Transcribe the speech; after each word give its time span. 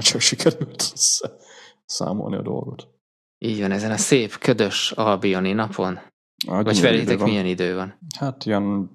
már 0.00 0.08
csak 0.08 0.20
sikerült 0.20 0.92
számolni 1.84 2.36
a 2.36 2.42
dolgot. 2.42 2.88
Így 3.38 3.60
van, 3.60 3.70
ezen 3.70 3.90
a 3.90 3.96
szép, 3.96 4.38
ködös 4.38 4.92
albioni 4.92 5.52
napon. 5.52 5.94
Hát, 6.46 6.64
Vagy 6.64 6.78
felétek 6.78 7.22
milyen 7.22 7.46
idő 7.46 7.74
van? 7.74 7.98
Hát 8.18 8.44
ilyen 8.44 8.90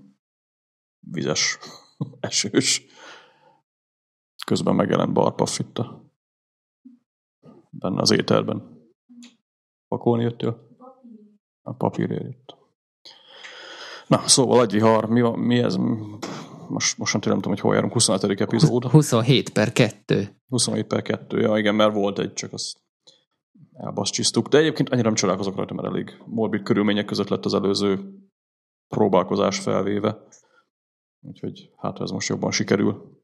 vizes, 1.00 1.58
esős. 2.20 2.86
Közben 4.46 4.76
megjelent 4.76 5.14
Barpaff 5.14 5.60
itt 5.60 5.78
a, 5.78 6.12
benne 7.70 8.02
az 8.02 8.12
ételben. 8.12 8.88
Pakolni 9.88 10.24
jöttél? 10.24 10.78
A 11.62 11.74
papírért 11.74 12.24
jött. 12.24 12.56
Na, 14.08 14.28
szóval 14.28 14.62
egy 14.62 14.72
vihar, 14.72 15.06
mi, 15.06 15.22
mi 15.22 15.58
ez? 15.58 15.78
Most, 16.70 16.98
most 16.98 17.14
nem 17.14 17.22
tudom, 17.22 17.42
hogy 17.42 17.60
hol 17.60 17.74
járunk, 17.74 17.94
25. 17.94 18.42
epizód. 18.42 18.84
27 18.84 19.50
per 19.50 19.72
2. 19.72 20.36
27 20.48 20.88
per 20.88 21.02
2, 21.02 21.40
ja 21.40 21.58
igen, 21.58 21.76
mert 21.76 21.94
volt 21.94 22.20
egy, 22.20 22.34
csak 22.34 22.54
azt 22.54 22.84
elbaszcsisztuk. 23.74 24.48
De 24.48 24.58
egyébként 24.58 24.90
annyira 24.90 25.08
nem 25.08 25.18
csodálkozok 25.18 25.56
rajta, 25.56 25.74
mert 25.74 25.88
elég 25.88 26.22
morbid 26.26 26.64
körülmények 26.64 27.06
között 27.06 27.28
lett 27.28 27.46
az 27.46 27.54
előző 27.54 28.20
próbálkozás 28.88 29.60
felvéve. 29.60 30.28
Úgyhogy 31.22 31.72
hát 31.78 32.00
ez 32.00 32.10
most 32.10 32.28
jobban 32.28 32.52
sikerül. 32.52 33.20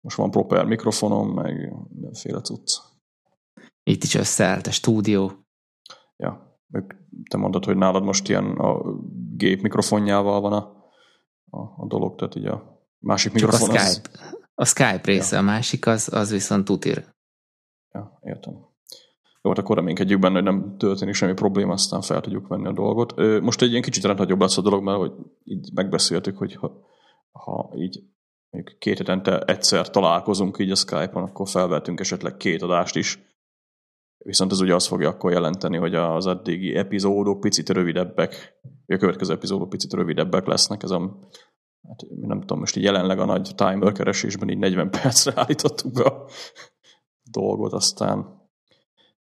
Most 0.00 0.16
van 0.16 0.30
proper 0.30 0.64
mikrofonom, 0.64 1.34
meg 1.34 1.72
mindenféle 1.88 2.40
cucc. 2.40 2.78
Itt 3.82 4.02
is 4.02 4.14
összeállt 4.14 4.66
a 4.66 4.70
stúdió. 4.70 5.32
Ja, 6.16 6.60
te 7.30 7.36
mondod, 7.36 7.64
hogy 7.64 7.76
nálad 7.76 8.02
most 8.02 8.28
ilyen 8.28 8.44
a 8.44 8.82
gép 9.36 9.62
mikrofonjával 9.62 10.40
van 10.40 10.52
a, 10.52 10.77
a, 11.50 11.60
a 11.60 11.86
dolog, 11.86 12.14
tehát 12.14 12.34
így 12.34 12.46
a 12.46 12.86
másik 12.98 13.32
Csak 13.32 13.40
mikrofon 13.40 13.76
a 13.76 13.78
Skype, 13.78 14.08
az... 14.12 14.38
a 14.54 14.64
Skype 14.64 15.00
része, 15.04 15.36
ja. 15.36 15.42
a 15.42 15.44
másik 15.44 15.86
az, 15.86 16.12
az 16.12 16.30
viszont 16.30 16.64
tutir. 16.64 17.04
Ja, 17.92 18.18
értem. 18.22 18.52
Jó, 19.42 19.50
hát 19.50 19.58
akkor 19.58 19.76
reménykedjük 19.76 20.20
benne, 20.20 20.34
hogy 20.34 20.42
nem 20.42 20.76
történik 20.78 21.14
semmi 21.14 21.32
probléma, 21.32 21.72
aztán 21.72 22.00
fel 22.00 22.20
tudjuk 22.20 22.48
venni 22.48 22.66
a 22.66 22.72
dolgot. 22.72 23.40
Most 23.40 23.62
egy 23.62 23.70
ilyen 23.70 23.82
kicsit 23.82 24.04
rendhagyóbb 24.04 24.40
lesz 24.40 24.58
a 24.58 24.62
dolog, 24.62 24.82
mert 24.82 24.98
hogy 24.98 25.12
így 25.44 25.70
megbeszéltük, 25.74 26.36
hogy 26.36 26.54
ha, 26.54 26.86
ha 27.30 27.72
így 27.76 28.02
mondjuk 28.50 28.78
két 28.78 28.98
hetente 28.98 29.40
egyszer 29.40 29.90
találkozunk 29.90 30.58
így 30.58 30.70
a 30.70 30.74
Skype-on, 30.74 31.22
akkor 31.22 31.48
felvettünk 31.48 32.00
esetleg 32.00 32.36
két 32.36 32.62
adást 32.62 32.96
is. 32.96 33.27
Viszont 34.28 34.52
ez 34.52 34.60
ugye 34.60 34.74
azt 34.74 34.86
fogja 34.86 35.08
akkor 35.08 35.32
jelenteni, 35.32 35.76
hogy 35.76 35.94
az 35.94 36.26
addigi 36.26 36.74
epizódok 36.74 37.40
picit 37.40 37.68
rövidebbek, 37.68 38.60
a 38.86 38.96
következő 38.96 39.32
epizódok 39.32 39.68
picit 39.68 39.92
rövidebbek 39.92 40.46
lesznek. 40.46 40.82
Ez 40.82 40.90
a, 40.90 41.18
hát 41.88 42.04
nem 42.20 42.40
tudom, 42.40 42.58
most 42.58 42.76
így 42.76 42.82
jelenleg 42.82 43.18
a 43.18 43.24
nagy 43.24 43.52
timer 43.54 43.92
keresésben 43.92 44.48
így 44.48 44.58
40 44.58 44.90
percre 44.90 45.32
állítottuk 45.40 45.92
be 45.92 46.02
a 46.02 46.28
dolgot, 47.30 47.72
aztán 47.72 48.16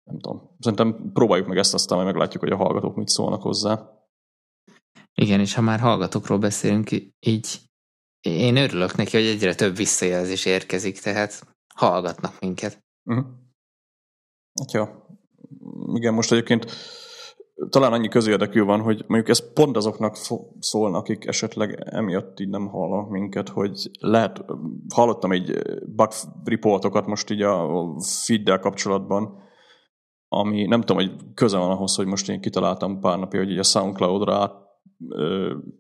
nem 0.05 0.19
tudom. 0.19 0.57
Szerintem 0.59 1.11
próbáljuk 1.13 1.49
meg 1.49 1.59
ezt, 1.59 1.75
aztán 1.75 1.99
majd 1.99 2.11
meglátjuk, 2.11 2.43
hogy 2.43 2.53
a 2.53 2.57
hallgatók 2.57 2.97
mit 2.97 3.09
szólnak 3.09 3.43
hozzá. 3.43 3.91
Igen, 5.15 5.41
és 5.41 5.55
ha 5.55 5.61
már 5.61 5.81
hallgatókról 5.81 6.39
beszélünk, 6.39 6.91
így 7.21 7.59
én 8.21 8.57
örülök 8.57 8.97
neki, 8.97 9.17
hogy 9.17 9.27
egyre 9.27 9.55
több 9.55 9.77
visszajelzés 9.77 10.45
érkezik, 10.45 11.01
tehát 11.01 11.47
hallgatnak 11.75 12.41
minket. 12.41 12.85
Uh-huh. 13.05 13.27
Jó. 14.73 14.85
Igen, 15.95 16.15
most 16.15 16.33
egyébként 16.33 16.67
talán 17.71 17.93
annyi 17.93 18.09
közérdekű 18.09 18.63
van, 18.63 18.81
hogy 18.81 19.05
mondjuk 19.07 19.29
ez 19.29 19.53
pont 19.53 19.77
azoknak 19.77 20.17
szólnak, 20.59 21.01
akik 21.01 21.27
esetleg 21.27 21.83
emiatt 21.85 22.41
így 22.41 22.49
nem 22.49 22.67
hallanak 22.69 23.11
minket, 23.11 23.49
hogy 23.49 23.91
lehet, 24.01 24.45
hallottam 24.95 25.33
egy 25.33 25.59
bug 25.87 26.13
reportokat 26.45 27.07
most 27.07 27.31
így 27.31 27.43
a 27.43 27.69
feeddel 28.01 28.59
kapcsolatban, 28.59 29.47
ami 30.29 30.67
nem 30.67 30.81
tudom, 30.81 30.97
hogy 30.97 31.17
köze 31.35 31.59
van 31.59 31.71
ahhoz, 31.71 31.95
hogy 31.95 32.07
most 32.07 32.29
én 32.29 32.41
kitaláltam 32.41 33.01
pár 33.01 33.19
napja, 33.19 33.41
hogy 33.41 33.51
így 33.51 33.59
a 33.59 33.63
Soundcloud-ra 33.63 34.67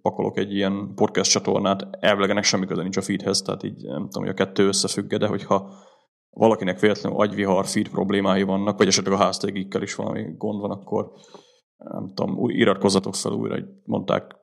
pakolok 0.02 0.38
egy 0.38 0.54
ilyen 0.54 0.92
podcast 0.94 1.30
csatornát, 1.30 1.88
elvileg 2.00 2.30
ennek 2.30 2.44
semmi 2.44 2.66
köze 2.66 2.82
nincs 2.82 2.96
a 2.96 3.02
feedhez, 3.02 3.42
tehát 3.42 3.62
így 3.62 3.82
nem 3.82 4.02
tudom, 4.02 4.22
hogy 4.22 4.28
a 4.28 4.44
kettő 4.44 4.66
összefügg, 4.66 5.14
de 5.14 5.26
hogyha 5.26 5.72
valakinek 6.30 6.80
véletlenül 6.80 7.18
agyvihar 7.18 7.66
feed 7.66 7.88
problémái 7.88 8.42
vannak, 8.42 8.78
vagy 8.78 8.86
esetleg 8.86 9.14
a 9.14 9.22
háztégikkel 9.22 9.82
is 9.82 9.94
valami 9.94 10.24
gond 10.36 10.60
van, 10.60 10.70
akkor 10.70 11.12
nem 11.76 12.12
tudom, 12.14 12.48
iratkozzatok 12.48 13.14
fel 13.14 13.32
újra, 13.32 13.54
hogy 13.54 13.66
mondták 13.84 14.36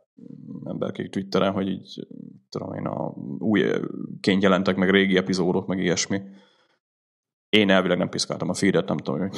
emberkék 0.63 1.09
Twitteren, 1.09 1.53
hogy 1.53 1.67
így 1.67 2.07
tudom 2.49 2.73
én, 2.73 2.85
a 2.85 3.13
új 3.39 3.63
ként 4.19 4.41
jelentek 4.41 4.75
meg 4.75 4.89
régi 4.89 5.17
epizódok, 5.17 5.67
meg 5.67 5.79
ilyesmi. 5.79 6.21
Én 7.49 7.69
elvileg 7.69 7.97
nem 7.97 8.09
piszkáltam 8.09 8.49
a 8.49 8.53
feedet, 8.53 8.87
nem 8.87 8.97
tudom, 8.97 9.19
hogy 9.19 9.37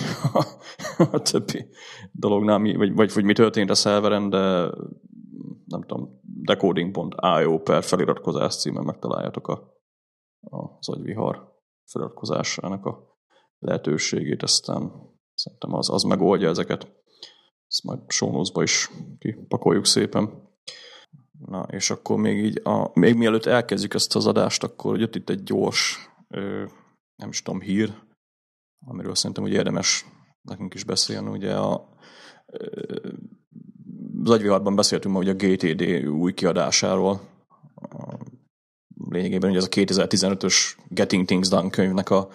a 1.12 1.22
többi 1.22 1.66
dolognál, 2.12 2.58
mi, 2.58 2.76
vagy, 2.76 2.94
vagy 2.94 3.14
hogy 3.14 3.24
mi 3.24 3.34
történt 3.34 3.70
a 3.70 3.76
szerveren, 3.76 4.30
de 4.30 4.70
nem 5.66 5.82
tudom, 5.86 6.20
decoding.io 6.24 7.60
per 7.60 7.84
feliratkozás 7.84 8.56
címen 8.56 8.84
megtaláljátok 8.84 9.48
a, 9.48 9.54
a, 10.40 10.78
az 10.80 10.90
agyvihar 10.90 11.57
feliratkozásának 11.92 12.86
a 12.86 13.18
lehetőségét, 13.60 14.44
aztán 14.44 14.92
szerintem 15.34 15.74
az, 15.74 15.90
az 15.90 16.04
megoldja 16.04 16.50
ezeket. 16.50 16.96
Ezt 17.68 17.84
majd 17.84 18.00
sónózba 18.08 18.64
is 18.64 18.92
kipakoljuk 19.20 19.86
szépen. 19.86 20.46
Na, 21.46 21.68
és 21.70 21.90
akkor 21.90 22.18
még 22.18 22.46
így, 22.46 22.62
a, 22.64 22.92
még 22.94 23.16
mielőtt 23.16 23.46
elkezdjük 23.46 23.94
ezt 23.94 24.16
az 24.16 24.28
adást, 24.28 24.64
akkor 24.64 25.00
jött 25.00 25.16
itt 25.16 25.30
egy 25.30 25.44
gyors, 25.44 26.10
ö, 26.28 26.66
nem 27.16 27.30
is 27.30 27.42
tudom, 27.42 27.62
hír, 27.62 27.94
amiről 28.86 29.16
szerintem 29.16 29.44
hogy 29.44 29.54
érdemes 29.54 30.06
nekünk 30.42 30.74
is 30.74 30.84
beszélni. 30.84 31.30
Ugye 31.30 31.56
a, 31.56 31.90
az 34.24 34.30
agyviharban 34.30 34.76
beszéltünk 34.76 35.14
ma 35.14 35.20
ugye 35.20 35.32
a 35.32 35.36
GTD 35.36 36.08
új 36.08 36.34
kiadásáról. 36.34 37.22
Lényegében 39.10 39.50
ugye 39.50 39.60
ez 39.60 39.66
a 39.66 39.70
2015-ös 39.70 40.56
Getting 40.88 41.26
Things 41.26 41.48
Done 41.48 41.70
könyvnek 41.70 42.10
a, 42.10 42.30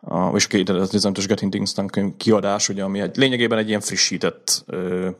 a 0.00 0.34
és 0.34 0.46
a 0.46 0.48
2015-ös 0.48 1.24
Getting 1.26 1.52
Things 1.52 1.72
Done 1.72 1.88
könyv 1.88 2.16
kiadás, 2.16 2.68
ugye, 2.68 2.82
ami 2.82 3.00
egy, 3.00 3.16
lényegében 3.16 3.58
egy 3.58 3.68
ilyen 3.68 3.80
frissített 3.80 4.62
ö, 4.66 5.10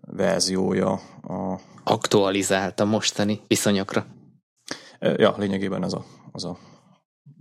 verziója. 0.00 0.90
A, 1.22 1.60
Aktualizált 1.84 2.80
a 2.80 2.84
mostani 2.84 3.40
viszonyokra. 3.46 4.06
Ja, 5.00 5.34
lényegében 5.38 5.84
ez 5.84 5.92
a, 5.92 6.04
az 6.32 6.44
a 6.44 6.58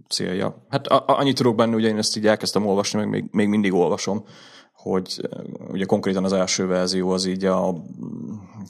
célja. 0.09 0.65
Hát 0.69 0.87
a, 0.87 1.03
annyit 1.07 1.35
tudok 1.35 1.55
benne, 1.55 1.75
ugye 1.75 1.87
én 1.87 1.97
ezt 1.97 2.17
így 2.17 2.27
elkezdtem 2.27 2.65
olvasni, 2.65 2.99
meg 2.99 3.09
még, 3.09 3.25
még 3.31 3.47
mindig 3.47 3.73
olvasom, 3.73 4.25
hogy 4.73 5.29
ugye 5.67 5.85
konkrétan 5.85 6.23
az 6.23 6.33
első 6.33 6.67
verzió 6.67 7.09
az 7.09 7.25
így 7.25 7.45
a 7.45 7.75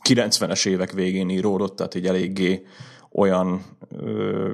90-es 0.10 0.68
évek 0.68 0.92
végén 0.92 1.30
íródott, 1.30 1.76
tehát 1.76 1.96
így 1.96 2.08
eléggé 2.08 2.66
olyan 3.12 3.66
ö, 3.90 4.52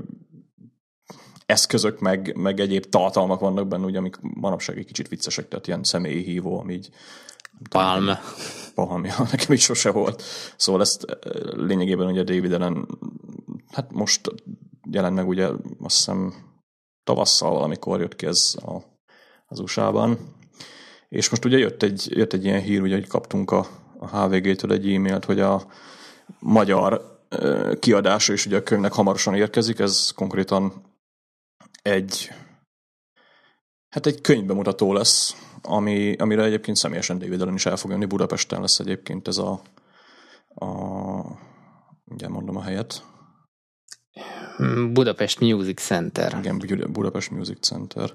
eszközök, 1.45 2.00
meg, 2.00 2.35
meg 2.35 2.59
egyéb 2.59 2.85
tartalmak 2.85 3.40
vannak 3.40 3.68
benne, 3.68 3.85
ugye, 3.85 3.97
amik 3.97 4.18
manapság 4.22 4.78
egy 4.78 4.85
kicsit 4.85 5.07
viccesek, 5.07 5.47
tehát 5.47 5.68
ilyen 5.68 5.84
személyi 5.84 6.23
hívó, 6.23 6.59
ami 6.59 6.73
így 6.73 6.90
Palm. 7.69 8.09
Palm, 8.75 9.06
ja, 9.06 9.16
nekem 9.31 9.53
is 9.53 9.63
sose 9.63 9.91
volt. 9.91 10.23
Szóval 10.56 10.81
ezt 10.81 11.06
lényegében 11.56 12.07
ugye 12.07 12.23
David 12.23 12.53
Allen, 12.53 12.88
hát 13.72 13.91
most 13.91 14.31
jelent 14.91 15.16
meg 15.16 15.28
ugye 15.28 15.47
azt 15.81 15.96
hiszem 15.96 16.34
tavasszal 17.03 17.51
valamikor 17.51 18.00
jött 18.00 18.16
ki 18.16 18.25
ez 18.25 18.56
a, 18.56 18.75
az 19.47 19.59
USA-ban. 19.59 20.35
És 21.09 21.29
most 21.29 21.46
ugye 21.46 21.57
jött 21.57 21.84
egy, 21.84 22.07
jött 22.09 22.34
egy 22.34 22.46
ilyen 22.46 22.62
hír, 22.62 22.81
ugye, 22.81 22.96
hogy 22.96 23.07
kaptunk 23.07 23.51
a, 23.51 23.67
a 24.00 24.17
HVG-től 24.17 24.72
egy 24.72 24.94
e-mailt, 24.94 25.25
hogy 25.25 25.40
a 25.40 25.62
magyar 26.40 27.16
kiadása 27.80 28.34
is 28.34 28.46
ugye 28.46 28.58
a 28.58 28.64
könyvnek 28.64 28.94
hamarosan 28.94 29.36
érkezik, 29.36 29.80
ez 29.80 30.12
konkrétan 30.16 30.84
egy 31.82 32.32
hát 33.90 34.06
egy 34.06 34.22
könyvbemutató 34.22 34.94
lesz, 34.94 35.35
ami, 35.62 36.16
amire 36.16 36.44
egyébként 36.44 36.78
személyesen 36.78 37.20
David 37.20 37.41
Allen 37.41 37.53
is 37.53 37.66
el 37.66 37.78
fog 37.78 37.91
jönni, 37.91 38.06
Budapesten 38.06 38.62
lesz 38.62 38.79
egyébként 38.79 39.28
ez 39.28 39.38
a, 39.38 39.62
a 40.47 40.66
ugye 42.06 42.28
mondom 42.28 42.58
a 42.58 42.62
helyet, 42.62 43.03
Budapest 44.94 45.40
Music 45.40 45.82
Center. 45.82 46.38
Igen, 46.40 46.58
Budapest 46.91 47.32
Music 47.32 47.59
Center. 47.59 48.14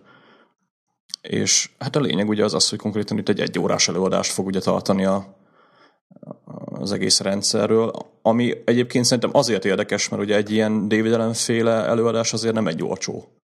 És 1.21 1.71
hát 1.79 1.97
a 1.97 2.01
lényeg 2.01 2.29
ugye 2.29 2.45
az 2.45 2.55
az, 2.55 2.69
hogy 2.69 2.79
konkrétan 2.79 3.19
itt 3.19 3.29
egy 3.29 3.41
egyórás 3.41 3.89
előadást 3.89 4.33
fog 4.33 4.47
ugye 4.47 4.61
tartani 4.61 5.05
a, 5.05 5.37
az 6.83 6.93
egész 6.93 7.21
rendszerről, 7.21 7.93
ami 8.23 8.63
egyébként 8.65 9.05
szerintem 9.05 9.31
azért 9.35 9.65
érdekes, 9.65 10.09
mert 10.09 10.23
ugye 10.23 10.37
egy 10.37 10.51
ilyen 10.51 10.89
David 10.89 11.13
Allen 11.13 11.33
féle 11.33 11.73
előadás 11.73 12.33
azért 12.33 12.55
nem 12.55 12.67
egy 12.67 12.83
olcsó 12.83 13.43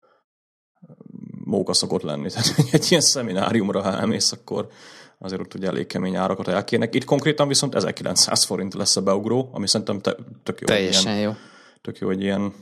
móka 1.43 1.73
szokott 1.73 2.01
lenni. 2.01 2.29
Tehát 2.31 2.53
egy 2.71 2.85
ilyen 2.89 3.01
szemináriumra, 3.01 3.81
ha 3.81 3.97
elmész, 3.97 4.31
akkor 4.31 4.67
azért 5.19 5.41
ott 5.41 5.53
ugye 5.53 5.67
elég 5.67 5.87
kemény 5.87 6.15
árakat 6.15 6.47
elkérnek. 6.47 6.95
Itt 6.95 7.03
konkrétan 7.03 7.47
viszont 7.47 7.75
1900 7.75 8.43
forint 8.43 8.73
lesz 8.73 8.95
a 8.95 9.01
beugró, 9.01 9.49
ami 9.53 9.67
szerintem 9.67 10.01
tök 10.43 10.59
jó. 10.59 10.67
Teljesen 10.67 11.11
ilyen, 11.11 11.23
jó. 11.23 11.31
Tök 11.81 11.97
jó, 11.97 12.07
hogy 12.07 12.21
ilyen 12.21 12.53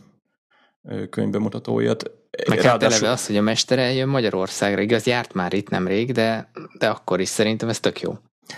könyvbemutatóját. 1.10 2.12
Meg 2.48 2.62
hát 2.62 2.84
eleve 2.84 3.10
az, 3.10 3.28
hogy 3.28 3.38
a 3.38 3.42
mester 3.42 3.80
eljön 3.80 4.08
Magyarországra, 4.08 4.81
igaz, 4.81 5.06
járt 5.06 5.34
már 5.34 5.54
itt 5.54 5.70
nemrég, 5.70 6.12
de, 6.12 6.52
de 6.78 6.88
akkor 6.90 7.20
is 7.20 7.30
szerintem 7.30 7.70
ez 7.70 7.80
tök 7.80 8.02
jó. 8.02 8.18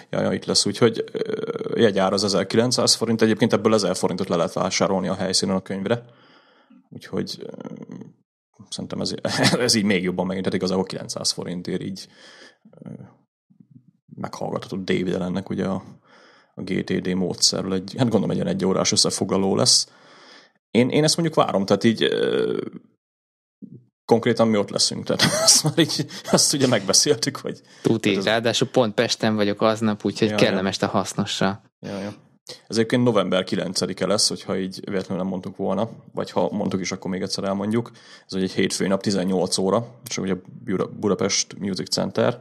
Ja, 0.10 0.22
ja, 0.22 0.34
itt 0.34 0.46
lesz, 0.46 0.66
úgyhogy 0.66 1.04
jegyár 1.76 2.14
az 2.14 2.24
1900 2.24 2.94
forint, 2.94 3.22
egyébként 3.22 3.54
ebből 3.54 3.74
1000 3.74 3.96
forintot 3.96 4.30
le 4.30 4.36
lehet 4.36 4.54
vásárolni 4.54 5.08
a 5.08 5.16
helyszínen 5.16 5.56
a 5.56 5.62
könyvre, 5.62 6.06
úgyhogy 6.90 7.46
szerintem 8.70 9.02
ez, 9.02 9.14
ez 9.60 9.74
így 9.74 9.84
még 9.84 10.04
jobban 10.04 10.26
megint, 10.26 10.46
tehát 10.46 10.60
igazából 10.60 10.86
900 10.86 11.32
forintért 11.32 11.82
így 11.82 12.08
meghallgathatod 14.16 14.84
David 14.84 15.14
ennek 15.14 15.50
ugye 15.50 15.66
a, 15.66 15.84
a 16.54 16.62
GTD 16.62 17.14
módszerről, 17.14 17.74
egy, 17.74 17.94
hát 17.98 18.10
gondolom 18.10 18.30
egy 18.30 18.36
ilyen 18.36 18.48
egy 18.48 18.66
órás 18.66 18.92
összefoglaló 18.92 19.56
lesz. 19.56 19.90
Én, 20.72 20.90
én 20.90 21.04
ezt 21.04 21.18
mondjuk 21.18 21.38
várom, 21.38 21.66
tehát 21.66 21.84
így 21.84 22.04
konkrétan 24.06 24.48
mi 24.48 24.58
ott 24.58 24.70
leszünk, 24.70 25.06
tehát 25.06 25.22
azt 25.44 25.64
már 25.64 25.80
így, 25.80 26.06
azt 26.32 26.54
ugye 26.54 26.68
megbeszéltük, 26.68 27.38
hogy... 27.38 27.62
Tuti, 27.82 28.16
ez... 28.16 28.24
ráadásul 28.24 28.68
pont 28.68 28.94
Pesten 28.94 29.36
vagyok 29.36 29.62
aznap, 29.62 30.06
úgyhogy 30.06 30.30
ja, 30.30 30.36
kellemes 30.36 30.82
a 30.82 30.88
hasznosra. 30.88 31.62
Ja, 31.80 32.00
ja. 32.00 32.14
Ez 32.68 32.78
egyébként 32.78 33.04
november 33.04 33.44
9-e 33.50 34.06
lesz, 34.06 34.28
hogyha 34.28 34.58
így 34.58 34.80
véletlenül 34.90 35.24
nem 35.24 35.32
mondtuk 35.32 35.58
volna, 35.58 35.90
vagy 36.14 36.32
ha 36.32 36.50
mondtuk 36.52 36.80
is, 36.80 36.92
akkor 36.92 37.12
még 37.12 37.22
egyszer 37.22 37.44
elmondjuk. 37.44 37.92
Ez 38.28 38.34
egy 38.34 38.52
hétfői 38.52 38.88
nap 38.88 39.02
18 39.02 39.58
óra, 39.58 39.88
és 40.10 40.18
ugye 40.18 40.36
Budapest 41.00 41.60
Music 41.60 41.90
Center. 41.90 42.40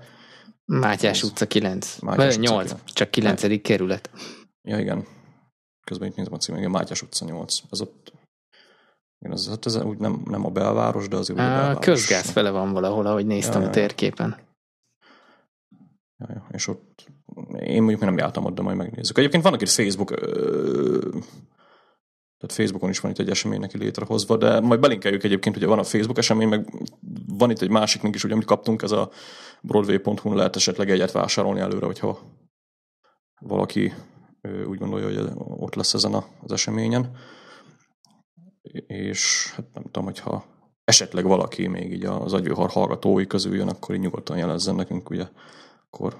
Mátyás 0.64 1.22
ez 1.22 1.28
utca 1.28 1.46
9. 1.46 1.98
Mátyás 1.98 2.36
utca 2.36 2.52
8, 2.52 2.68
9. 2.68 2.92
csak 2.92 3.10
9. 3.10 3.42
Ne. 3.42 3.56
kerület. 3.56 4.10
Ja, 4.62 4.78
igen. 4.78 5.06
Közben 5.84 6.08
itt 6.08 6.16
nézem 6.16 6.32
a 6.32 6.36
címet, 6.36 6.60
igen, 6.60 6.72
Mátyás 6.72 7.02
utca 7.02 7.24
8. 7.24 7.58
Ez 7.70 7.80
ott 7.80 8.12
ez, 9.32 9.48
hát 9.48 9.66
ez 9.66 9.76
úgy 9.76 9.98
nem, 9.98 10.22
nem 10.24 10.46
a 10.46 10.50
belváros, 10.50 11.08
de 11.08 11.16
azért 11.16 11.38
a 11.38 11.42
belváros. 11.42 11.84
közgáz 11.84 12.30
fele 12.30 12.50
van 12.50 12.72
valahol, 12.72 13.06
ahogy 13.06 13.26
néztem 13.26 13.62
ja, 13.62 13.68
a 13.68 13.70
térképen. 13.70 14.36
Ja, 16.18 16.26
ja, 16.28 16.46
és 16.50 16.68
ott 16.68 17.06
én 17.58 17.82
mondjuk 17.82 18.00
nem 18.00 18.18
jártam 18.18 18.44
ott, 18.44 18.54
de 18.54 18.62
majd 18.62 18.76
megnézzük. 18.76 19.18
Egyébként 19.18 19.42
vannak 19.42 19.62
itt 19.62 19.68
Facebook 19.68 20.14
tehát 22.44 22.58
Facebookon 22.58 22.90
is 22.90 23.00
van 23.00 23.10
itt 23.10 23.18
egy 23.18 23.30
esemény 23.30 23.60
neki 23.60 23.78
létrehozva, 23.78 24.36
de 24.36 24.60
majd 24.60 24.80
belinkeljük 24.80 25.24
egyébként, 25.24 25.56
ugye 25.56 25.66
van 25.66 25.78
a 25.78 25.84
Facebook 25.84 26.18
esemény, 26.18 26.48
meg 26.48 26.68
van 27.26 27.50
itt 27.50 27.60
egy 27.60 27.70
másiknak 27.70 28.14
is, 28.14 28.24
ugye, 28.24 28.34
amit 28.34 28.46
kaptunk, 28.46 28.82
ez 28.82 28.90
a 28.90 29.10
broadway.hu 29.62 30.34
lehet 30.34 30.56
esetleg 30.56 30.90
egyet 30.90 31.12
vásárolni 31.12 31.60
előre, 31.60 31.86
hogyha 31.86 32.18
valaki 33.40 33.92
úgy 34.66 34.78
gondolja, 34.78 35.06
hogy 35.06 35.30
ott 35.36 35.74
lesz 35.74 35.94
ezen 35.94 36.14
az 36.14 36.52
eseményen 36.52 37.16
és 38.86 39.52
hát 39.56 39.66
nem 39.74 39.82
tudom, 39.82 40.04
hogyha 40.04 40.44
esetleg 40.84 41.24
valaki 41.24 41.66
még 41.66 41.92
így 41.92 42.04
az 42.04 42.32
agyvihar 42.32 42.70
hallgatói 42.70 43.26
közül 43.26 43.54
jön, 43.54 43.68
akkor 43.68 43.94
így 43.94 44.00
nyugodtan 44.00 44.36
jelezzen 44.36 44.74
nekünk, 44.74 45.10
ugye, 45.10 45.26
akkor 45.90 46.16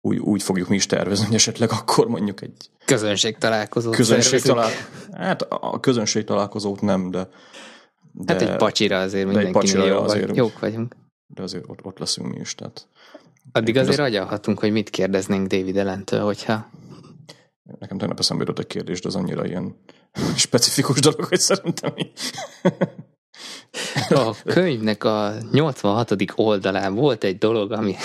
úgy, 0.00 0.18
úgy 0.18 0.42
fogjuk 0.42 0.68
mi 0.68 0.74
is 0.74 0.86
tervezni, 0.86 1.24
hogy 1.24 1.34
esetleg 1.34 1.70
akkor 1.70 2.08
mondjuk 2.08 2.42
egy... 2.42 2.70
Közönség 2.84 3.38
találkozót 3.38 3.94
közönség 3.94 4.40
talál... 4.40 4.70
Hát 5.12 5.42
a 5.42 5.80
közönség 5.80 6.24
találkozót 6.24 6.80
nem, 6.80 7.10
de... 7.10 7.28
de 8.12 8.32
hát 8.32 8.42
egy 8.42 8.56
pacsira 8.56 9.00
azért 9.00 9.26
mindenkinél 9.26 9.84
jó 9.84 9.98
azért, 9.98 10.26
vagy, 10.26 10.36
jók 10.36 10.58
vagyunk. 10.58 10.96
De 11.26 11.42
azért 11.42 11.64
ott, 11.66 11.84
ott 11.84 11.98
leszünk 11.98 12.32
mi 12.32 12.40
is, 12.40 12.54
tehát... 12.54 12.88
Addig 13.52 13.76
azért 13.76 13.98
az... 13.98 14.06
agyalhatunk, 14.06 14.58
hogy 14.58 14.72
mit 14.72 14.90
kérdeznénk 14.90 15.46
David 15.46 15.76
Ellentől, 15.76 16.20
hogyha... 16.20 16.70
Nekem 17.78 17.98
tegnap 17.98 18.18
eszembe 18.18 18.42
jutott 18.42 18.58
egy 18.58 18.66
kérdés, 18.66 19.00
de 19.00 19.08
az 19.08 19.16
annyira 19.16 19.46
ilyen 19.46 19.76
specifikus 20.36 21.00
dolog, 21.00 21.24
hogy 21.24 21.40
szerintem 21.40 21.94
A 24.08 24.34
könyvnek 24.44 25.04
a 25.04 25.32
86. 25.52 26.14
oldalán 26.34 26.94
volt 26.94 27.24
egy 27.24 27.38
dolog, 27.38 27.72
ami... 27.72 27.96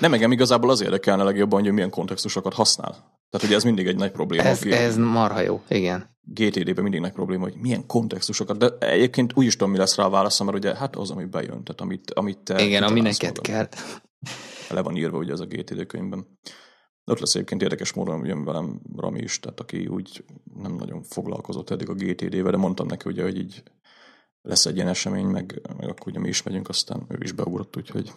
Nem, 0.00 0.12
engem 0.12 0.32
igazából 0.32 0.70
az 0.70 0.80
érdekelne 0.80 1.22
legjobban, 1.22 1.62
hogy 1.62 1.72
milyen 1.72 1.90
kontextusokat 1.90 2.54
használ. 2.54 2.90
Tehát 3.30 3.46
ugye 3.46 3.56
ez 3.56 3.64
mindig 3.64 3.86
egy 3.86 3.96
nagy 3.96 4.10
probléma. 4.10 4.42
Ez, 4.42 4.62
ez 4.62 4.96
marha 4.96 5.40
jó, 5.40 5.62
igen. 5.68 6.18
GTD-ben 6.22 6.82
mindig 6.82 7.00
nagy 7.00 7.12
probléma, 7.12 7.42
hogy 7.42 7.54
milyen 7.60 7.86
kontextusokat, 7.86 8.56
de 8.58 8.70
egyébként 8.78 9.32
úgy 9.34 9.46
is 9.46 9.56
tudom, 9.56 9.70
mi 9.70 9.78
lesz 9.78 9.96
rá 9.96 10.04
a 10.04 10.10
válaszom, 10.10 10.46
mert 10.46 10.58
ugye 10.58 10.76
hát 10.76 10.96
az, 10.96 11.10
ami 11.10 11.24
bejön, 11.24 11.64
tehát 11.64 11.80
amit, 11.80 12.10
amit. 12.10 12.52
Igen, 12.56 12.82
ami 12.82 13.00
neked 13.00 13.40
kell. 13.40 13.68
Le 14.68 14.82
van 14.82 14.96
írva 14.96 15.18
ugye 15.18 15.32
ez 15.32 15.40
a 15.40 15.46
GTD 15.46 15.86
könyvben. 15.86 16.38
De 17.10 17.16
ott 17.16 17.22
lesz 17.22 17.34
egyébként 17.34 17.62
érdekes 17.62 17.92
módon 17.92 18.24
jön 18.24 18.44
velem 18.44 18.80
Rami 18.96 19.20
is, 19.20 19.40
tehát 19.40 19.60
aki 19.60 19.86
úgy 19.86 20.24
nem 20.62 20.74
nagyon 20.74 21.02
foglalkozott 21.02 21.70
eddig 21.70 21.88
a 21.88 21.94
GTD-vel, 21.94 22.50
de 22.50 22.56
mondtam 22.56 22.86
neki 22.86 23.08
ugye, 23.08 23.22
hogy 23.22 23.38
így 23.38 23.62
lesz 24.42 24.66
egy 24.66 24.74
ilyen 24.74 24.88
esemény, 24.88 25.26
meg, 25.26 25.60
meg 25.76 25.88
akkor 25.88 26.08
ugye 26.08 26.18
mi 26.18 26.28
is 26.28 26.42
megyünk, 26.42 26.68
aztán 26.68 27.06
ő 27.08 27.18
is 27.22 27.32
beugrott, 27.32 27.76
úgyhogy 27.76 28.12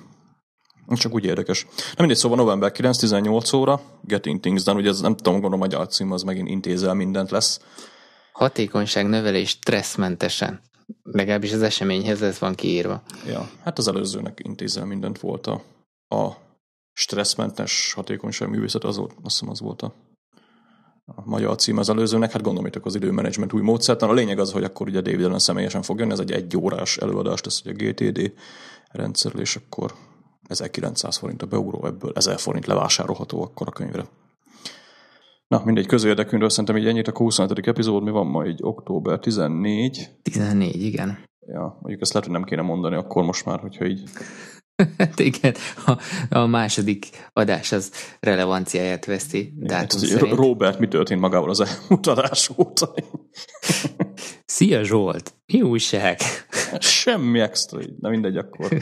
csak 0.87 1.13
úgy 1.13 1.25
érdekes. 1.25 1.63
Nem 1.63 1.95
mindegy, 1.97 2.17
szóval 2.17 2.37
november 2.37 2.71
9-18 2.75 3.55
óra, 3.55 3.81
Getting 4.01 4.39
Things 4.39 4.63
Done, 4.63 4.79
ugye 4.79 4.89
ez 4.89 4.99
nem 4.99 5.15
tudom, 5.15 5.33
gondolom 5.33 5.59
magyar 5.59 5.87
cím, 5.87 6.11
az 6.11 6.23
megint 6.23 6.49
intézel 6.49 6.93
mindent 6.93 7.31
lesz. 7.31 7.59
Hatékonyság 8.33 9.07
növelés 9.07 9.49
stresszmentesen. 9.49 10.61
Legalábbis 11.03 11.53
az 11.53 11.61
eseményhez 11.61 12.21
ez 12.21 12.39
van 12.39 12.55
kiírva. 12.55 13.01
Ja, 13.27 13.49
hát 13.63 13.77
az 13.77 13.87
előzőnek 13.87 14.39
intézel 14.43 14.85
mindent 14.85 15.19
volt 15.19 15.47
a, 15.47 15.61
a 16.07 16.42
stresszmentes 16.93 17.93
hatékonyság 17.93 18.49
művészet, 18.49 18.83
az, 18.83 18.97
azt 18.97 19.09
hiszem 19.21 19.49
az 19.49 19.59
volt 19.59 19.81
a, 19.81 19.93
a 21.05 21.21
magyar 21.25 21.55
cím 21.55 21.77
az 21.77 21.89
előzőnek, 21.89 22.31
hát 22.31 22.41
gondolom, 22.41 22.69
hogy 22.71 22.81
az 22.83 22.95
időmenedzsment 22.95 23.53
új 23.53 23.61
módszert. 23.61 24.01
A 24.01 24.13
lényeg 24.13 24.39
az, 24.39 24.51
hogy 24.51 24.63
akkor 24.63 24.87
ugye 24.87 25.01
David 25.01 25.25
Allen 25.25 25.39
személyesen 25.39 25.81
fog 25.81 25.99
jönni, 25.99 26.11
ez 26.11 26.19
egy 26.19 26.31
egy 26.31 26.57
órás 26.57 26.97
előadás 26.97 27.43
lesz, 27.43 27.63
hogy 27.63 27.71
a 27.71 27.83
GTD 27.83 28.33
rendszerről, 28.91 29.41
és 29.41 29.55
akkor 29.55 29.93
1900 30.47 31.17
forint 31.17 31.41
a 31.41 31.45
beuró, 31.45 31.85
ebből 31.85 32.11
1000 32.15 32.39
forint 32.39 32.65
levásárolható 32.65 33.41
akkor 33.41 33.67
a 33.67 33.71
könyvre. 33.71 34.05
Na, 35.47 35.61
mindegy, 35.65 35.85
közérdekünkről 35.85 36.49
szerintem 36.49 36.77
így 36.77 36.87
ennyit 36.87 37.07
a 37.07 37.11
25. 37.17 37.67
epizód, 37.67 38.03
mi 38.03 38.11
van 38.11 38.27
ma 38.27 38.45
így 38.45 38.59
október 38.61 39.19
14. 39.19 40.09
14, 40.21 40.83
igen. 40.83 41.17
Ja, 41.47 41.77
mondjuk 41.81 42.01
ezt 42.01 42.13
lehet, 42.13 42.29
hogy 42.29 42.37
nem 42.37 42.47
kéne 42.47 42.61
mondani 42.61 42.95
akkor 42.95 43.23
most 43.23 43.45
már, 43.45 43.59
hogyha 43.59 43.85
így 43.85 44.03
Hát 44.97 45.19
igen, 45.19 45.53
a, 45.85 46.01
a 46.29 46.45
második 46.45 47.29
adás 47.33 47.71
az 47.71 47.91
relevanciáját 48.19 49.05
veszti. 49.05 49.53
Dátum 49.55 49.77
hát, 49.77 49.91
szerint. 49.91 50.35
Robert, 50.35 50.79
mi 50.79 50.87
történt 50.87 51.21
magával 51.21 51.49
az 51.49 51.59
elmúlt 51.59 52.07
adás 52.07 52.49
óta? 52.57 52.93
Szia 54.45 54.83
Zsolt, 54.83 55.33
mi 55.45 55.61
újság? 55.61 56.19
Semmi 56.79 57.39
extra, 57.39 57.79
na 58.00 58.09
mindegy, 58.09 58.38
akkor 58.38 58.77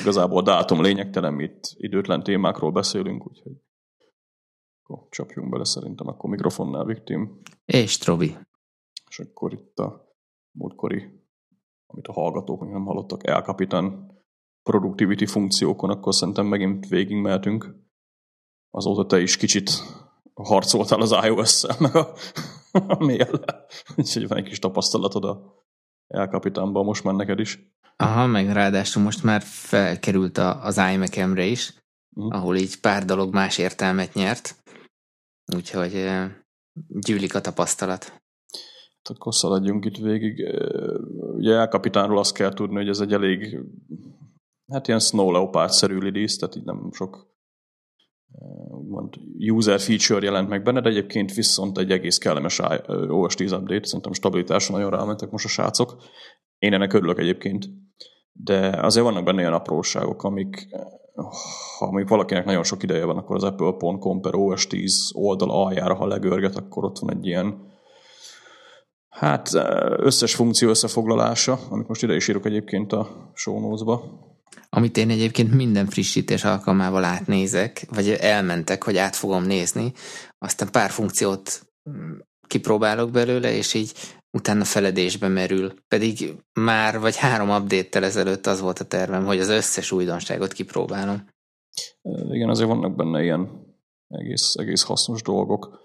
igazából 0.00 0.38
a 0.38 0.42
dátum 0.42 0.82
lényegtelen, 0.82 1.34
mi 1.34 1.44
itt 1.44 1.74
időtlen 1.76 2.22
témákról 2.22 2.70
beszélünk, 2.70 3.26
úgyhogy 3.26 3.52
akkor 4.82 5.06
csapjunk 5.10 5.50
bele 5.50 5.64
szerintem, 5.64 6.06
akkor 6.06 6.30
mikrofonnál 6.30 6.84
Viktim. 6.84 7.40
És 7.64 7.98
Trobi. 7.98 8.36
És 9.08 9.18
akkor 9.18 9.52
itt 9.52 9.78
a 9.78 10.14
múltkori, 10.50 11.22
amit 11.86 12.06
a 12.06 12.12
hallgatók 12.12 12.60
még 12.60 12.70
nem 12.70 12.84
hallottak, 12.84 13.26
elkapitán 13.26 14.16
productivity 14.68 15.26
funkciókon, 15.26 15.90
akkor 15.90 16.14
szerintem 16.14 16.46
megint 16.46 16.88
végig 16.88 17.16
mehetünk. 17.16 17.74
Azóta 18.70 19.06
te 19.06 19.20
is 19.20 19.36
kicsit 19.36 19.70
harcoltál 20.34 21.00
az 21.00 21.16
iOS-szel, 21.24 21.76
meg 21.78 21.96
a, 21.96 22.12
a 22.94 23.04
mail 23.04 23.44
Úgyhogy 23.96 24.28
van 24.28 24.38
egy 24.38 24.44
kis 24.44 24.58
tapasztalatod 24.58 25.24
a 25.24 25.64
elkapitánban 26.06 26.84
most 26.84 27.04
már 27.04 27.14
neked 27.14 27.38
is. 27.38 27.58
Aha, 27.96 28.26
meg 28.26 28.52
ráadásul 28.52 29.02
most 29.02 29.22
már 29.22 29.42
felkerült 29.42 30.38
a, 30.38 30.64
az 30.64 30.76
iMac-emre 30.92 31.44
is, 31.44 31.74
uh-huh. 32.14 32.34
ahol 32.34 32.56
így 32.56 32.80
pár 32.80 33.04
dolog 33.04 33.32
más 33.32 33.58
értelmet 33.58 34.14
nyert. 34.14 34.56
Úgyhogy 35.56 36.10
gyűlik 36.88 37.34
a 37.34 37.40
tapasztalat. 37.40 38.04
Hát 38.04 39.16
akkor 39.16 39.34
szaladjunk 39.34 39.84
itt 39.84 39.96
végig. 39.96 40.44
Ugye 41.34 41.54
elkapitánról 41.54 42.18
azt 42.18 42.34
kell 42.34 42.52
tudni, 42.52 42.76
hogy 42.76 42.88
ez 42.88 43.00
egy 43.00 43.12
elég 43.12 43.58
hát 44.72 44.88
ilyen 44.88 45.00
Snow 45.00 45.30
Leopard-szerű 45.30 45.98
lidis, 45.98 46.36
tehát 46.36 46.56
így 46.56 46.64
nem 46.64 46.90
sok 46.92 47.26
eh, 48.32 48.78
úgymond 48.78 49.14
user 49.38 49.80
feature 49.80 50.24
jelent 50.24 50.48
meg 50.48 50.62
benne, 50.62 50.80
de 50.80 50.88
egyébként 50.88 51.34
viszont 51.34 51.78
egy 51.78 51.90
egész 51.90 52.18
kellemes 52.18 52.60
OS 53.08 53.34
10 53.34 53.52
update, 53.52 53.86
szerintem 53.86 54.12
stabilitásra 54.12 54.74
nagyon 54.74 54.90
rámentek 54.90 55.30
most 55.30 55.44
a 55.44 55.48
srácok. 55.48 55.96
Én 56.58 56.72
ennek 56.72 56.92
örülök 56.92 57.18
egyébként, 57.18 57.66
de 58.32 58.80
azért 58.82 59.04
vannak 59.04 59.24
benne 59.24 59.40
olyan 59.40 59.52
apróságok, 59.52 60.22
amik 60.22 60.68
ha 61.78 61.90
még 61.90 62.08
valakinek 62.08 62.44
nagyon 62.44 62.62
sok 62.62 62.82
ideje 62.82 63.04
van, 63.04 63.16
akkor 63.16 63.36
az 63.36 63.44
apple.com 63.44 64.20
per 64.20 64.34
OS 64.34 64.66
10 64.66 65.10
oldal 65.14 65.50
aljára, 65.50 65.94
ha 65.94 66.06
legörget, 66.06 66.56
akkor 66.56 66.84
ott 66.84 66.98
van 66.98 67.16
egy 67.16 67.26
ilyen 67.26 67.66
hát 69.08 69.54
eh, 69.54 69.98
összes 69.98 70.34
funkció 70.34 70.68
összefoglalása, 70.68 71.58
amit 71.70 71.88
most 71.88 72.02
ide 72.02 72.14
is 72.14 72.28
írok 72.28 72.46
egyébként 72.46 72.92
a 72.92 73.30
show 73.34 73.60
notes-ba 73.60 74.26
amit 74.68 74.96
én 74.96 75.10
egyébként 75.10 75.54
minden 75.54 75.86
frissítés 75.86 76.44
alkalmával 76.44 77.04
átnézek, 77.04 77.84
vagy 77.88 78.08
elmentek, 78.10 78.84
hogy 78.84 78.96
át 78.96 79.16
fogom 79.16 79.44
nézni, 79.44 79.92
aztán 80.38 80.70
pár 80.70 80.90
funkciót 80.90 81.66
mm, 81.90 82.12
kipróbálok 82.46 83.10
belőle, 83.10 83.52
és 83.52 83.74
így 83.74 83.92
utána 84.30 84.64
feledésbe 84.64 85.28
merül. 85.28 85.74
Pedig 85.88 86.34
már 86.52 87.00
vagy 87.00 87.16
három 87.16 87.48
update-tel 87.48 88.04
ezelőtt 88.04 88.46
az 88.46 88.60
volt 88.60 88.78
a 88.78 88.84
tervem, 88.84 89.24
hogy 89.24 89.40
az 89.40 89.48
összes 89.48 89.92
újdonságot 89.92 90.52
kipróbálom. 90.52 91.26
Igen, 92.30 92.48
azért 92.48 92.68
vannak 92.68 92.96
benne 92.96 93.22
ilyen 93.22 93.66
egész, 94.08 94.54
egész 94.54 94.82
hasznos 94.82 95.22
dolgok. 95.22 95.80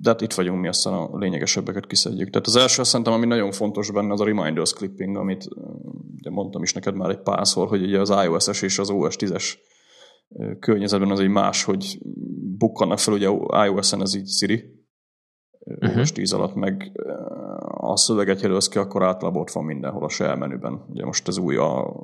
De 0.00 0.10
hát 0.10 0.20
itt 0.20 0.32
vagyunk, 0.32 0.60
mi 0.60 0.68
aztán 0.68 0.92
a 0.92 1.18
lényegesebbeket 1.18 1.86
kiszedjük. 1.86 2.30
Tehát 2.30 2.46
az 2.46 2.56
első 2.56 2.82
szerintem, 2.82 3.14
ami 3.14 3.26
nagyon 3.26 3.52
fontos 3.52 3.90
benne, 3.90 4.12
az 4.12 4.20
a 4.20 4.24
reminders 4.24 4.72
clipping, 4.72 5.16
amit 5.16 5.48
de 6.22 6.30
mondtam 6.30 6.62
is 6.62 6.72
neked 6.72 6.94
már 6.94 7.10
egy 7.10 7.22
párszor, 7.22 7.68
hogy 7.68 7.82
ugye 7.82 8.00
az 8.00 8.10
iOS-es 8.24 8.62
és 8.62 8.78
az 8.78 8.90
OS 8.90 9.16
10-es 9.18 9.54
környezetben 10.58 11.10
az 11.10 11.20
egy 11.20 11.28
más, 11.28 11.64
hogy 11.64 11.98
bukkannak 12.58 12.98
fel, 12.98 13.14
ugye 13.14 13.28
iOS-en 13.66 14.00
ez 14.00 14.14
így 14.14 14.28
Siri, 14.28 14.64
uh-huh. 15.64 16.00
OS 16.00 16.12
10 16.12 16.32
alatt 16.32 16.54
meg 16.54 16.92
a 17.66 17.96
szöveget 17.96 18.40
jelölsz 18.40 18.68
ki, 18.68 18.78
akkor 18.78 19.02
általában 19.02 19.40
ott 19.40 19.50
van 19.50 19.64
mindenhol 19.64 20.04
a 20.04 20.08
share 20.08 20.34
menüben. 20.34 20.84
Ugye 20.88 21.04
most 21.04 21.28
ez 21.28 21.38
új 21.38 21.56
a, 21.56 21.94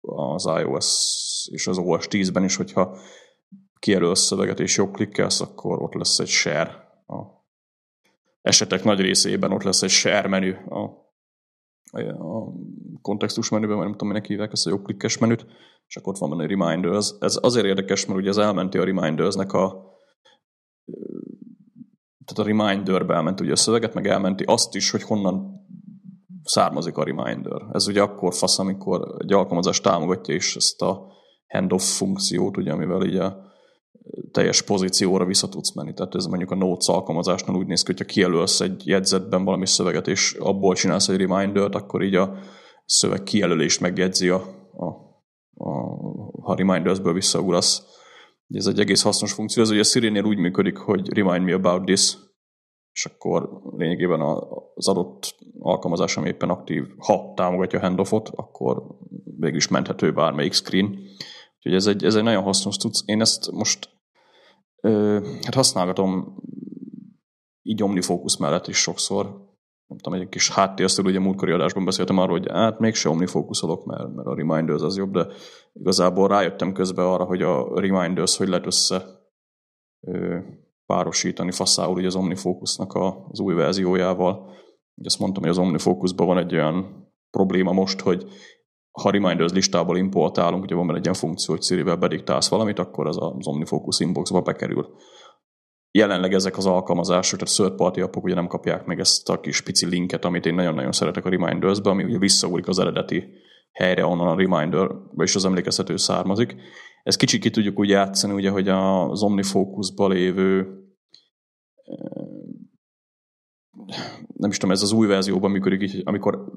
az 0.00 0.50
iOS 0.60 1.48
és 1.52 1.66
az 1.66 1.78
OS 1.78 2.06
10-ben 2.10 2.44
is, 2.44 2.56
hogyha 2.56 2.96
kijelölsz 3.84 4.20
szöveget 4.20 4.60
és 4.60 4.76
jobb 4.76 4.92
klikkelsz, 4.92 5.40
akkor 5.40 5.82
ott 5.82 5.94
lesz 5.94 6.18
egy 6.18 6.28
share. 6.28 6.70
A 7.06 7.22
esetek 8.40 8.84
nagy 8.84 9.00
részében 9.00 9.52
ott 9.52 9.62
lesz 9.62 9.82
egy 9.82 9.90
share 9.90 10.28
menü 10.28 10.54
a, 10.68 10.80
a 12.08 12.52
kontextus 13.02 13.48
menüben, 13.48 13.76
vagy 13.76 13.84
nem 13.84 13.92
tudom, 13.92 14.08
minek 14.08 14.26
hívják 14.26 14.52
ezt 14.52 14.66
a 14.66 14.70
jobb 14.70 14.84
klikkes 14.84 15.18
menüt, 15.18 15.46
és 15.86 15.96
akkor 15.96 16.12
ott 16.12 16.18
van 16.18 16.30
benne 16.30 16.46
reminders. 16.46 17.14
Ez 17.20 17.38
azért 17.40 17.66
érdekes, 17.66 18.06
mert 18.06 18.18
ugye 18.18 18.28
ez 18.28 18.36
elmenti 18.36 18.78
a 18.78 18.84
remindersnek 18.84 19.52
a 19.52 19.92
tehát 22.24 22.38
a 22.38 22.42
reminderbe 22.42 23.14
elment 23.14 23.40
ugye 23.40 23.52
a 23.52 23.56
szöveget, 23.56 23.94
meg 23.94 24.06
elmenti 24.06 24.44
azt 24.44 24.74
is, 24.74 24.90
hogy 24.90 25.02
honnan 25.02 25.66
származik 26.42 26.96
a 26.96 27.04
reminder. 27.04 27.62
Ez 27.72 27.86
ugye 27.86 28.02
akkor 28.02 28.34
fasz, 28.34 28.58
amikor 28.58 29.14
egy 29.18 29.32
alkalmazás 29.32 29.80
támogatja 29.80 30.34
is 30.34 30.56
ezt 30.56 30.82
a 30.82 31.12
handoff 31.48 31.96
funkciót, 31.96 32.56
ugye, 32.56 32.72
amivel 32.72 33.04
így 33.04 33.16
a 33.16 33.52
teljes 34.30 34.62
pozícióra 34.62 35.24
vissza 35.24 35.48
tudsz 35.48 35.74
menni. 35.74 35.94
Tehát 35.94 36.14
ez 36.14 36.24
mondjuk 36.24 36.50
a 36.50 36.54
Notes 36.54 36.88
alkalmazásnál 36.88 37.56
úgy 37.56 37.66
néz 37.66 37.82
ki, 37.82 37.92
hogyha 37.92 38.04
kijelölsz 38.04 38.60
egy 38.60 38.86
jegyzetben 38.86 39.44
valami 39.44 39.66
szöveget, 39.66 40.08
és 40.08 40.32
abból 40.32 40.74
csinálsz 40.74 41.08
egy 41.08 41.16
remindert, 41.16 41.74
akkor 41.74 42.02
így 42.02 42.14
a 42.14 42.34
szöveg 42.84 43.22
kijelölést 43.22 43.80
megjegyzi 43.80 44.28
a, 44.28 44.42
a, 44.72 44.86
a, 45.54 45.70
ha 46.42 46.54
remindersből 46.54 47.12
visszaugrasz. 47.12 47.82
Ez 48.48 48.66
egy 48.66 48.80
egész 48.80 49.02
hasznos 49.02 49.32
funkció. 49.32 49.62
Ez 49.62 49.70
ugye 49.70 49.80
a 49.80 49.84
Siri-nél 49.84 50.24
úgy 50.24 50.38
működik, 50.38 50.76
hogy 50.76 51.12
remind 51.14 51.44
me 51.44 51.54
about 51.54 51.84
this, 51.84 52.16
és 52.92 53.06
akkor 53.06 53.48
lényegében 53.76 54.20
az 54.74 54.88
adott 54.88 55.36
alkalmazás, 55.58 56.16
ami 56.16 56.28
éppen 56.28 56.50
aktív, 56.50 56.84
ha 56.98 57.32
támogatja 57.36 57.78
a 57.78 57.82
handoffot, 57.82 58.30
akkor 58.34 58.82
végül 59.38 59.56
is 59.56 59.68
menthető 59.68 60.12
bármelyik 60.12 60.52
screen. 60.52 60.98
Úgyhogy 61.56 61.74
ez 61.74 61.86
egy, 61.86 62.04
ez 62.04 62.14
egy 62.14 62.22
nagyon 62.22 62.42
hasznos 62.42 62.76
tudsz. 62.76 63.02
Én 63.06 63.20
ezt 63.20 63.50
most 63.50 63.88
hát 65.42 65.54
használgatom 65.54 66.36
így 67.62 67.82
OmniFocus 67.82 68.36
mellett 68.36 68.66
is 68.66 68.76
sokszor. 68.76 69.24
Nem 69.86 69.98
tudom, 69.98 70.20
egy 70.20 70.28
kis 70.28 70.50
háttérször, 70.50 71.06
ugye 71.06 71.18
múltkori 71.18 71.52
adásban 71.52 71.84
beszéltem 71.84 72.18
arról, 72.18 72.38
hogy 72.38 72.50
hát 72.50 72.78
mégse 72.78 73.08
OmniFocus-olok, 73.08 73.84
mert, 73.84 74.14
mert 74.14 74.28
a 74.28 74.34
Reminders 74.34 74.82
az 74.82 74.96
jobb, 74.96 75.12
de 75.12 75.26
igazából 75.72 76.28
rájöttem 76.28 76.72
közben 76.72 77.06
arra, 77.06 77.24
hogy 77.24 77.42
a 77.42 77.80
Reminders 77.80 78.36
hogy 78.36 78.48
lehet 78.48 78.66
össze 78.66 79.04
ö, 80.00 80.38
párosítani 80.86 81.52
faszául 81.52 81.96
ugye 81.96 82.06
az 82.06 82.14
OmniFocusnak 82.14 82.94
az 83.30 83.40
új 83.40 83.54
verziójával. 83.54 84.52
Ugye 84.94 85.06
azt 85.06 85.18
mondtam, 85.18 85.42
hogy 85.42 85.52
az 85.52 85.58
OmniFocusban 85.58 86.26
van 86.26 86.38
egy 86.38 86.54
olyan 86.54 87.08
probléma 87.30 87.72
most, 87.72 88.00
hogy 88.00 88.24
ha 89.02 89.10
reminders 89.10 89.52
listából 89.52 89.96
importálunk, 89.96 90.62
ugye 90.62 90.74
van 90.74 90.86
benne 90.86 90.98
egy 90.98 91.04
ilyen 91.04 91.16
funkció, 91.16 91.54
hogy 91.54 91.62
Siri-vel 91.62 91.96
bediktálsz 91.96 92.48
valamit, 92.48 92.78
akkor 92.78 93.06
az 93.06 93.16
az 93.20 93.46
OmniFocus 93.46 94.00
inboxba 94.00 94.40
bekerül. 94.40 94.94
Jelenleg 95.90 96.32
ezek 96.32 96.56
az 96.56 96.66
alkalmazások, 96.66 97.38
tehát 97.38 97.54
third 97.54 97.74
party 97.74 98.00
appok 98.00 98.24
ugye 98.24 98.34
nem 98.34 98.46
kapják 98.46 98.84
meg 98.84 99.00
ezt 99.00 99.28
a 99.28 99.40
kis 99.40 99.60
pici 99.60 99.86
linket, 99.86 100.24
amit 100.24 100.46
én 100.46 100.54
nagyon-nagyon 100.54 100.92
szeretek 100.92 101.24
a 101.24 101.28
reminders 101.28 101.78
ami 101.78 102.04
ugye 102.04 102.18
visszaúlik 102.18 102.68
az 102.68 102.78
eredeti 102.78 103.24
helyre, 103.72 104.06
onnan 104.06 104.28
a 104.28 104.36
reminder, 104.36 104.90
és 105.16 105.34
az 105.34 105.44
emlékeztető 105.44 105.96
származik. 105.96 106.56
Ezt 107.02 107.18
kicsit 107.18 107.40
ki 107.40 107.50
tudjuk 107.50 107.78
úgy 107.78 107.88
játszani, 107.88 108.32
ugye, 108.32 108.50
hogy 108.50 108.68
az 108.68 109.22
OmniFocus-ba 109.22 110.08
lévő 110.08 110.78
nem 114.36 114.50
is 114.50 114.56
tudom, 114.56 114.74
ez 114.74 114.82
az 114.82 114.92
új 114.92 115.06
verzióban 115.06 115.50
működik 115.50 115.82
így, 115.82 116.02
amikor 116.04 116.52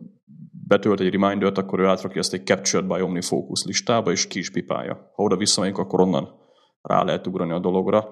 betölt 0.68 1.00
egy 1.00 1.12
remindert, 1.12 1.58
akkor 1.58 1.80
ő 1.80 1.86
átrakja 1.86 2.20
ezt 2.20 2.34
egy 2.34 2.46
Captured 2.46 2.88
by 2.88 3.02
OmniFocus 3.02 3.64
listába, 3.66 4.12
és 4.12 4.28
ki 4.28 4.40
is 4.40 4.52
pipálja. 4.52 5.12
Ha 5.16 5.24
oda 5.24 5.38
visszamegyünk, 5.38 5.78
akkor 5.78 6.02
onnan 6.02 6.30
rá 6.82 7.04
lehet 7.04 7.28
ugrani 7.28 7.52
a 7.52 7.60
dologra, 7.60 8.10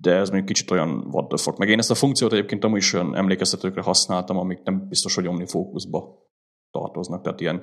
de 0.00 0.14
ez 0.14 0.30
még 0.30 0.44
kicsit 0.44 0.70
olyan 0.70 1.06
what 1.10 1.28
the 1.28 1.36
fuck. 1.36 1.58
Meg 1.58 1.68
én 1.68 1.78
ezt 1.78 1.90
a 1.90 1.94
funkciót 1.94 2.32
egyébként 2.32 2.64
amúgy 2.64 2.78
is 2.78 2.92
olyan 2.92 3.16
emlékeztetőkre 3.16 3.82
használtam, 3.82 4.36
amik 4.36 4.62
nem 4.62 4.88
biztos, 4.88 5.14
hogy 5.14 5.26
OmniFocusba 5.26 6.28
tartoznak, 6.70 7.22
tehát 7.22 7.40
ilyen 7.40 7.62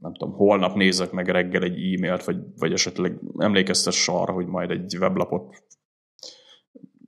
nem 0.00 0.14
tudom, 0.14 0.34
holnap 0.34 0.74
nézek 0.74 1.12
meg 1.12 1.28
reggel 1.28 1.62
egy 1.62 1.94
e-mailt, 1.94 2.24
vagy, 2.24 2.36
vagy 2.58 2.72
esetleg 2.72 3.20
emlékeztes 3.38 4.08
arra, 4.08 4.32
hogy 4.32 4.46
majd 4.46 4.70
egy 4.70 4.96
weblapot 5.00 5.64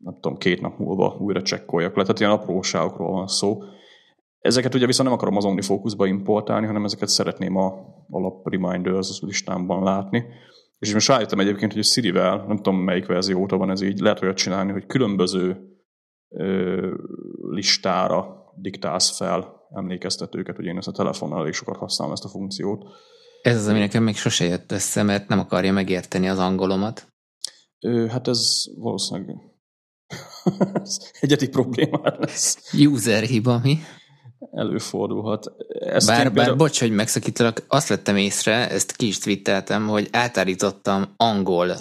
nem 0.07 0.15
tudom, 0.15 0.37
két 0.37 0.61
nap 0.61 0.79
múlva 0.79 1.17
újra 1.19 1.43
csekkoljak 1.43 1.97
le. 1.97 2.03
Tehát 2.03 2.21
ilyen 2.21 2.33
apróságokról 2.33 3.11
van 3.11 3.27
szó. 3.27 3.63
Ezeket 4.47 4.75
ugye 4.75 4.87
viszont 4.87 5.09
nem 5.09 5.19
akarom 5.19 5.37
az 5.37 5.45
OmniFocusba 5.45 6.07
importálni, 6.07 6.67
hanem 6.67 6.85
ezeket 6.85 7.09
szeretném 7.09 7.57
a 7.57 7.75
alap 8.11 8.49
reminders 8.49 9.21
listámban 9.21 9.83
látni. 9.83 10.25
És 10.79 10.93
most 10.93 11.09
rájöttem 11.09 11.41
egyébként, 11.41 11.73
hogy 11.73 11.81
a 11.81 11.85
Siri-vel, 11.85 12.45
nem 12.47 12.57
tudom 12.57 12.77
melyik 12.77 13.07
verzió 13.07 13.41
óta 13.41 13.57
van 13.57 13.71
ez 13.71 13.81
így, 13.81 13.99
lehet 13.99 14.23
olyat 14.23 14.37
csinálni, 14.37 14.73
hogy 14.73 14.87
különböző 14.87 15.57
ö, 16.29 16.95
listára 17.51 18.45
diktálsz 18.57 19.17
fel 19.17 19.67
emlékeztetőket, 19.75 20.57
hogy 20.57 20.65
én 20.65 20.77
ezt 20.77 20.89
a 20.89 20.93
telefonnal 20.93 21.41
elég 21.41 21.53
sokat 21.53 21.77
használom 21.77 22.13
ezt 22.13 22.25
a 22.25 22.29
funkciót. 22.29 22.85
Ez 23.43 23.57
az, 23.57 23.67
ami 23.67 23.79
nekem 23.79 24.03
még 24.03 24.17
sose 24.17 24.45
jött 24.45 24.73
össze, 24.73 25.03
mert 25.03 25.29
nem 25.29 25.39
akarja 25.39 25.73
megérteni 25.73 26.29
az 26.29 26.39
angolomat. 26.39 27.07
Ö, 27.81 28.07
hát 28.07 28.29
ez 28.29 28.65
valószínűleg 28.77 29.37
egyedik 31.21 31.51
probléma 31.51 32.01
lesz. 32.03 32.73
User 32.73 33.23
hiba, 33.23 33.61
mi? 33.63 33.79
Előfordulhat. 34.53 35.53
Ezt 35.69 36.07
bár, 36.07 36.33
bár 36.33 36.57
bocs, 36.57 36.81
hogy 36.81 36.95
megszakítalak, 36.95 37.65
azt 37.69 37.89
vettem 37.89 38.17
észre, 38.17 38.71
ezt 38.71 38.97
ki 38.97 39.07
is 39.07 39.19
twitteltem, 39.19 39.87
hogy 39.87 40.09
átállítottam 40.13 41.05
angol 41.17 41.77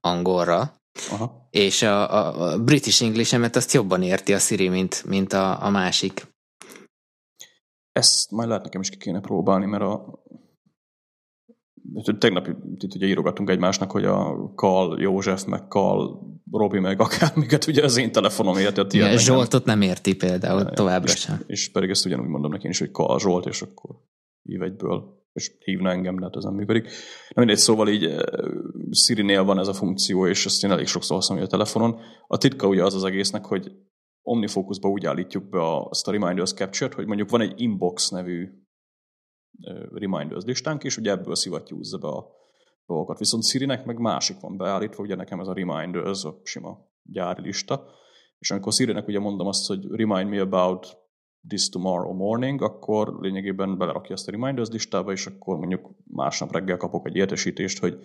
angolra, 0.00 0.74
Aha. 1.10 1.46
és 1.50 1.82
a, 1.82 2.14
a, 2.14 2.52
a 2.52 2.58
British 2.58 3.02
English-emet 3.02 3.56
azt 3.56 3.72
jobban 3.72 4.02
érti 4.02 4.34
a 4.34 4.38
Siri, 4.38 4.68
mint, 4.68 5.04
mint 5.04 5.32
a, 5.32 5.64
a 5.64 5.70
másik. 5.70 6.26
Ezt 7.92 8.30
majd 8.30 8.48
lehet 8.48 8.64
nekem 8.64 8.80
is 8.80 8.90
ki 8.90 8.96
kéne 8.96 9.20
próbálni, 9.20 9.66
mert 9.66 9.82
a 9.82 10.22
tegnap 12.18 12.48
itt 12.78 12.94
ugye 12.94 13.06
írogatunk 13.06 13.50
egymásnak, 13.50 13.90
hogy 13.90 14.04
a 14.04 14.52
Kal 14.54 15.00
József, 15.00 15.44
meg 15.44 15.68
Kal 15.68 16.20
Robi, 16.50 16.78
meg 16.78 17.00
akármiket 17.00 17.66
ugye 17.66 17.84
az 17.84 17.96
én 17.96 18.12
telefonom 18.12 18.56
érti. 18.56 18.98
Ja, 18.98 19.18
Zsoltot 19.18 19.64
nem 19.64 19.82
érti 19.82 20.16
például 20.16 20.60
ja, 20.60 20.70
továbbra 20.70 21.12
és, 21.12 21.18
sem. 21.18 21.42
És 21.46 21.70
pedig 21.70 21.90
ezt 21.90 22.06
ugyanúgy 22.06 22.28
mondom 22.28 22.50
neki 22.50 22.68
is, 22.68 22.78
hogy 22.78 22.90
Kal 22.90 23.18
Zsolt, 23.18 23.46
és 23.46 23.62
akkor 23.62 23.90
hív 24.42 24.62
egyből, 24.62 25.18
és 25.32 25.52
hívna 25.64 25.90
engem, 25.90 26.16
de 26.16 26.24
hát 26.24 26.36
ez 26.36 26.44
nem 26.44 26.54
működik. 26.54 26.84
Nem 27.34 27.44
mindegy, 27.44 27.58
szóval 27.58 27.88
így 27.88 28.04
eh, 28.04 28.18
Siri-nél 28.90 29.44
van 29.44 29.58
ez 29.58 29.68
a 29.68 29.74
funkció, 29.74 30.26
és 30.26 30.46
ezt 30.46 30.64
én 30.64 30.70
elég 30.70 30.86
sokszor 30.86 31.16
használom 31.16 31.44
a 31.44 31.46
telefonon. 31.46 32.00
A 32.26 32.38
titka 32.38 32.66
ugye 32.66 32.84
az 32.84 32.94
az 32.94 33.04
egésznek, 33.04 33.44
hogy 33.44 33.72
OmniFocusba 34.22 34.88
úgy 34.88 35.06
állítjuk 35.06 35.48
be 35.48 35.58
a, 35.58 35.84
azt 35.84 36.08
a 36.08 36.10
Reminders 36.10 36.52
Capture-t, 36.52 36.94
hogy 36.94 37.06
mondjuk 37.06 37.30
van 37.30 37.40
egy 37.40 37.60
Inbox 37.60 38.08
nevű 38.08 38.48
reminders 39.92 40.44
listánk, 40.44 40.84
és 40.84 40.96
ugye 40.96 41.10
ebből 41.10 41.34
szivattyúzza 41.34 41.98
be 41.98 42.08
a 42.08 42.26
dolgokat. 42.86 43.18
Viszont 43.18 43.44
Siri-nek 43.44 43.84
meg 43.84 43.98
másik 43.98 44.40
van 44.40 44.56
beállítva, 44.56 45.02
ugye 45.02 45.14
nekem 45.14 45.40
ez 45.40 45.46
a 45.46 45.54
reminders, 45.54 46.24
a 46.24 46.40
sima 46.42 46.78
gyári 47.02 47.42
lista, 47.42 47.84
és 48.38 48.50
amikor 48.50 48.72
Siri-nek 48.72 49.08
ugye 49.08 49.18
mondom 49.18 49.46
azt, 49.46 49.66
hogy 49.66 49.86
remind 49.90 50.30
me 50.30 50.40
about 50.40 50.98
this 51.48 51.68
tomorrow 51.68 52.14
morning, 52.14 52.62
akkor 52.62 53.18
lényegében 53.20 53.78
belerakja 53.78 54.14
ezt 54.14 54.28
a 54.28 54.30
reminders 54.30 54.68
listába, 54.68 55.12
és 55.12 55.26
akkor 55.26 55.56
mondjuk 55.56 55.90
másnap 56.04 56.52
reggel 56.52 56.76
kapok 56.76 57.06
egy 57.06 57.16
értesítést, 57.16 57.78
hogy 57.78 57.98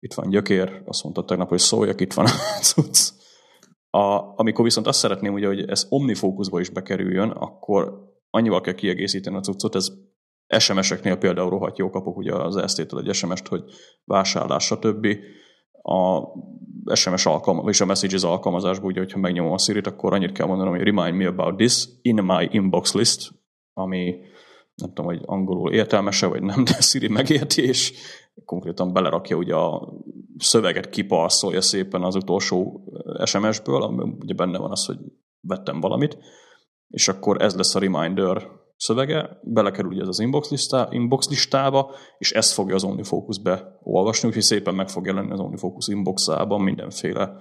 itt 0.00 0.14
van 0.14 0.28
gyökér, 0.28 0.82
azt 0.84 1.02
mondta 1.02 1.24
tegnap, 1.24 1.48
hogy 1.48 1.58
szóljak, 1.58 2.00
itt 2.00 2.12
van 2.12 2.26
a 2.26 2.30
cucc. 2.72 3.12
A, 3.90 4.32
amikor 4.38 4.64
viszont 4.64 4.86
azt 4.86 4.98
szeretném, 4.98 5.32
ugye, 5.32 5.46
hogy 5.46 5.68
ez 5.68 5.86
omnifókuszba 5.88 6.60
is 6.60 6.70
bekerüljön, 6.70 7.30
akkor 7.30 8.12
annyival 8.30 8.60
kell 8.60 8.74
kiegészíteni 8.74 9.36
a 9.36 9.40
cuccot, 9.40 9.74
ez 9.74 9.88
SMS-eknél 10.58 11.16
például 11.16 11.50
rohadt 11.50 11.78
jó 11.78 11.90
kapok 11.90 12.16
ugye 12.16 12.34
az 12.34 12.70
ST-től 12.70 13.00
egy 13.00 13.14
SMS-t, 13.14 13.48
hogy 13.48 13.62
vásárlás, 14.04 14.64
stb. 14.64 15.06
a 15.82 16.94
SMS 16.94 17.26
alkalmazás, 17.26 17.70
és 17.70 17.80
a 17.80 17.84
Messages 17.84 18.22
alkalmazásban, 18.22 18.86
ugye, 18.86 19.00
hogyha 19.00 19.18
megnyomom 19.18 19.52
a 19.52 19.58
Siri-t, 19.58 19.86
akkor 19.86 20.12
annyit 20.12 20.32
kell 20.32 20.46
mondanom, 20.46 20.74
hogy 20.74 20.84
remind 20.84 21.16
me 21.16 21.26
about 21.26 21.56
this 21.56 21.88
in 22.02 22.22
my 22.24 22.48
inbox 22.50 22.94
list, 22.94 23.32
ami 23.72 24.16
nem 24.74 24.88
tudom, 24.88 25.04
hogy 25.06 25.20
angolul 25.24 25.72
értelmese, 25.72 26.26
vagy 26.26 26.42
nem, 26.42 26.64
de 26.64 26.72
Siri 26.72 27.08
megérti, 27.08 27.62
és 27.62 27.92
konkrétan 28.44 28.92
belerakja 28.92 29.36
ugye 29.36 29.54
a 29.54 29.92
szöveget 30.38 30.88
kiparszolja 30.88 31.60
szépen 31.60 32.02
az 32.02 32.14
utolsó 32.14 32.84
SMS-ből, 33.24 33.82
ami 33.82 34.14
ugye 34.18 34.34
benne 34.34 34.58
van 34.58 34.70
az, 34.70 34.84
hogy 34.84 34.98
vettem 35.40 35.80
valamit, 35.80 36.18
és 36.88 37.08
akkor 37.08 37.42
ez 37.42 37.56
lesz 37.56 37.74
a 37.74 37.78
reminder 37.78 38.48
szövege, 38.76 39.38
belekerül 39.42 39.90
ugye 39.90 40.02
ez 40.02 40.08
az 40.08 40.20
inbox, 40.20 40.50
listá, 40.50 40.88
inbox 40.90 41.28
listába, 41.28 41.90
és 42.18 42.32
ezt 42.32 42.52
fogja 42.52 42.74
az 42.74 42.84
OmniFocus 42.84 43.40
beolvasni, 43.40 44.28
úgyhogy 44.28 44.42
szépen 44.42 44.74
meg 44.74 44.88
fog 44.88 45.06
jelenni 45.06 45.32
az 45.32 45.40
OmniFocus 45.40 45.88
inboxában 45.88 46.60
mindenféle 46.60 47.32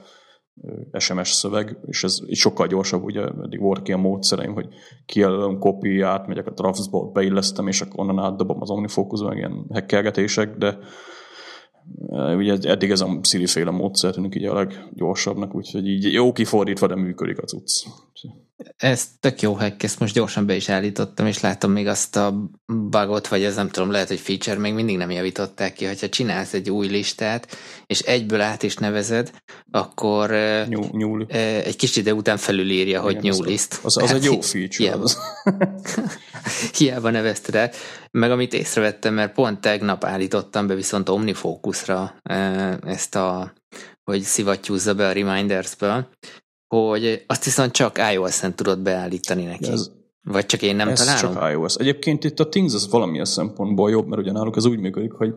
SMS 0.97 1.31
szöveg, 1.31 1.77
és 1.85 2.03
ez 2.03 2.17
így 2.27 2.35
sokkal 2.35 2.67
gyorsabb, 2.67 3.03
ugye 3.03 3.21
eddig 3.21 3.59
volt 3.59 3.87
ilyen 3.87 3.99
módszereim, 3.99 4.53
hogy 4.53 4.67
kijelölöm, 5.05 5.59
copy, 5.59 6.01
átmegyek 6.01 6.47
a 6.47 6.51
Draftsba, 6.51 7.11
beillesztem, 7.11 7.67
és 7.67 7.81
akkor 7.81 7.99
onnan 7.99 8.19
átdobom 8.19 8.61
az 8.61 8.69
OmniFocus, 8.69 9.21
meg 9.21 9.37
ilyen 9.37 9.65
hekkelgetések, 9.73 10.57
de 10.57 10.77
ugye 12.35 12.57
eddig 12.61 12.91
ez 12.91 13.01
a 13.01 13.19
Siri 13.21 13.45
féle 13.45 13.71
módszer 13.71 14.13
tűnik 14.13 14.35
így 14.35 14.45
a 14.45 14.53
leggyorsabbnak, 14.53 15.55
úgyhogy 15.55 15.87
így 15.87 16.13
jó 16.13 16.31
kifordítva, 16.31 16.87
de 16.87 16.95
működik 16.95 17.41
a 17.41 17.45
cucc. 17.45 17.85
Ez 18.77 19.07
tök 19.19 19.41
jó 19.41 19.53
hack, 19.53 19.83
ezt 19.83 19.99
most 19.99 20.13
gyorsan 20.13 20.45
be 20.45 20.55
is 20.55 20.69
állítottam, 20.69 21.25
és 21.25 21.39
látom 21.39 21.71
még 21.71 21.87
azt 21.87 22.15
a 22.15 22.49
bugot, 22.65 23.27
vagy 23.27 23.43
ez 23.43 23.55
nem 23.55 23.69
tudom, 23.69 23.91
lehet, 23.91 24.07
hogy 24.07 24.19
feature 24.19 24.59
még 24.59 24.73
mindig 24.73 24.97
nem 24.97 25.11
javították 25.11 25.73
ki, 25.73 25.85
hogyha 25.85 26.09
csinálsz 26.09 26.53
egy 26.53 26.69
új 26.69 26.87
listát, 26.87 27.57
és 27.85 27.99
egyből 27.99 28.41
át 28.41 28.63
is 28.63 28.75
nevezed, 28.75 29.31
akkor 29.71 30.29
nyúl, 30.67 30.89
nyúl. 30.91 31.25
egy 31.63 31.75
kis 31.75 31.95
idő 31.95 32.11
után 32.11 32.37
felülírja, 32.37 33.01
hogy 33.01 33.15
Igen, 33.15 33.35
new 33.35 33.43
list. 33.43 33.79
Az, 33.83 33.97
az, 33.97 34.03
az 34.03 34.11
egy 34.11 34.23
jó 34.23 34.41
feature. 34.41 34.83
Hiába, 34.83 35.03
az. 35.03 35.17
hiába 36.77 37.09
nevezted 37.09 37.55
el. 37.55 37.71
Meg 38.11 38.31
amit 38.31 38.53
észrevettem, 38.53 39.13
mert 39.13 39.33
pont 39.33 39.61
tegnap 39.61 40.03
állítottam 40.03 40.67
be 40.67 40.75
viszont 40.75 41.09
OmniFocusra 41.09 42.15
ezt 42.81 43.15
a 43.15 43.53
hogy 44.03 44.21
szivattyúzza 44.21 44.93
be 44.93 45.07
a 45.07 45.11
reminders-ből, 45.11 46.07
hogy 46.79 47.23
azt 47.27 47.43
viszont 47.43 47.71
csak 47.71 47.97
iOS-en 48.13 48.55
tudod 48.55 48.79
beállítani 48.79 49.43
neki. 49.43 49.71
Ez, 49.71 49.91
Vagy 50.23 50.45
csak 50.45 50.61
én 50.61 50.75
nem 50.75 50.89
ez 50.89 50.99
találom? 50.99 51.33
csak 51.33 51.51
iOS. 51.51 51.75
Egyébként 51.75 52.23
itt 52.23 52.39
a 52.39 52.49
Things 52.49 52.73
az 52.73 52.89
valamilyen 52.89 53.25
szempontból 53.25 53.89
jobb, 53.89 54.07
mert 54.07 54.21
ugye 54.21 54.31
náluk 54.31 54.55
ez 54.55 54.65
úgy 54.65 54.79
működik, 54.79 55.11
hogy 55.11 55.33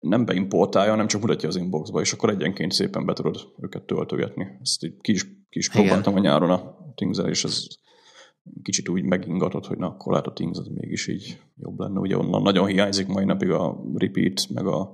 nem 0.00 0.24
beimportálja, 0.24 0.90
hanem 0.90 1.06
csak 1.06 1.20
mutatja 1.20 1.48
az 1.48 1.56
inboxba, 1.56 2.00
és 2.00 2.12
akkor 2.12 2.30
egyenként 2.30 2.72
szépen 2.72 3.06
be 3.06 3.12
tudod 3.12 3.36
őket 3.60 3.82
töltögetni. 3.82 4.46
Ezt 4.62 4.84
így 4.84 4.94
ki 5.00 5.12
is, 5.12 5.24
ki 5.24 5.58
is 5.58 5.70
próbáltam 5.70 6.14
a 6.14 6.18
nyáron 6.18 6.50
a 6.50 6.76
things 6.94 7.18
és 7.18 7.44
ez 7.44 7.66
kicsit 8.62 8.88
úgy 8.88 9.02
megingatott, 9.02 9.66
hogy 9.66 9.78
na, 9.78 9.86
akkor 9.86 10.12
lehet 10.12 10.26
a 10.26 10.32
Things 10.32 10.58
az 10.58 10.66
mégis 10.74 11.08
így 11.08 11.40
jobb 11.56 11.78
lenne. 11.78 11.98
Ugye 11.98 12.16
onnan 12.16 12.42
nagyon 12.42 12.66
hiányzik 12.66 13.06
mai 13.06 13.24
napig 13.24 13.50
a 13.50 13.84
repeat, 13.94 14.46
meg, 14.54 14.66
a, 14.66 14.90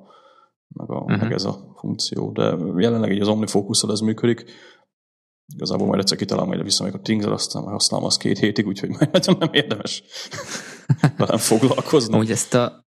meg, 0.68 0.90
a, 0.90 1.00
uh-huh. 1.00 1.20
meg 1.20 1.32
ez 1.32 1.44
a 1.44 1.72
funkció, 1.76 2.32
de 2.32 2.56
jelenleg 2.76 3.12
így 3.12 3.20
az 3.20 3.28
omnifocus 3.28 3.82
ez 3.82 4.00
működik. 4.00 4.44
Igazából 5.54 5.86
majd 5.86 6.00
egyszer 6.00 6.18
kitalálom, 6.18 6.48
majd 6.48 6.62
visszamegyek 6.62 7.00
a 7.00 7.02
things 7.02 7.24
aztán 7.24 7.62
majd 7.62 7.74
használom 7.74 8.06
azt 8.06 8.18
két 8.18 8.38
hétig, 8.38 8.66
úgyhogy 8.66 8.88
majd 8.88 9.10
nagyon 9.12 9.36
nem 9.38 9.52
érdemes 9.52 10.02
velem 11.16 11.38
foglalkozni. 11.38 12.18
Úgy 12.18 12.30
ezt 12.30 12.54
a, 12.54 12.84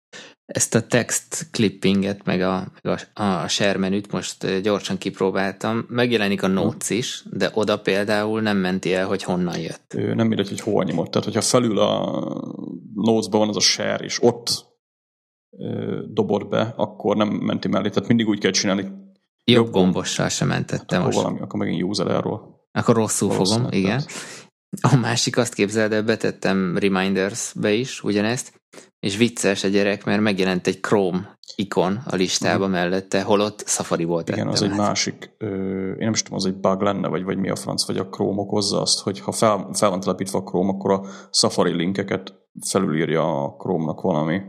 ezt 0.45 0.75
a 0.75 0.87
text 0.87 1.49
clippinget, 1.51 2.25
meg 2.25 2.41
a, 2.41 2.71
meg 2.81 2.99
a, 3.13 3.21
a 3.23 3.47
share 3.47 3.77
menüt 3.77 4.11
most 4.11 4.61
gyorsan 4.61 4.97
kipróbáltam. 4.97 5.85
Megjelenik 5.89 6.43
a 6.43 6.47
notes 6.47 6.89
is, 6.89 7.23
de 7.31 7.51
oda 7.53 7.79
például 7.79 8.41
nem 8.41 8.57
menti 8.57 8.93
el, 8.93 9.07
hogy 9.07 9.23
honnan 9.23 9.59
jött. 9.59 9.93
Ő, 9.95 10.13
nem 10.13 10.27
mindegy, 10.27 10.49
hogy 10.49 10.59
hol 10.59 10.83
nyomott. 10.83 11.11
Tehát, 11.11 11.27
hogyha 11.27 11.41
felül 11.41 11.79
a 11.79 12.19
notesban 12.93 13.39
van 13.39 13.49
az 13.49 13.55
a 13.55 13.59
share, 13.59 14.03
és 14.03 14.23
ott 14.23 14.65
ö, 15.57 16.01
dobod 16.07 16.47
be, 16.47 16.73
akkor 16.77 17.15
nem 17.15 17.27
menti 17.27 17.67
mellé. 17.67 17.89
Tehát 17.89 18.07
mindig 18.07 18.27
úgy 18.27 18.39
kell 18.39 18.51
csinálni, 18.51 18.91
Jobb 19.51 19.71
gombossal 19.71 20.29
sem 20.29 20.47
mentettem 20.47 20.97
hát, 20.97 21.05
most. 21.05 21.17
valami, 21.17 21.39
akkor 21.39 21.59
megint 21.59 21.83
user 21.83 22.07
error. 22.07 22.41
Akkor 22.71 22.95
rosszul 22.95 23.31
fogom, 23.31 23.67
igen. 23.69 24.03
A 24.81 24.95
másik 24.95 25.37
azt 25.37 25.53
képzeld 25.53 25.91
el, 25.91 26.03
betettem 26.03 26.77
Reminders-be 26.77 27.71
is 27.71 28.03
ugyanezt, 28.03 28.61
és 28.99 29.17
vicces 29.17 29.63
a 29.63 29.67
gyerek, 29.67 30.05
mert 30.05 30.21
megjelent 30.21 30.67
egy 30.67 30.79
Chrome 30.79 31.37
ikon 31.55 32.01
a 32.05 32.15
listába 32.15 32.57
uh-huh. 32.65 32.71
mellette, 32.71 33.21
holott 33.21 33.63
Safari 33.67 34.03
volt. 34.03 34.29
Igen, 34.29 34.47
az 34.47 34.63
át. 34.63 34.71
egy 34.71 34.77
másik, 34.77 35.35
ö, 35.37 35.45
én 35.89 35.95
nem 35.97 36.11
is 36.11 36.21
tudom, 36.21 36.37
az 36.37 36.45
egy 36.45 36.55
bug 36.55 36.81
lenne, 36.81 37.07
vagy, 37.07 37.23
vagy 37.23 37.37
mi 37.37 37.49
a 37.49 37.55
franc, 37.55 37.87
vagy 37.87 37.97
a 37.97 38.09
Chrome 38.09 38.41
okozza 38.41 38.81
azt, 38.81 39.01
hogy 39.01 39.19
ha 39.19 39.31
fel, 39.31 39.69
fel 39.73 39.89
van 39.89 39.99
telepítve 39.99 40.37
a 40.37 40.43
Chrome, 40.43 40.69
akkor 40.69 40.91
a 40.91 41.05
Safari 41.31 41.73
linkeket 41.73 42.33
felülírja 42.67 43.43
a 43.43 43.55
Chrome-nak 43.57 44.01
valami 44.01 44.41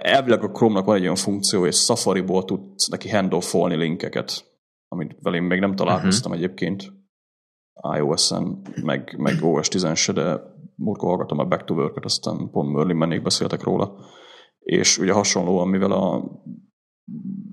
elvileg 0.00 0.42
a 0.42 0.50
Chrome-nak 0.50 0.84
van 0.84 0.96
egy 0.96 1.02
olyan 1.02 1.14
funkció, 1.14 1.60
hogy 1.60 1.72
Safari-ból 1.72 2.44
tudsz 2.44 2.88
neki 2.88 3.08
handoffolni 3.08 3.76
linkeket, 3.76 4.44
amit 4.88 5.16
velem 5.20 5.44
még 5.44 5.60
nem 5.60 5.74
találkoztam 5.74 6.30
uh-huh. 6.30 6.44
egyébként 6.44 6.92
iOS-en, 7.96 8.62
meg, 8.82 9.14
meg 9.18 9.42
OS 9.42 9.68
10 9.68 9.94
se, 9.94 10.12
de 10.12 10.40
múltkor 10.74 11.08
hallgatom 11.08 11.38
a 11.38 11.44
Back 11.44 11.64
to 11.64 11.74
Work-et, 11.74 12.04
aztán 12.04 12.50
pont 12.50 12.72
Merlin 12.72 12.96
mennék 12.96 13.22
beszéltek 13.22 13.62
róla. 13.62 14.04
És 14.58 14.98
ugye 14.98 15.12
hasonlóan, 15.12 15.68
mivel 15.68 15.92
a, 15.92 16.30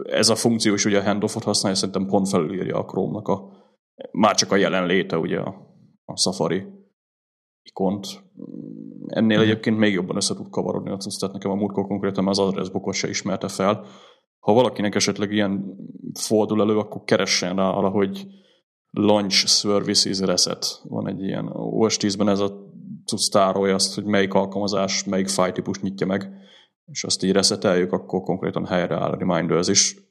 ez 0.04 0.30
a 0.30 0.36
funkció 0.36 0.74
is 0.74 0.86
ugye 0.86 1.00
a 1.00 1.04
handoffot 1.04 1.44
használja, 1.44 1.78
szerintem 1.78 2.06
pont 2.06 2.30
felülírja 2.30 2.78
a 2.78 2.86
Chrome-nak 2.86 3.28
a, 3.28 3.52
már 4.12 4.36
csak 4.36 4.52
a 4.52 4.56
jelenléte 4.56 5.18
ugye 5.18 5.40
a, 5.40 5.56
a 6.06 6.18
Safari 6.18 6.66
ikont. 7.62 8.08
Ennél 9.08 9.38
hmm. 9.38 9.46
egyébként 9.46 9.78
még 9.78 9.94
jobban 9.94 10.16
össze 10.16 10.36
tud 10.36 10.50
kavarodni 10.50 10.90
a 10.90 10.98
cucc, 10.98 11.20
tehát 11.20 11.36
nekem 11.36 11.52
a 11.52 11.56
múltkor 11.56 11.88
konkrétan 11.88 12.28
az 12.28 12.40
adressbookot 12.40 12.94
se 12.94 13.10
ismerte 13.10 13.48
fel. 13.48 13.86
Ha 14.40 14.54
valakinek 14.54 14.96
esetleg 14.96 15.32
ilyen 15.32 15.78
fordul 16.14 16.62
elő, 16.62 16.78
akkor 16.78 17.04
keressen 17.04 17.56
rá 17.56 17.70
arra, 17.70 17.90
hogy 17.90 18.28
Launch 18.92 19.48
Services 19.48 20.20
Reset. 20.20 20.82
Van 20.84 21.08
egy 21.08 21.22
ilyen 21.22 21.48
OS 21.54 21.98
10-ben 22.00 22.30
ez 22.30 22.40
a 22.40 22.68
cucc 23.06 23.32
tárolja 23.32 23.74
azt, 23.74 23.96
hogy 23.96 24.04
melyik 24.04 24.34
alkalmazás, 24.34 25.04
melyik 25.04 25.28
fájtípus 25.28 25.80
nyitja 25.80 26.06
meg, 26.06 26.32
és 26.86 27.04
azt 27.04 27.24
így 27.24 27.32
reseteljük, 27.32 27.92
akkor 27.92 28.22
konkrétan 28.22 28.66
helyreáll 28.66 29.12
a 29.12 29.18
Reminders 29.18 29.68
is. 29.68 30.07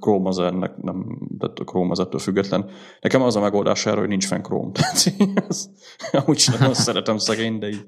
Chrome 0.00 0.28
az 0.28 0.38
ennek 0.38 0.76
nem, 0.76 1.28
tehát 1.38 1.58
a 1.58 1.64
Chrome 1.64 1.90
az 1.90 2.00
ettől 2.00 2.20
független. 2.20 2.70
Nekem 3.00 3.22
az 3.22 3.36
a 3.36 3.40
megoldás 3.40 3.86
erre, 3.86 3.98
hogy 3.98 4.08
nincs 4.08 4.26
fenn 4.26 4.42
Chrome. 4.42 4.70
Tehát 4.78 5.48
az, 5.48 5.70
amúgy 6.12 6.38
sem 6.38 6.58
nagyon 6.58 6.74
szeretem 6.74 7.18
szegény, 7.18 7.58
de 7.58 7.68
így. 7.68 7.86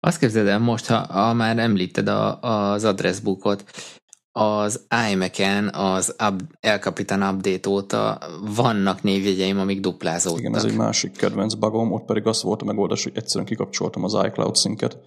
Azt 0.00 0.18
képzeld 0.18 0.46
el 0.46 0.58
most, 0.58 0.86
ha, 0.86 1.12
ha 1.12 1.32
már 1.32 1.58
említed 1.58 2.08
a, 2.08 2.40
az 2.40 2.84
addressbookot, 2.84 3.64
az 4.32 4.86
iMac-en 5.10 5.68
az 5.68 6.16
up, 6.28 6.42
El 6.60 6.78
Capitan 6.78 7.22
update 7.22 7.68
óta 7.68 8.18
vannak 8.54 9.02
névjegyeim, 9.02 9.58
amik 9.58 9.80
duplázódtak. 9.80 10.40
Igen, 10.40 10.56
ez 10.56 10.64
egy 10.64 10.76
másik 10.76 11.12
kedvenc 11.12 11.54
bugom, 11.54 11.92
ott 11.92 12.04
pedig 12.04 12.26
az 12.26 12.42
volt 12.42 12.62
a 12.62 12.64
megoldás, 12.64 13.02
hogy 13.02 13.12
egyszerűen 13.14 13.46
kikapcsoltam 13.46 14.04
az 14.04 14.16
iCloud 14.24 14.56
szinket, 14.56 14.98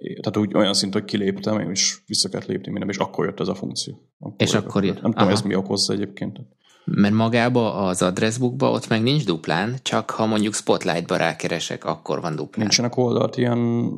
tehát 0.00 0.36
úgy 0.36 0.54
olyan 0.54 0.74
szint, 0.74 0.92
hogy 0.92 1.04
kiléptem, 1.04 1.70
és 1.70 1.98
vissza 2.06 2.28
kellett 2.28 2.46
lépni 2.46 2.70
minden, 2.70 2.88
és 2.88 2.98
akkor 2.98 3.24
jött 3.24 3.40
ez 3.40 3.48
a 3.48 3.54
funkció. 3.54 4.08
Akkor 4.18 4.34
és 4.38 4.54
akkor 4.54 4.84
jött. 4.84 5.00
Nem 5.00 5.12
tudom, 5.12 5.28
ez 5.28 5.42
mi 5.42 5.54
okozza 5.54 5.92
egyébként. 5.92 6.38
Mert 6.84 7.14
magába 7.14 7.74
az 7.74 8.02
addressbookba 8.02 8.70
ott 8.70 8.88
meg 8.88 9.02
nincs 9.02 9.24
duplán, 9.24 9.76
csak 9.82 10.10
ha 10.10 10.26
mondjuk 10.26 10.54
Spotlight-ba 10.54 11.16
rákeresek, 11.16 11.84
akkor 11.84 12.20
van 12.20 12.36
duplán. 12.36 12.66
Nincsenek 12.66 12.96
oldalt 12.96 13.36
ilyen 13.36 13.90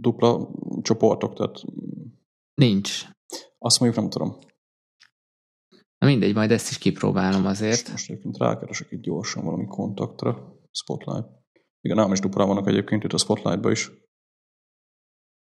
dupla 0.00 0.50
csoportok, 0.82 1.34
tehát... 1.34 1.62
Nincs. 2.54 3.04
Azt 3.58 3.80
mondjuk 3.80 4.00
nem 4.00 4.10
tudom. 4.10 4.38
Na 5.98 6.06
mindegy, 6.06 6.34
majd 6.34 6.50
ezt 6.50 6.70
is 6.70 6.78
kipróbálom 6.78 7.46
azért. 7.46 7.70
Most, 7.70 7.90
most 7.90 8.10
egyébként 8.10 8.38
rákeresek 8.38 8.90
itt 8.90 9.02
gyorsan 9.02 9.44
valami 9.44 9.66
kontaktra. 9.66 10.58
Spotlight. 10.70 11.26
Igen, 11.80 11.96
nálam 11.96 12.12
is 12.12 12.20
dupla 12.20 12.46
vannak 12.46 12.68
egyébként 12.68 13.04
itt 13.04 13.12
a 13.12 13.18
Spotlightba 13.18 13.70
is. 13.70 13.90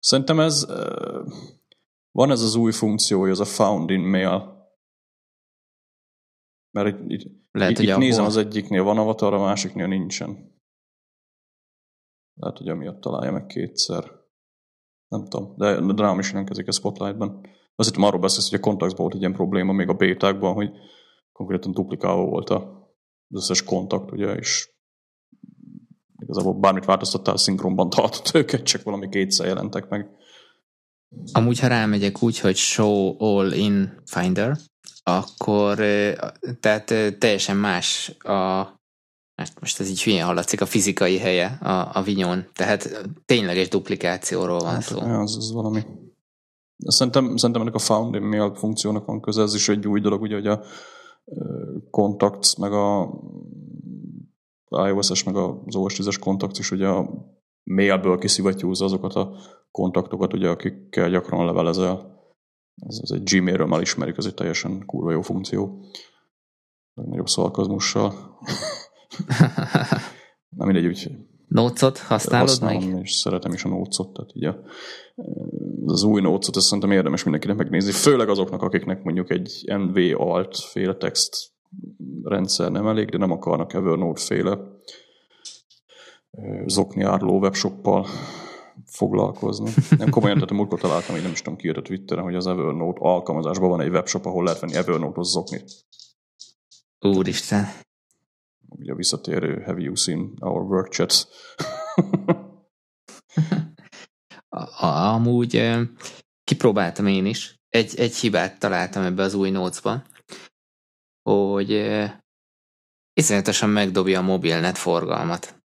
Szerintem 0.02 0.40
ez 0.40 0.66
van 2.12 2.32
ez 2.32 2.42
az 2.42 2.56
új 2.56 2.72
funkció, 2.72 3.20
hogy 3.20 3.30
az 3.30 3.40
a 3.40 3.46
found 3.46 3.90
in 3.90 4.00
mail. 4.00 4.60
Mert 6.72 6.88
itt, 6.88 7.10
itt, 7.10 7.32
Lehet, 7.52 7.80
itt, 7.80 7.90
itt 7.90 7.98
nézem 7.98 8.26
az 8.26 8.38
egyiknél 8.38 8.84
van 8.84 8.98
avatar, 8.98 9.34
a 9.34 9.40
másiknél 9.40 9.88
nincsen. 9.88 10.60
Lehet, 12.34 12.58
hogy 12.58 12.70
amiatt 12.70 13.02
találja 13.02 13.32
meg 13.32 13.46
kétszer. 13.46 14.12
Nem 15.08 15.28
tudom, 15.28 15.56
de, 15.58 15.94
de 15.94 16.02
rám 16.02 16.20
is 16.20 16.30
jelentkezik 16.30 16.68
a 16.68 16.72
Spotlightban. 16.72 17.46
Azt 17.76 17.90
hittem 17.90 18.04
arról 18.04 18.20
beszélsz, 18.20 18.50
hogy 18.50 18.60
a 18.60 18.62
kontaktban 18.62 19.02
volt 19.02 19.14
egy 19.14 19.20
ilyen 19.20 19.34
probléma 19.34 19.72
még 19.72 19.90
a 19.90 19.94
bétákban, 19.94 20.54
hogy 20.54 20.72
konkrétan 21.32 21.72
duplikálva 21.72 22.26
volt 22.26 22.50
az 22.50 22.64
összes 23.30 23.64
kontakt, 23.64 24.12
ugye, 24.12 24.34
és 24.34 24.70
igazából 26.32 26.60
bármit 26.60 26.86
változtattál, 26.86 27.38
szinkronban 27.38 27.90
tartott 27.90 28.32
őket, 28.34 28.64
csak 28.64 28.84
valami 28.84 29.10
kétszer 29.10 29.46
jelentek 29.48 29.90
meg. 29.90 30.10
Amúgy, 31.32 31.60
ha 31.60 31.68
rámegyek 31.68 32.24
úgy, 32.24 32.40
hogy 32.40 32.56
Show 32.56 33.24
All 33.24 33.52
in 33.52 34.02
Finder, 34.06 34.58
akkor 35.04 35.76
tehát 36.60 37.18
teljesen 37.18 37.58
más 37.58 38.18
a 38.20 38.80
most 39.60 39.80
ez 39.80 39.90
így 39.90 40.04
hülyén 40.04 40.24
hallatszik, 40.24 40.62
a 40.62 40.66
fizikai 40.66 41.18
helye 41.18 41.58
a, 41.62 41.98
a 41.98 42.02
vinyón. 42.02 42.46
Tehát 42.54 43.10
tényleges 43.26 43.68
duplikációról 43.68 44.60
van 44.60 44.74
hát, 44.74 44.82
szó. 44.82 45.00
Az, 45.00 45.38
az 45.38 45.52
valami. 45.52 45.82
Szerintem, 46.78 47.38
szerintem 47.38 47.62
ennek 47.62 47.76
a 47.76 47.80
found 47.80 48.20
mail 48.20 48.54
funkciónak 48.56 49.06
van 49.06 49.22
köze, 49.22 49.42
ez 49.42 49.54
is 49.54 49.70
egy 49.70 49.88
új 49.88 50.00
dolog, 50.00 50.22
ugye, 50.22 50.36
hogy 50.36 50.48
a 50.48 50.64
Contacts, 51.90 52.58
meg 52.58 52.74
a 52.74 53.10
iOS-es, 54.72 55.24
meg 55.24 55.36
az 55.36 55.76
OS 55.76 55.96
10-es 55.98 56.18
Contacts 56.20 56.60
is 56.60 56.72
ugye 56.72 56.88
a 56.88 57.10
mailből 57.64 58.18
kiszivattyúzza 58.18 58.86
azokat 58.86 59.14
a 59.14 59.36
kontaktokat, 59.72 60.34
ugye, 60.34 60.50
akikkel 60.50 61.10
gyakran 61.10 61.46
levelezel. 61.46 62.20
Ez, 62.88 63.00
ez 63.02 63.12
egy 63.12 63.24
Gmail-ről 63.24 63.68
már 63.68 63.82
ismerik, 63.82 64.18
ez 64.18 64.26
egy 64.26 64.34
teljesen 64.34 64.86
kurva 64.86 65.12
jó 65.12 65.22
funkció. 65.22 65.86
Legnagyobb 66.94 67.28
szalkazmussal. 67.28 68.10
Na 70.58 70.66
mindegy, 70.66 70.86
úgyhogy 70.86 71.30
Nócot 71.52 71.98
használod 71.98 72.48
használom, 72.48 72.90
meg? 72.90 73.02
és 73.02 73.12
szeretem 73.12 73.54
is 73.54 73.64
a 73.64 73.70
nócot, 73.70 74.14
tehát 74.14 74.30
így 74.34 74.44
a, 74.44 74.60
az 75.86 76.04
új 76.04 76.22
nócot, 76.22 76.56
ezt 76.56 76.66
szerintem 76.66 76.92
érdemes 76.92 77.24
mindenkinek 77.24 77.58
megnézni, 77.58 77.92
főleg 77.92 78.30
azoknak, 78.30 78.62
akiknek 78.62 79.04
mondjuk 79.04 79.32
egy 79.32 79.64
NV 79.66 80.22
alt 80.22 80.58
féle 80.58 80.96
text 80.96 81.52
rendszer 82.24 82.72
nem 82.72 82.88
elég, 82.88 83.10
de 83.10 83.18
nem 83.18 83.32
akarnak 83.32 83.74
Evernote 83.74 84.22
féle 84.22 84.58
zokni 86.66 87.04
áruló 87.04 87.40
webshoppal 87.40 88.08
foglalkozni. 88.86 89.72
Nem 89.98 90.10
komolyan, 90.10 90.36
tehát 90.36 90.52
a 90.52 90.56
múltkor 90.56 90.80
találtam, 90.80 91.14
hogy 91.14 91.24
nem 91.24 91.32
is 91.32 91.42
tudom 91.42 91.60
ki 91.60 91.70
a 91.70 91.82
Twitteren, 91.82 92.24
hogy 92.24 92.36
az 92.36 92.48
Evernote 92.48 93.00
alkalmazásban 93.02 93.70
van 93.70 93.82
egy 93.82 93.92
webshop, 93.92 94.26
ahol 94.26 94.44
lehet 94.44 94.60
venni 94.60 94.76
Evernote-hoz 94.76 95.30
zoknit. 95.30 95.72
Úristen 97.00 97.66
ugye 98.82 98.92
a 98.92 98.96
visszatérő 98.96 99.62
Have 99.66 99.82
you 99.82 99.96
seen 99.96 100.34
our 100.40 100.62
work 100.62 100.92
chats? 100.92 101.28
Amúgy 104.80 105.70
kipróbáltam 106.44 107.08
én 107.08 107.26
is. 107.26 107.60
Egy, 107.70 108.00
egy 108.00 108.16
hibát 108.16 108.60
találtam 108.60 109.04
ebbe 109.04 109.24
az 109.24 109.34
új 109.34 109.50
notes 109.50 109.82
hogy 111.32 111.70
iszonyatosan 113.14 113.70
megdobja 113.70 114.20
a 114.20 114.24
mobilnet 114.24 114.78
forgalmat. 114.78 115.64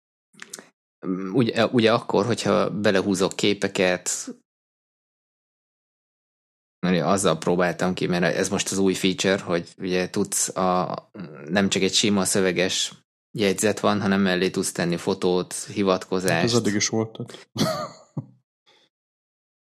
Ugye, 1.33 1.65
ugye 1.65 1.93
akkor, 1.93 2.25
hogyha 2.25 2.69
belehúzok 2.69 3.35
képeket, 3.35 4.09
mert 6.79 7.05
azzal 7.05 7.37
próbáltam 7.37 7.93
ki, 7.93 8.07
mert 8.07 8.23
ez 8.23 8.49
most 8.49 8.71
az 8.71 8.77
új 8.77 8.93
feature, 8.93 9.41
hogy 9.41 9.73
ugye 9.77 10.09
tudsz 10.09 10.55
a, 10.55 11.09
nem 11.47 11.69
csak 11.69 11.81
egy 11.81 11.93
sima 11.93 12.25
szöveges 12.25 12.93
jegyzet 13.37 13.79
van, 13.79 14.01
hanem 14.01 14.21
mellé 14.21 14.49
tudsz 14.49 14.71
tenni 14.71 14.97
fotót, 14.97 15.53
hivatkozást. 15.53 16.33
Hát 16.33 16.43
ez 16.43 16.53
eddig 16.53 16.73
is 16.73 16.87
volt. 16.87 17.19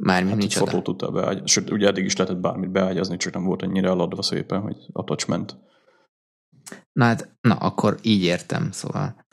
Mármint 0.04 0.30
hát 0.30 0.40
nincs 0.40 0.58
fotót 0.58 0.84
tudtál 0.84 1.10
beágyazni. 1.10 1.48
Sőt, 1.48 1.70
ugye 1.70 1.88
eddig 1.88 2.06
is 2.06 2.16
lehetett 2.16 2.40
bármit 2.40 2.72
beágyazni, 2.72 3.18
csak 3.18 3.34
nem 3.34 3.44
volt 3.44 3.64
ennyire 3.64 3.88
eladva 3.88 4.22
szépen, 4.22 4.62
hogy 4.62 4.78
attachment. 4.92 5.58
Na 6.98 7.06
hát, 7.06 7.38
na, 7.42 7.56
akkor 7.56 7.98
így 8.02 8.24
értem, 8.24 8.72
szóval. 8.72 9.26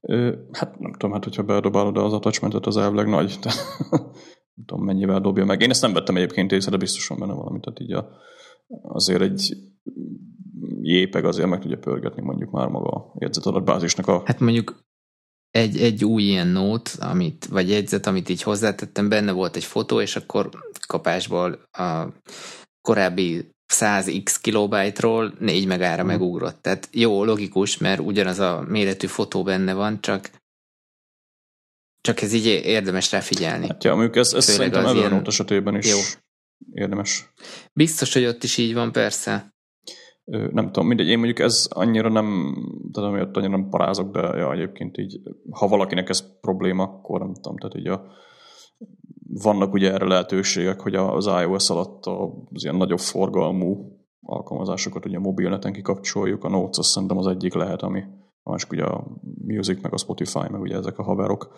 Ö, 0.00 0.36
hát 0.52 0.78
nem 0.78 0.92
tudom, 0.92 1.12
hát 1.12 1.24
hogyha 1.24 1.42
bedobálod 1.42 1.96
az 1.96 2.12
attachmentet, 2.12 2.66
az 2.66 2.76
elvileg 2.76 3.08
nagy. 3.08 3.38
nem 4.54 4.64
tudom, 4.66 4.84
mennyivel 4.84 5.20
dobja 5.20 5.44
meg. 5.44 5.60
Én 5.60 5.70
ezt 5.70 5.82
nem 5.82 5.92
vettem 5.92 6.16
egyébként 6.16 6.52
észre, 6.52 6.70
de 6.70 6.76
biztosan 6.76 7.18
benne 7.18 7.32
valami. 7.32 7.60
Tehát 7.60 7.80
így 7.80 7.92
a, 7.92 8.08
azért 8.82 9.20
egy 9.20 9.56
jépeg 10.80 11.24
azért 11.24 11.48
meg 11.48 11.60
tudja 11.60 11.78
pörgetni 11.78 12.22
mondjuk 12.22 12.50
már 12.50 12.68
maga 12.68 12.90
a 12.90 13.14
jegyzetadatbázisnak 13.18 14.06
a... 14.06 14.22
Hát 14.24 14.40
mondjuk 14.40 14.78
egy, 15.50 15.76
egy 15.76 16.04
új 16.04 16.22
ilyen 16.22 16.48
nót, 16.48 16.88
amit, 16.88 17.46
vagy 17.46 17.68
jegyzet, 17.68 18.06
amit 18.06 18.28
így 18.28 18.42
hozzátettem, 18.42 19.08
benne 19.08 19.32
volt 19.32 19.56
egy 19.56 19.64
fotó, 19.64 20.00
és 20.00 20.16
akkor 20.16 20.48
kapásból 20.86 21.68
a 21.70 22.06
korábbi 22.80 23.53
100x 23.80 24.36
kilobájtról 24.40 25.34
4 25.38 25.66
megára 25.66 26.00
hmm. 26.00 26.10
megugrott. 26.10 26.62
Tehát 26.62 26.88
jó, 26.92 27.24
logikus, 27.24 27.78
mert 27.78 28.00
ugyanaz 28.00 28.38
a 28.38 28.64
méretű 28.68 29.06
fotó 29.06 29.42
benne 29.42 29.72
van, 29.72 30.00
csak 30.00 30.30
csak 32.00 32.20
ez 32.22 32.32
így 32.32 32.46
érdemes 32.46 33.12
rá 33.12 33.20
figyelni. 33.20 33.66
Hát 33.66 33.84
ja, 33.84 33.94
mondjuk 33.94 34.16
ez, 34.16 34.32
ez 34.32 34.44
szerintem 34.44 34.86
Evernote 34.86 35.28
esetében 35.28 35.76
is 35.76 35.90
jó. 35.90 35.98
érdemes. 36.72 37.32
Biztos, 37.72 38.12
hogy 38.12 38.24
ott 38.24 38.42
is 38.42 38.56
így 38.56 38.74
van, 38.74 38.92
persze 38.92 39.54
nem 40.24 40.66
tudom, 40.66 40.86
mindegy, 40.86 41.08
én 41.08 41.18
mondjuk 41.18 41.38
ez 41.38 41.66
annyira 41.70 42.08
nem, 42.08 42.56
tehát 42.92 43.10
amiatt 43.10 43.36
annyira 43.36 43.56
nem 43.56 43.68
parázok, 43.68 44.12
de 44.12 44.20
ja, 44.20 44.52
egyébként 44.52 44.98
így, 44.98 45.20
ha 45.50 45.68
valakinek 45.68 46.08
ez 46.08 46.40
probléma, 46.40 46.82
akkor 46.82 47.20
nem 47.20 47.34
tudom, 47.34 47.58
tehát 47.58 47.76
így 47.76 47.86
a, 47.86 48.06
vannak 49.42 49.72
ugye 49.72 49.92
erre 49.92 50.06
lehetőségek, 50.06 50.80
hogy 50.80 50.94
az 50.94 51.26
iOS 51.26 51.70
alatt 51.70 52.06
az 52.52 52.64
ilyen 52.64 52.76
nagyobb 52.76 52.98
forgalmú 52.98 53.98
alkalmazásokat 54.20 55.06
ugye 55.06 55.18
mobilneten 55.18 55.72
kikapcsoljuk, 55.72 56.44
a 56.44 56.48
Notes 56.48 56.78
azt 56.78 56.88
szerintem 56.88 57.18
az 57.18 57.26
egyik 57.26 57.54
lehet, 57.54 57.82
ami 57.82 58.02
másik 58.42 58.70
ugye 58.70 58.84
a 58.84 59.04
Music, 59.46 59.82
meg 59.82 59.92
a 59.92 59.98
Spotify, 59.98 60.48
meg 60.50 60.60
ugye 60.60 60.76
ezek 60.76 60.98
a 60.98 61.02
haverok 61.02 61.52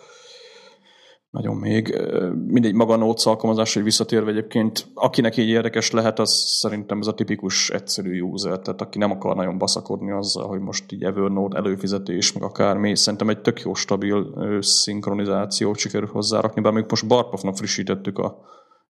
nagyon 1.37 1.55
még. 1.55 2.01
Mindegy, 2.47 2.73
maga 2.73 2.93
a 2.93 2.97
Notes 2.97 3.25
alkalmazás, 3.25 3.73
hogy 3.73 3.83
visszatérve 3.83 4.31
egyébként, 4.31 4.87
akinek 4.93 5.37
így 5.37 5.47
érdekes 5.47 5.91
lehet, 5.91 6.19
az 6.19 6.31
szerintem 6.59 6.99
ez 6.99 7.07
a 7.07 7.13
tipikus 7.13 7.69
egyszerű 7.69 8.21
user, 8.21 8.59
tehát 8.59 8.81
aki 8.81 8.97
nem 8.97 9.11
akar 9.11 9.35
nagyon 9.35 9.57
baszakodni 9.57 10.11
azzal, 10.11 10.47
hogy 10.47 10.59
most 10.59 10.91
így 10.91 11.03
Evernote 11.03 11.57
előfizetés, 11.57 12.33
meg 12.33 12.43
akármi, 12.43 12.95
szerintem 12.95 13.29
egy 13.29 13.41
tök 13.41 13.61
jó 13.61 13.73
stabil 13.73 14.33
szinkronizációt 14.61 15.77
sikerül 15.77 16.09
hozzárakni, 16.11 16.61
bár 16.61 16.73
még 16.73 16.85
most 16.89 17.07
Barpofnak 17.07 17.57
frissítettük 17.57 18.17
a 18.17 18.37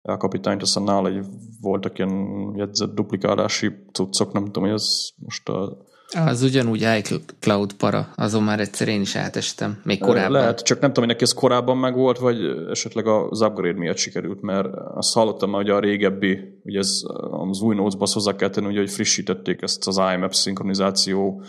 elkapitányt, 0.03 0.63
aztán 0.63 0.83
nála 0.83 1.09
egy 1.09 1.25
voltak 1.61 1.99
ilyen 1.99 2.53
jegyzett 2.57 2.95
duplikálási 2.95 3.73
cuccok, 3.93 4.33
nem 4.33 4.45
tudom, 4.45 4.63
hogy 4.63 4.73
ez 4.73 5.09
most 5.17 5.49
a 5.49 5.77
az 6.15 6.43
ugyanúgy 6.43 6.87
iCloud 6.99 7.73
para, 7.73 8.09
azon 8.17 8.43
már 8.43 8.61
egyszer 8.61 8.89
én 8.89 9.01
is 9.01 9.17
átestem, 9.17 9.81
még 9.85 9.99
korábban. 9.99 10.33
Lehet, 10.33 10.63
csak 10.63 10.81
nem 10.81 10.93
tudom, 10.93 11.05
hogy 11.05 11.13
neki 11.13 11.25
ez 11.25 11.33
korábban 11.33 11.77
meg 11.77 11.95
volt, 11.95 12.19
vagy 12.19 12.37
esetleg 12.71 13.07
az 13.07 13.41
upgrade 13.41 13.79
miatt 13.79 13.97
sikerült, 13.97 14.43
mert 14.43 14.69
azt 14.95 15.15
hallottam 15.15 15.51
már, 15.51 15.61
hogy 15.61 15.71
a 15.71 15.79
régebbi, 15.79 16.61
ugye 16.65 16.79
ez 16.79 17.03
az 17.49 17.61
új 17.61 17.75
notes 17.75 18.13
hozzá 18.13 18.37
kell 18.37 18.51
tenni, 18.51 18.67
ugye, 18.67 18.79
hogy 18.79 18.91
frissítették 18.91 19.63
ezt 19.63 19.87
az 19.87 20.01
IMAP 20.15 20.35
szinkronizáció 20.35 21.43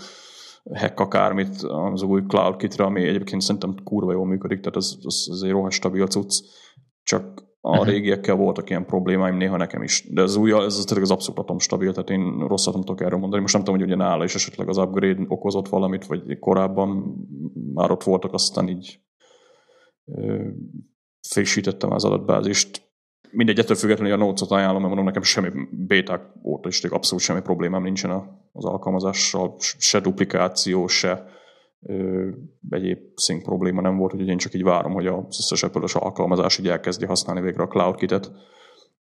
hack 0.74 1.00
akármit 1.00 1.56
az 1.92 2.02
új 2.02 2.22
Cloud 2.28 2.56
Kitre, 2.56 2.84
ami 2.84 3.08
egyébként 3.08 3.42
szerintem 3.42 3.76
kurva 3.84 4.12
jól 4.12 4.26
működik, 4.26 4.60
tehát 4.60 4.76
ez, 4.76 4.92
ez, 5.04 5.26
ez 5.32 5.42
egy 5.42 5.52
rohadt 5.52 5.74
stabil 5.74 6.08
cucc, 6.08 6.44
csak 7.04 7.45
a 7.68 7.70
uh-huh. 7.70 7.86
régiekkel 7.86 8.36
voltak 8.36 8.70
ilyen 8.70 8.86
problémáim, 8.86 9.38
néha 9.38 9.58
nekem 9.58 9.82
is. 9.82 10.08
De 10.10 10.22
az 10.22 10.36
új, 10.36 10.52
ez 10.52 10.78
az, 10.78 10.98
az 11.02 11.12
abszolút 11.12 11.40
atom 11.40 11.60
stabil, 11.60 11.92
tehát 11.92 12.10
én 12.10 12.48
rosszat 12.48 12.74
nem 12.74 12.84
tudok 12.84 13.02
erről 13.02 13.20
mondani. 13.20 13.42
Most 13.42 13.54
nem 13.54 13.64
tudom, 13.64 13.80
hogy 13.80 13.88
ugye 13.88 13.98
nála 13.98 14.24
is 14.24 14.36
esetleg 14.36 14.70
az 14.70 14.78
upgrade 14.78 15.26
okozott 15.28 15.68
valamit, 15.68 16.06
vagy 16.06 16.40
korábban 16.40 17.16
már 17.74 17.92
ott 17.92 18.04
voltak, 18.04 18.34
aztán 18.34 18.68
így 18.70 19.00
ö, 20.06 20.48
frissítettem 21.30 21.92
az 21.92 22.06
adatbázist. 22.06 22.82
Mindegy, 23.32 23.60
ettől 23.60 23.78
függetlenül 23.78 24.14
a 24.14 24.18
Notes-ot 24.18 24.52
ajánlom, 24.52 24.82
mert 24.82 24.88
mondom, 24.88 25.06
nekem 25.06 25.22
semmi 25.22 25.50
béták 25.72 26.22
óta 26.44 26.68
is 26.68 26.84
abszolút 26.84 27.24
semmi 27.24 27.42
problémám 27.42 27.84
nincsen 27.84 28.12
az 28.52 28.66
alkalmazással, 28.66 29.56
se 29.60 30.00
duplikáció, 30.00 30.88
se 30.88 31.26
egyéb 32.70 33.00
szink 33.16 33.44
probléma 33.44 33.82
nem 33.82 33.98
volt, 33.98 34.14
úgyhogy 34.14 34.30
én 34.30 34.38
csak 34.38 34.54
így 34.54 34.64
várom, 34.64 34.94
hogy 34.94 35.08
az 35.08 35.38
összes 35.40 35.64
apple 35.64 35.88
alkalmazás 35.94 36.58
így 36.58 36.68
elkezdi 36.68 37.06
használni 37.06 37.42
végre 37.42 37.64
a 37.64 37.68
CloudKit-et. 37.68 38.32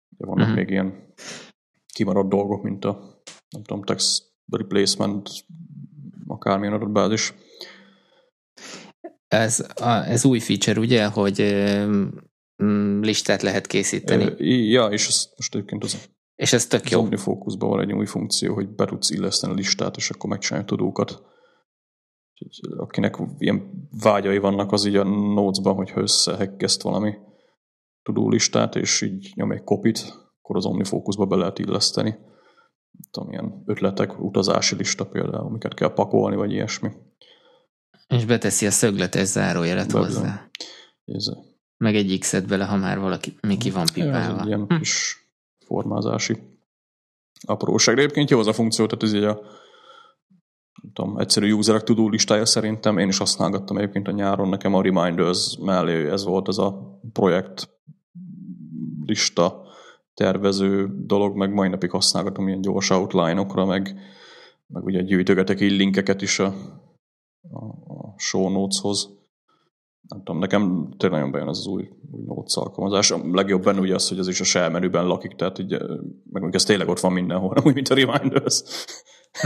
De 0.10 0.26
vannak 0.26 0.42
uh-huh. 0.42 0.56
még 0.56 0.70
ilyen 0.70 1.14
kimaradt 1.94 2.30
dolgok, 2.30 2.64
mint 2.64 2.86
a 2.86 3.22
nem 3.50 3.64
tudom, 3.64 3.84
text 3.84 4.24
replacement, 4.52 5.30
akármilyen 6.28 6.74
adatbázis. 6.74 7.34
Ez, 9.28 9.66
a, 9.76 9.90
ez 9.90 10.26
új 10.26 10.40
feature, 10.40 10.80
ugye, 10.80 11.06
hogy 11.06 11.42
mm, 12.64 13.02
listát 13.02 13.42
lehet 13.42 13.68
készíteni. 13.68 14.24
E, 14.24 14.36
ja, 14.46 14.86
és 14.86 15.08
ez 15.08 15.30
most 15.36 15.56
egyébként 15.56 15.84
az 15.84 16.10
és 16.36 16.54
ez 16.54 16.68
tök 16.68 16.90
jó. 16.90 17.08
Az 17.46 17.58
van 17.58 17.80
egy 17.80 17.94
új 17.94 18.06
funkció, 18.06 18.54
hogy 18.54 18.70
be 18.70 18.86
tudsz 18.86 19.10
illeszteni 19.10 19.54
a 19.54 19.56
listát, 19.56 19.96
és 19.96 20.10
akkor 20.10 20.30
megcsinálja 20.30 20.66
tudókat 20.66 21.31
akinek 22.78 23.18
ilyen 23.38 23.88
vágyai 24.02 24.38
vannak, 24.38 24.72
az 24.72 24.86
így 24.86 24.96
a 24.96 25.04
notes-ban, 25.04 25.76
hogyha 25.76 26.02
összehekgeszt 26.02 26.82
valami 26.82 27.14
tudólistát, 28.04 28.76
és 28.76 29.02
így 29.02 29.32
nyom 29.36 29.52
egy 29.52 29.64
kopit, 29.64 30.14
akkor 30.42 30.56
az 30.56 30.66
OmniFocusba 30.66 31.26
be 31.26 31.36
lehet 31.36 31.60
illeszteni. 31.60 32.16
Tudom, 33.12 33.32
ilyen 33.32 33.64
ötletek, 33.66 34.20
utazási 34.20 34.76
lista 34.76 35.06
például, 35.06 35.46
amiket 35.46 35.74
kell 35.74 35.94
pakolni, 35.94 36.36
vagy 36.36 36.52
ilyesmi. 36.52 36.90
És 38.08 38.26
beteszi 38.26 38.66
a 38.66 38.72
szögletes 38.72 39.28
zárójelet 39.28 39.92
hozzá. 39.92 40.50
Ez 41.06 41.26
meg 41.82 41.96
egy 41.96 42.18
X-et 42.20 42.48
bele, 42.48 42.66
ha 42.66 42.76
már 42.76 43.00
valaki 43.00 43.40
ki 43.60 43.70
van 43.70 43.86
pipálva. 43.94 44.40
Ja, 44.40 44.46
ilyen 44.46 44.66
hm. 44.68 44.78
kis 44.78 45.26
formázási 45.66 46.38
apróság. 47.42 47.96
De 47.96 48.02
egyébként 48.02 48.30
jó 48.30 48.40
az 48.40 48.48
a 48.48 48.54
funkció, 48.54 48.86
tehát 48.86 49.04
ez 49.04 49.14
így 49.14 49.24
a 49.24 49.42
tudom, 50.94 51.18
egyszerű 51.18 51.52
userek 51.52 51.84
tudó 51.84 52.10
listája 52.10 52.46
szerintem. 52.46 52.98
Én 52.98 53.08
is 53.08 53.18
használgattam 53.18 53.78
egyébként 53.78 54.08
a 54.08 54.12
nyáron, 54.12 54.50
nekem 54.50 54.74
a 54.74 54.82
Reminders 54.82 55.58
mellé 55.58 56.10
ez 56.10 56.24
volt 56.24 56.48
az 56.48 56.60
a 56.60 57.00
projekt 57.14 57.70
lista 59.06 59.62
tervező 60.14 60.90
dolog, 61.06 61.36
meg 61.36 61.54
mai 61.54 61.70
napig 61.70 61.90
használgatom 61.90 62.48
ilyen 62.48 62.62
gyors 62.62 62.90
outline-okra, 62.90 63.66
meg, 63.66 63.96
meg 64.68 64.84
ugye 64.84 65.02
gyűjtögetek 65.02 65.62
így 65.62 65.72
linkeket 65.72 66.22
is 66.22 66.40
a, 66.40 66.54
a, 67.52 67.66
a 67.66 68.14
show 68.18 68.50
notes-hoz. 68.50 69.10
Nem 70.08 70.24
tudom, 70.24 70.40
nekem 70.40 70.94
tényleg 70.98 71.20
nagyon 71.20 71.32
bejön 71.32 71.48
az, 71.48 71.58
az 71.58 71.68
új, 71.68 71.90
új 72.12 72.24
notes 72.26 72.56
alkalmazás. 72.56 73.12
A 73.12 73.20
legjobb 73.32 73.64
benne 73.64 73.80
ugye 73.80 73.96
az, 73.96 74.08
hogy 74.10 74.20
az 74.20 74.28
is 74.28 74.40
a 74.40 74.44
shell 74.44 74.90
lakik, 74.92 75.32
tehát 75.32 75.60
így, 75.60 75.78
meg 76.32 76.56
ez 76.56 76.64
tényleg 76.64 76.88
ott 76.88 77.00
van 77.00 77.12
mindenhol, 77.14 77.54
nem 77.56 77.64
úgy, 77.66 77.74
mint 77.74 77.90
a 77.90 77.96
Reminders. 77.96 78.64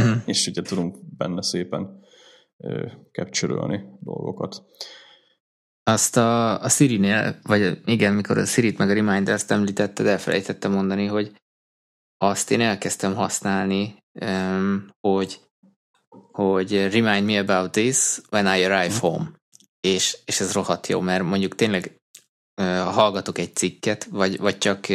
Mm. 0.01 0.13
és 0.25 0.47
ugye 0.47 0.61
tudunk 0.61 0.97
benne 1.17 1.41
szépen 1.41 2.03
capture 3.11 3.85
dolgokat. 3.99 4.63
Azt 5.83 6.17
a, 6.17 6.61
a 6.61 6.69
Siri-nél, 6.69 7.39
vagy 7.43 7.81
igen, 7.85 8.13
mikor 8.13 8.37
a 8.37 8.45
Siri-t 8.45 8.77
meg 8.77 8.89
a 8.89 8.93
Reminders-t 8.93 9.51
említetted, 9.51 10.05
elfelejtettem 10.05 10.71
mondani, 10.71 11.05
hogy 11.05 11.31
azt 12.17 12.51
én 12.51 12.61
elkezdtem 12.61 13.15
használni, 13.15 13.97
hogy, 14.99 15.39
hogy 16.31 16.91
remind 16.91 17.25
me 17.25 17.39
about 17.39 17.71
this 17.71 18.19
when 18.29 18.45
I 18.45 18.63
arrive 18.63 18.95
mhm. 18.95 18.99
home. 18.99 19.31
És, 19.79 20.17
és 20.25 20.39
ez 20.39 20.53
rohadt 20.53 20.87
jó, 20.87 20.99
mert 20.99 21.23
mondjuk 21.23 21.55
tényleg 21.55 21.99
ha 22.55 22.89
hallgatok 22.91 23.37
egy 23.37 23.55
cikket, 23.55 24.03
vagy, 24.03 24.37
vagy 24.37 24.57
csak 24.57 24.87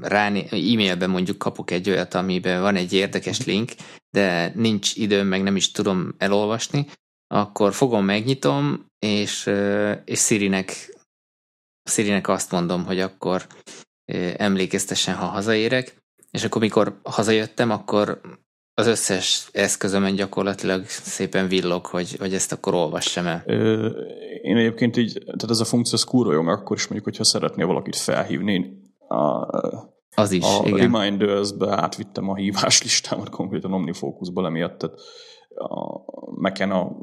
rá 0.00 0.26
e-mailben 0.26 1.10
mondjuk 1.10 1.38
kapok 1.38 1.70
egy 1.70 1.90
olyat, 1.90 2.14
amiben 2.14 2.60
van 2.60 2.76
egy 2.76 2.92
érdekes 2.92 3.44
link, 3.44 3.72
de 4.10 4.52
nincs 4.54 4.96
időm, 4.96 5.26
meg 5.26 5.42
nem 5.42 5.56
is 5.56 5.70
tudom 5.70 6.14
elolvasni, 6.18 6.86
akkor 7.26 7.72
fogom, 7.72 8.04
megnyitom, 8.04 8.86
és, 8.98 9.50
és 10.04 10.20
Sirinek, 10.20 10.96
Sirinek 11.90 12.28
azt 12.28 12.50
mondom, 12.50 12.84
hogy 12.84 13.00
akkor 13.00 13.46
emlékeztessen, 14.36 15.14
ha 15.14 15.26
hazaérek, 15.26 15.96
és 16.30 16.44
akkor 16.44 16.60
mikor 16.60 17.00
hazajöttem, 17.02 17.70
akkor 17.70 18.20
az 18.74 18.86
összes 18.86 19.48
eszközömen 19.52 20.14
gyakorlatilag 20.14 20.86
szépen 20.86 21.48
villog, 21.48 21.86
hogy, 21.86 22.16
hogy 22.18 22.34
ezt 22.34 22.52
akkor 22.52 22.74
olvassam 22.74 23.26
el. 23.26 23.42
Ö, 23.46 23.86
én 24.42 24.56
egyébként 24.56 24.96
így, 24.96 25.12
tehát 25.12 25.50
ez 25.50 25.60
a 25.60 25.64
funkció 25.64 25.94
az 25.94 26.04
kurva 26.04 26.32
jó, 26.32 26.46
akkor 26.46 26.76
is 26.76 26.82
mondjuk, 26.82 27.04
hogyha 27.04 27.24
szeretnél 27.24 27.66
valakit 27.66 27.96
felhívni, 27.96 28.87
a, 29.08 29.46
az 30.14 30.32
is, 30.32 30.44
a 30.44 30.66
igen. 30.66 30.90
Reminders-be 30.90 31.80
átvittem 31.80 32.28
a 32.28 32.34
hívás 32.34 32.82
listámat 32.82 33.28
konkrétan 33.28 33.72
Omnifocusba 33.72 34.46
emiatt, 34.46 34.78
tehát 34.78 34.96
a 35.54 36.02
Mac-en 36.40 36.70
a 36.70 36.96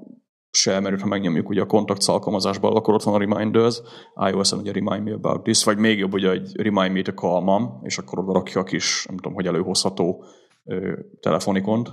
shell 0.51 0.79
mert 0.79 1.01
ha 1.01 1.07
megnyomjuk 1.07 1.49
ugye 1.49 1.61
a 1.61 1.65
kontakt 1.65 2.03
alkalmazásban, 2.05 2.75
akkor 2.75 2.93
ott 2.93 3.03
van 3.03 3.13
a 3.13 3.17
Reminders, 3.17 3.81
iOS-en 4.29 4.59
ugye 4.59 4.71
Remind 4.71 5.03
me 5.03 5.13
about 5.13 5.43
this, 5.43 5.63
vagy 5.63 5.77
még 5.77 5.97
jobb 5.97 6.13
ugye 6.13 6.31
egy 6.31 6.61
Remind 6.61 6.91
me 6.91 7.01
to 7.01 7.11
call 7.11 7.41
mom, 7.41 7.79
és 7.83 7.97
akkor 7.97 8.19
oda 8.19 8.33
rakja 8.33 8.61
a 8.61 8.63
kis, 8.63 9.05
nem 9.05 9.15
tudom, 9.15 9.33
hogy 9.33 9.47
előhozható 9.47 10.23
ö, 10.63 10.93
telefonikont, 11.19 11.89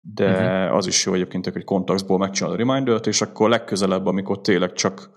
de 0.00 0.30
uh-huh. 0.30 0.76
az 0.76 0.86
is 0.86 1.04
jó 1.04 1.12
egyébként, 1.12 1.48
hogy 1.48 1.64
kontaktból 1.64 2.18
megcsinálod 2.18 2.60
a 2.60 2.62
reminder 2.62 3.00
és 3.04 3.22
akkor 3.22 3.48
legközelebb, 3.48 4.06
amikor 4.06 4.40
tényleg 4.40 4.72
csak 4.72 5.15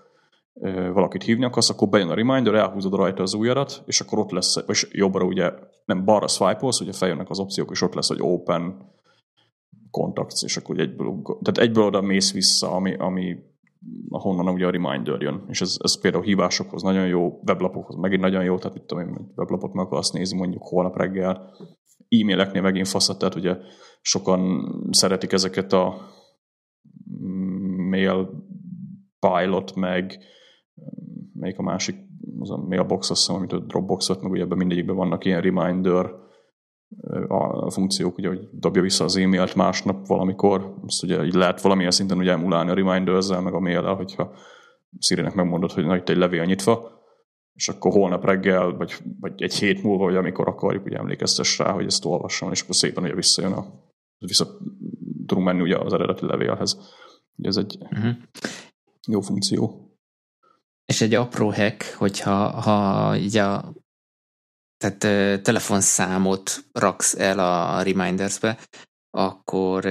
valakit 0.92 1.22
hívni 1.22 1.44
akarsz, 1.44 1.70
akkor 1.70 1.88
bejön 1.88 2.08
a 2.08 2.14
reminder, 2.14 2.54
elhúzod 2.54 2.94
rajta 2.94 3.22
az 3.22 3.34
ujjadat, 3.34 3.82
és 3.86 4.00
akkor 4.00 4.18
ott 4.18 4.30
lesz, 4.30 4.56
és 4.66 4.88
jobbra 4.92 5.24
ugye 5.24 5.52
nem 5.84 6.04
balra 6.04 6.28
swipe 6.28 6.66
ugye 6.80 6.92
feljönnek 6.92 7.30
az 7.30 7.38
opciók, 7.38 7.70
és 7.70 7.82
ott 7.82 7.94
lesz, 7.94 8.08
hogy 8.08 8.20
open 8.20 8.92
contacts, 9.90 10.42
és 10.42 10.56
akkor 10.56 10.78
egyből, 10.78 11.22
tehát 11.22 11.68
egyből 11.68 11.84
oda 11.84 12.00
mész 12.00 12.32
vissza, 12.32 12.72
ami, 12.72 12.94
ami 12.94 13.36
ahonnan 14.08 14.48
ugye 14.48 14.66
a 14.66 14.70
reminder 14.70 15.20
jön. 15.20 15.44
És 15.48 15.60
ez, 15.60 15.76
ez 15.82 16.00
például 16.00 16.24
hívásokhoz 16.24 16.82
nagyon 16.82 17.06
jó, 17.06 17.40
weblapokhoz 17.46 17.96
megint 17.96 18.20
nagyon 18.20 18.44
jó, 18.44 18.58
tehát 18.58 18.74
mit 18.74 18.86
tudom 18.86 19.08
én, 19.08 19.32
weblapot 19.36 19.72
meg 19.72 19.84
akarsz 19.84 20.10
nézni 20.10 20.38
mondjuk 20.38 20.62
holnap 20.62 20.96
reggel, 20.96 21.54
e-maileknél 22.08 22.62
megint 22.62 22.88
faszat, 22.88 23.18
tehát 23.18 23.34
ugye 23.34 23.56
sokan 24.00 24.72
szeretik 24.90 25.32
ezeket 25.32 25.72
a 25.72 25.94
mail 27.90 28.30
pilot, 29.18 29.74
meg 29.74 30.18
melyik 31.32 31.58
a 31.58 31.62
másik, 31.62 31.96
az 32.38 32.50
a 32.50 32.56
mailbox, 32.56 33.10
azt 33.10 33.20
hiszem, 33.20 33.36
amit 33.36 33.52
a 33.52 33.58
Dropbox 33.58 34.08
volt, 34.08 34.22
meg 34.22 34.30
ugye 34.30 34.42
ebben 34.42 34.58
mindegyikben 34.58 34.96
vannak 34.96 35.24
ilyen 35.24 35.40
reminder 35.40 36.10
a 37.28 37.70
funkciók, 37.70 38.18
ugye, 38.18 38.28
hogy 38.28 38.48
dobja 38.52 38.82
vissza 38.82 39.04
az 39.04 39.16
e-mailt 39.16 39.54
másnap 39.54 40.06
valamikor, 40.06 40.74
azt 40.86 41.02
ugye 41.02 41.24
így 41.24 41.34
lehet 41.34 41.60
valamilyen 41.60 41.90
szinten 41.90 42.18
ugye 42.18 42.30
emulálni 42.30 42.70
a 42.70 42.74
reminder 42.74 43.42
meg 43.42 43.54
a 43.54 43.60
mail 43.60 43.94
hogyha 43.94 44.32
Siri-nek 44.98 45.34
megmondod, 45.34 45.72
hogy 45.72 45.84
na, 45.84 45.96
itt 45.96 46.08
egy 46.08 46.16
levél 46.16 46.44
nyitva, 46.44 46.90
és 47.54 47.68
akkor 47.68 47.92
holnap 47.92 48.24
reggel, 48.24 48.76
vagy, 48.76 48.94
vagy 49.20 49.42
egy 49.42 49.54
hét 49.54 49.82
múlva, 49.82 50.04
vagy 50.04 50.16
amikor 50.16 50.48
akarjuk, 50.48 50.84
ugye 50.84 50.96
emlékeztes 50.96 51.58
rá, 51.58 51.72
hogy 51.72 51.84
ezt 51.84 52.04
olvassam, 52.04 52.50
és 52.50 52.62
akkor 52.62 52.74
szépen 52.74 53.04
ugye 53.04 53.14
visszajön 53.14 53.52
a, 53.52 53.66
vissza 54.18 54.46
tudunk 55.26 55.46
menni 55.46 55.60
ugye 55.60 55.78
az 55.78 55.92
eredeti 55.92 56.26
levélhez. 56.26 56.78
Ugye 57.36 57.48
ez 57.48 57.56
egy 57.56 57.78
uh-huh. 57.80 58.12
jó 59.08 59.20
funkció. 59.20 59.89
És 60.90 61.00
egy 61.00 61.14
apró 61.14 61.50
hack, 61.50 61.82
hogyha 61.82 62.60
ha 62.60 63.16
így 63.16 63.36
a 63.36 63.72
tehát 64.76 65.42
telefonszámot 65.42 66.64
raksz 66.72 67.14
el 67.14 67.38
a 67.38 67.82
remindersbe, 67.82 68.58
akkor 69.10 69.86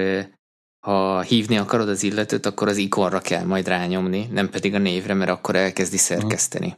ha 0.86 1.20
hívni 1.20 1.56
akarod 1.56 1.88
az 1.88 2.02
illetőt, 2.02 2.46
akkor 2.46 2.68
az 2.68 2.76
ikonra 2.76 3.20
kell 3.20 3.44
majd 3.44 3.66
rányomni, 3.66 4.26
nem 4.26 4.50
pedig 4.50 4.74
a 4.74 4.78
névre, 4.78 5.14
mert 5.14 5.30
akkor 5.30 5.56
elkezdi 5.56 5.96
szerkeszteni. 5.96 6.76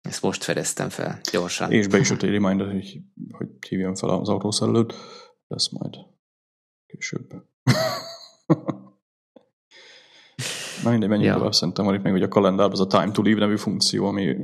Ezt 0.00 0.22
most 0.22 0.44
fedeztem 0.44 0.88
fel, 0.88 1.20
gyorsan. 1.32 1.72
És 1.72 1.86
be 1.86 1.98
is 1.98 2.10
jött 2.10 2.22
egy 2.22 2.30
reminder, 2.30 2.66
hogy, 2.66 3.00
hogy 3.30 3.48
hívjon 3.68 3.94
fel 3.94 4.08
az 4.08 4.28
autószerelőt, 4.28 4.94
lesz 5.46 5.68
majd 5.68 5.94
később. 6.86 7.34
Na 10.82 10.90
mindegy, 10.90 11.08
menjünk 11.08 11.30
ja. 11.30 11.36
tovább, 11.36 11.54
szerintem 11.54 11.84
van 11.84 11.94
itt 11.94 12.02
még 12.02 12.12
hogy 12.12 12.22
a 12.22 12.28
kalendárban 12.28 12.72
az 12.72 12.80
a 12.80 12.86
Time 12.86 13.10
to 13.10 13.22
Leave 13.22 13.40
nevű 13.40 13.56
funkció, 13.56 14.06
ami 14.06 14.36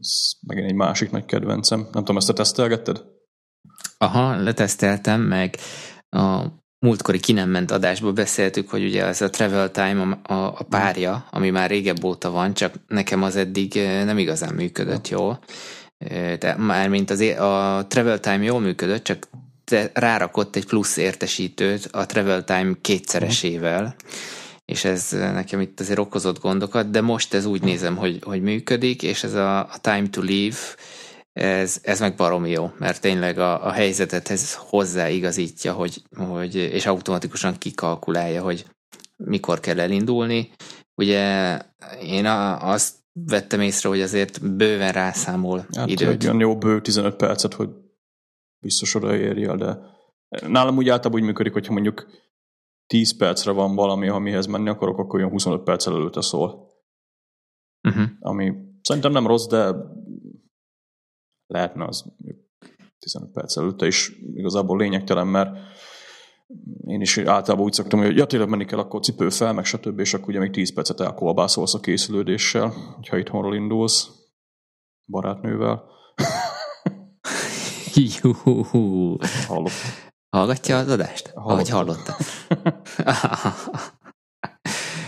ez 0.00 0.32
megint 0.46 0.66
egy 0.66 0.74
másik 0.74 1.10
nagy 1.10 1.24
kedvencem. 1.24 1.78
Nem 1.80 1.90
tudom, 1.92 2.16
ezt 2.16 2.26
te 2.26 2.32
tesztelgetted? 2.32 3.04
Aha, 3.98 4.42
leteszteltem, 4.42 5.20
meg 5.20 5.56
a 6.10 6.42
múltkori 6.78 7.20
ki 7.20 7.32
nem 7.32 7.50
ment 7.50 7.70
adásból 7.70 8.12
beszéltük, 8.12 8.70
hogy 8.70 8.84
ugye 8.84 9.04
ez 9.04 9.20
a 9.20 9.30
travel 9.30 9.70
time 9.70 10.18
a, 10.22 10.34
a 10.34 10.66
párja, 10.68 11.26
ami 11.30 11.50
már 11.50 11.70
régebb 11.70 12.04
óta 12.04 12.30
van, 12.30 12.54
csak 12.54 12.74
nekem 12.88 13.22
az 13.22 13.36
eddig 13.36 13.74
nem 14.04 14.18
igazán 14.18 14.54
működött 14.54 15.08
jól. 15.08 15.38
De 16.38 16.56
mármint 16.58 17.10
az, 17.10 17.20
a 17.20 17.84
travel 17.88 18.20
time 18.20 18.42
jól 18.42 18.60
működött, 18.60 19.04
csak 19.04 19.28
rárakott 19.92 20.56
egy 20.56 20.66
plusz 20.66 20.96
értesítőt 20.96 21.88
a 21.92 22.06
travel 22.06 22.44
time 22.44 22.72
kétszeresével. 22.80 23.82
Uh-huh 23.82 24.38
és 24.70 24.84
ez 24.84 25.10
nekem 25.10 25.60
itt 25.60 25.80
azért 25.80 25.98
okozott 25.98 26.40
gondokat, 26.40 26.90
de 26.90 27.00
most 27.00 27.34
ez 27.34 27.44
úgy 27.44 27.62
nézem, 27.62 27.96
hogy, 27.96 28.18
hogy 28.22 28.42
működik, 28.42 29.02
és 29.02 29.24
ez 29.24 29.34
a, 29.34 29.58
a 29.58 29.78
time 29.80 30.08
to 30.08 30.22
leave, 30.22 30.56
ez, 31.32 31.78
ez 31.82 32.00
meg 32.00 32.16
baromi 32.16 32.50
jó, 32.50 32.72
mert 32.78 33.00
tényleg 33.00 33.38
a, 33.38 33.66
a 33.66 33.70
helyzetet 33.70 34.30
ez 34.30 34.54
hozzáigazítja, 34.54 35.72
hogy, 35.72 36.02
hogy, 36.16 36.54
és 36.54 36.86
automatikusan 36.86 37.58
kikalkulálja, 37.58 38.42
hogy 38.42 38.66
mikor 39.16 39.60
kell 39.60 39.80
elindulni. 39.80 40.50
Ugye 40.94 41.56
én 42.02 42.26
a, 42.26 42.70
azt 42.70 42.94
vettem 43.12 43.60
észre, 43.60 43.88
hogy 43.88 44.00
azért 44.00 44.56
bőven 44.56 44.92
rászámol 44.92 45.66
hát 45.76 45.88
időt. 45.88 46.08
Egy 46.08 46.24
olyan 46.24 46.40
jó 46.40 46.58
bő 46.58 46.80
15 46.80 47.16
percet, 47.16 47.54
hogy 47.54 47.68
biztos 48.64 48.94
odaérjél, 48.94 49.56
de 49.56 49.78
nálam 50.46 50.76
úgy 50.76 50.88
általában 50.88 51.20
úgy 51.20 51.26
működik, 51.26 51.52
hogyha 51.52 51.72
mondjuk 51.72 52.06
10 52.90 53.16
percre 53.16 53.52
van 53.52 53.74
valami, 53.74 54.08
amihez 54.08 54.46
menni 54.46 54.68
akarok, 54.68 54.98
akkor 54.98 55.18
olyan 55.18 55.30
25 55.30 55.62
perc 55.62 55.86
előtte 55.86 56.20
szól. 56.20 56.68
Uh-huh. 57.88 58.04
Ami 58.20 58.52
szerintem 58.82 59.12
nem 59.12 59.26
rossz, 59.26 59.46
de 59.46 59.74
lehetne 61.46 61.84
az 61.84 62.04
15 62.98 63.32
perc 63.32 63.56
előtte 63.56 63.86
is 63.86 64.12
igazából 64.34 64.78
lényegtelen, 64.78 65.26
mert 65.26 65.56
én 66.86 67.00
is 67.00 67.18
általában 67.18 67.66
úgy 67.66 67.72
szoktam, 67.72 68.00
hogy 68.00 68.16
ja, 68.16 68.26
tényleg 68.26 68.48
menni 68.48 68.64
kell, 68.64 68.78
akkor 68.78 69.00
cipő 69.00 69.28
fel, 69.28 69.52
meg 69.52 69.64
stb. 69.64 69.98
És 69.98 70.14
akkor 70.14 70.28
ugye 70.28 70.38
még 70.38 70.50
10 70.50 70.72
percet 70.74 71.00
elkolbászolsz 71.00 71.74
a 71.74 71.80
készülődéssel, 71.80 72.72
hogyha 72.96 73.18
itthonról 73.18 73.54
indulsz 73.54 74.10
barátnővel. 75.06 75.84
Juhu. 77.94 79.16
Hallott. 79.46 80.09
Hallgatja 80.30 80.78
az 80.78 80.88
adást? 80.88 81.26
Hallottam. 81.34 81.52
Ahogy 81.52 81.68
hallotta. 81.68 82.16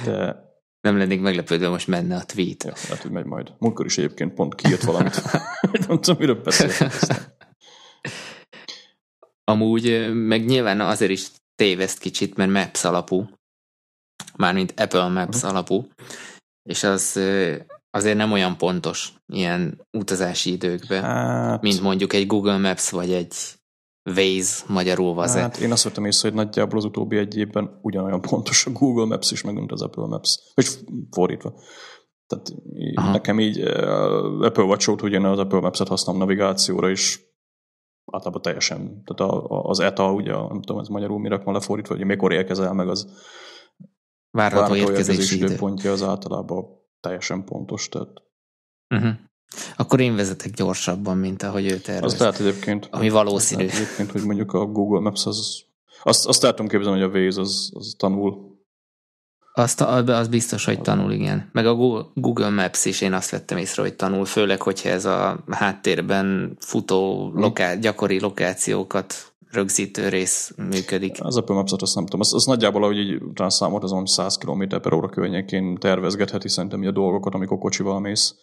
De 0.05 0.51
nem 0.81 0.99
lennék 0.99 1.21
meglepődve, 1.21 1.69
most 1.69 1.87
menne 1.87 2.17
a 2.17 2.25
tweet. 2.25 2.63
Ja, 2.65 2.73
lehet, 2.83 3.03
hogy 3.03 3.11
megy 3.11 3.25
majd. 3.25 3.53
Múltkor 3.59 3.87
is 3.87 3.99
egyébként 3.99 4.35
pont 4.35 4.55
kijött 4.55 4.81
valamit. 4.81 5.23
nem 5.87 6.01
tudom, 6.01 6.17
miről 6.19 6.43
beszéltek. 6.43 6.93
Amúgy 9.45 10.13
meg 10.13 10.45
nyilván 10.45 10.81
azért 10.81 11.11
is 11.11 11.29
téveszt 11.55 11.99
kicsit, 11.99 12.37
mert 12.37 12.51
Maps 12.51 12.85
alapú. 12.85 13.29
Mármint 14.37 14.81
Apple 14.81 15.09
Maps 15.09 15.37
uh-huh. 15.37 15.51
alapú. 15.51 15.89
És 16.63 16.83
az 16.83 17.21
azért 17.91 18.17
nem 18.17 18.33
olyan 18.33 18.57
pontos 18.57 19.13
ilyen 19.33 19.87
utazási 19.91 20.53
időkben, 20.53 21.03
hát... 21.03 21.63
mint 21.63 21.81
mondjuk 21.81 22.13
egy 22.13 22.27
Google 22.27 22.59
Maps 22.59 22.91
vagy 22.91 23.13
egy 23.13 23.35
Waze 24.05 24.65
magyarul 24.69 25.19
az 25.19 25.35
Hát 25.35 25.57
én 25.57 25.73
azt 25.73 25.85
vettem 25.85 26.05
észre, 26.05 26.29
hogy 26.29 26.37
nagyjából 26.37 26.79
az 26.79 26.85
utóbbi 26.85 27.17
egy 27.17 27.37
évben 27.37 27.79
ugyanolyan 27.83 28.21
pontos 28.21 28.67
a 28.67 28.71
Google 28.71 29.05
Maps 29.05 29.31
is, 29.31 29.43
meg 29.43 29.55
mint 29.55 29.73
az 29.73 29.83
Apple 29.83 30.07
Maps. 30.07 30.53
Vagy 30.55 30.67
fordítva. 31.11 31.55
Tehát 32.27 32.53
Aha. 32.95 33.11
nekem 33.11 33.41
így 33.41 33.61
Apple 34.41 34.65
Watch 34.65 34.91
óta 34.91 35.05
ugyan 35.05 35.25
az 35.25 35.39
Apple 35.39 35.61
Maps-et 35.61 35.89
használom 35.89 36.21
navigációra 36.21 36.91
is, 36.91 37.21
általában 38.13 38.43
teljesen, 38.43 39.05
tehát 39.05 39.33
a, 39.33 39.47
a, 39.49 39.65
az 39.65 39.81
ETA, 39.81 40.13
ugye, 40.13 40.33
nem 40.33 40.63
tudom, 40.63 40.81
ez 40.81 40.89
magyarul 40.89 41.19
mire 41.19 41.37
van 41.37 41.55
lefordítva, 41.55 41.95
hogy 41.97 42.05
mikor 42.05 42.33
érkezel 42.33 42.73
meg 42.73 42.89
az 42.89 43.07
várható 44.31 44.75
érkezési 44.75 45.37
időpontja 45.37 45.93
az 45.93 46.03
általában 46.03 46.65
teljesen 47.01 47.45
pontos, 47.45 47.89
tehát 47.89 48.09
uh-huh. 48.95 49.13
Akkor 49.77 50.01
én 50.01 50.17
vezetek 50.17 50.51
gyorsabban, 50.51 51.17
mint 51.17 51.43
ahogy 51.43 51.71
ő 51.71 51.79
tervez. 51.79 52.13
Azt 52.13 52.21
lehet 52.21 52.41
egyébként. 52.41 52.89
Ami 52.91 53.09
valószínű. 53.09 53.65
Lehet 53.65 53.81
egyébként, 53.81 54.11
hogy 54.11 54.23
mondjuk 54.23 54.53
a 54.53 54.65
Google 54.67 55.01
Maps 55.01 55.27
az... 55.27 55.63
Azt, 56.03 56.27
azt 56.27 56.43
látom 56.43 56.69
képzelni, 56.69 57.01
hogy 57.01 57.15
a 57.15 57.19
Waze 57.19 57.41
az, 57.41 57.71
az 57.75 57.95
tanul. 57.97 58.51
Azt, 59.55 59.81
az 59.81 60.29
biztos, 60.29 60.65
hogy 60.65 60.81
tanul, 60.81 61.13
igen. 61.13 61.49
Meg 61.53 61.67
a 61.67 61.75
Google 62.15 62.49
Maps 62.49 62.85
is 62.85 63.01
én 63.01 63.13
azt 63.13 63.31
vettem 63.31 63.59
észre, 63.59 63.83
hogy 63.83 63.95
tanul, 63.95 64.25
főleg, 64.25 64.63
hogyha 64.63 64.89
ez 64.89 65.05
a 65.05 65.45
háttérben 65.51 66.57
futó 66.61 67.31
lokál, 67.35 67.79
gyakori 67.79 68.21
lokációkat 68.21 69.33
rögzítő 69.53 70.09
rész 70.09 70.53
működik. 70.57 71.17
Az 71.25 71.37
Apple 71.37 71.55
Maps-ot 71.55 71.83
azt 71.83 71.95
nem 71.95 72.05
tudom. 72.05 72.21
Az, 72.21 72.35
az 72.35 72.45
nagyjából, 72.45 72.83
ahogy 72.83 72.99
így 72.99 73.23
talán 73.35 73.51
számolt, 73.51 73.83
azon 73.83 74.07
100 74.07 74.37
km 74.37 74.63
per 74.69 74.93
óra 74.93 75.09
környékén 75.09 75.79
tervezgetheti 75.79 76.49
szerintem 76.49 76.87
a 76.87 76.91
dolgokat, 76.91 77.35
amikor 77.35 77.59
kocsival 77.59 78.01
mész. 78.01 78.35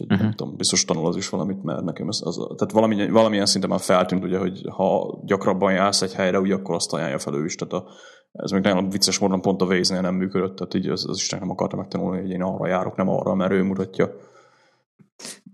Úgyhogy 0.00 0.12
uh-huh. 0.12 0.26
nem 0.26 0.36
tudom, 0.36 0.56
biztos 0.56 0.84
tanul 0.84 1.06
az 1.06 1.16
is 1.16 1.28
valamit, 1.28 1.62
mert 1.62 1.82
nekem 1.82 2.08
ez, 2.08 2.20
az, 2.22 2.36
tehát 2.36 2.72
valami, 2.72 3.10
valamilyen 3.10 3.46
szinten 3.46 3.70
már 3.70 3.80
feltűnt, 3.80 4.24
ugye, 4.24 4.38
hogy 4.38 4.62
ha 4.68 5.18
gyakrabban 5.24 5.72
jársz 5.72 6.02
egy 6.02 6.14
helyre, 6.14 6.40
ugye 6.40 6.54
akkor 6.54 6.74
azt 6.74 6.92
ajánlja 6.92 7.18
fel 7.18 7.34
ő 7.34 7.44
is. 7.44 7.54
Tehát 7.54 7.74
a, 7.74 7.90
ez 8.32 8.50
még 8.50 8.62
nagyon 8.62 8.88
vicces 8.88 9.18
módon 9.18 9.40
pont 9.40 9.62
a 9.62 9.64
waze 9.64 10.00
nem 10.00 10.14
működött, 10.14 10.56
tehát 10.56 10.74
így 10.74 10.88
az, 10.88 11.08
az 11.08 11.16
Isten 11.16 11.38
nem 11.38 11.50
akarta 11.50 11.76
megtanulni, 11.76 12.20
hogy 12.20 12.30
én 12.30 12.42
arra 12.42 12.66
járok, 12.66 12.96
nem 12.96 13.08
arra, 13.08 13.34
mert 13.34 13.52
ő 13.52 13.62
mutatja. 13.62 14.10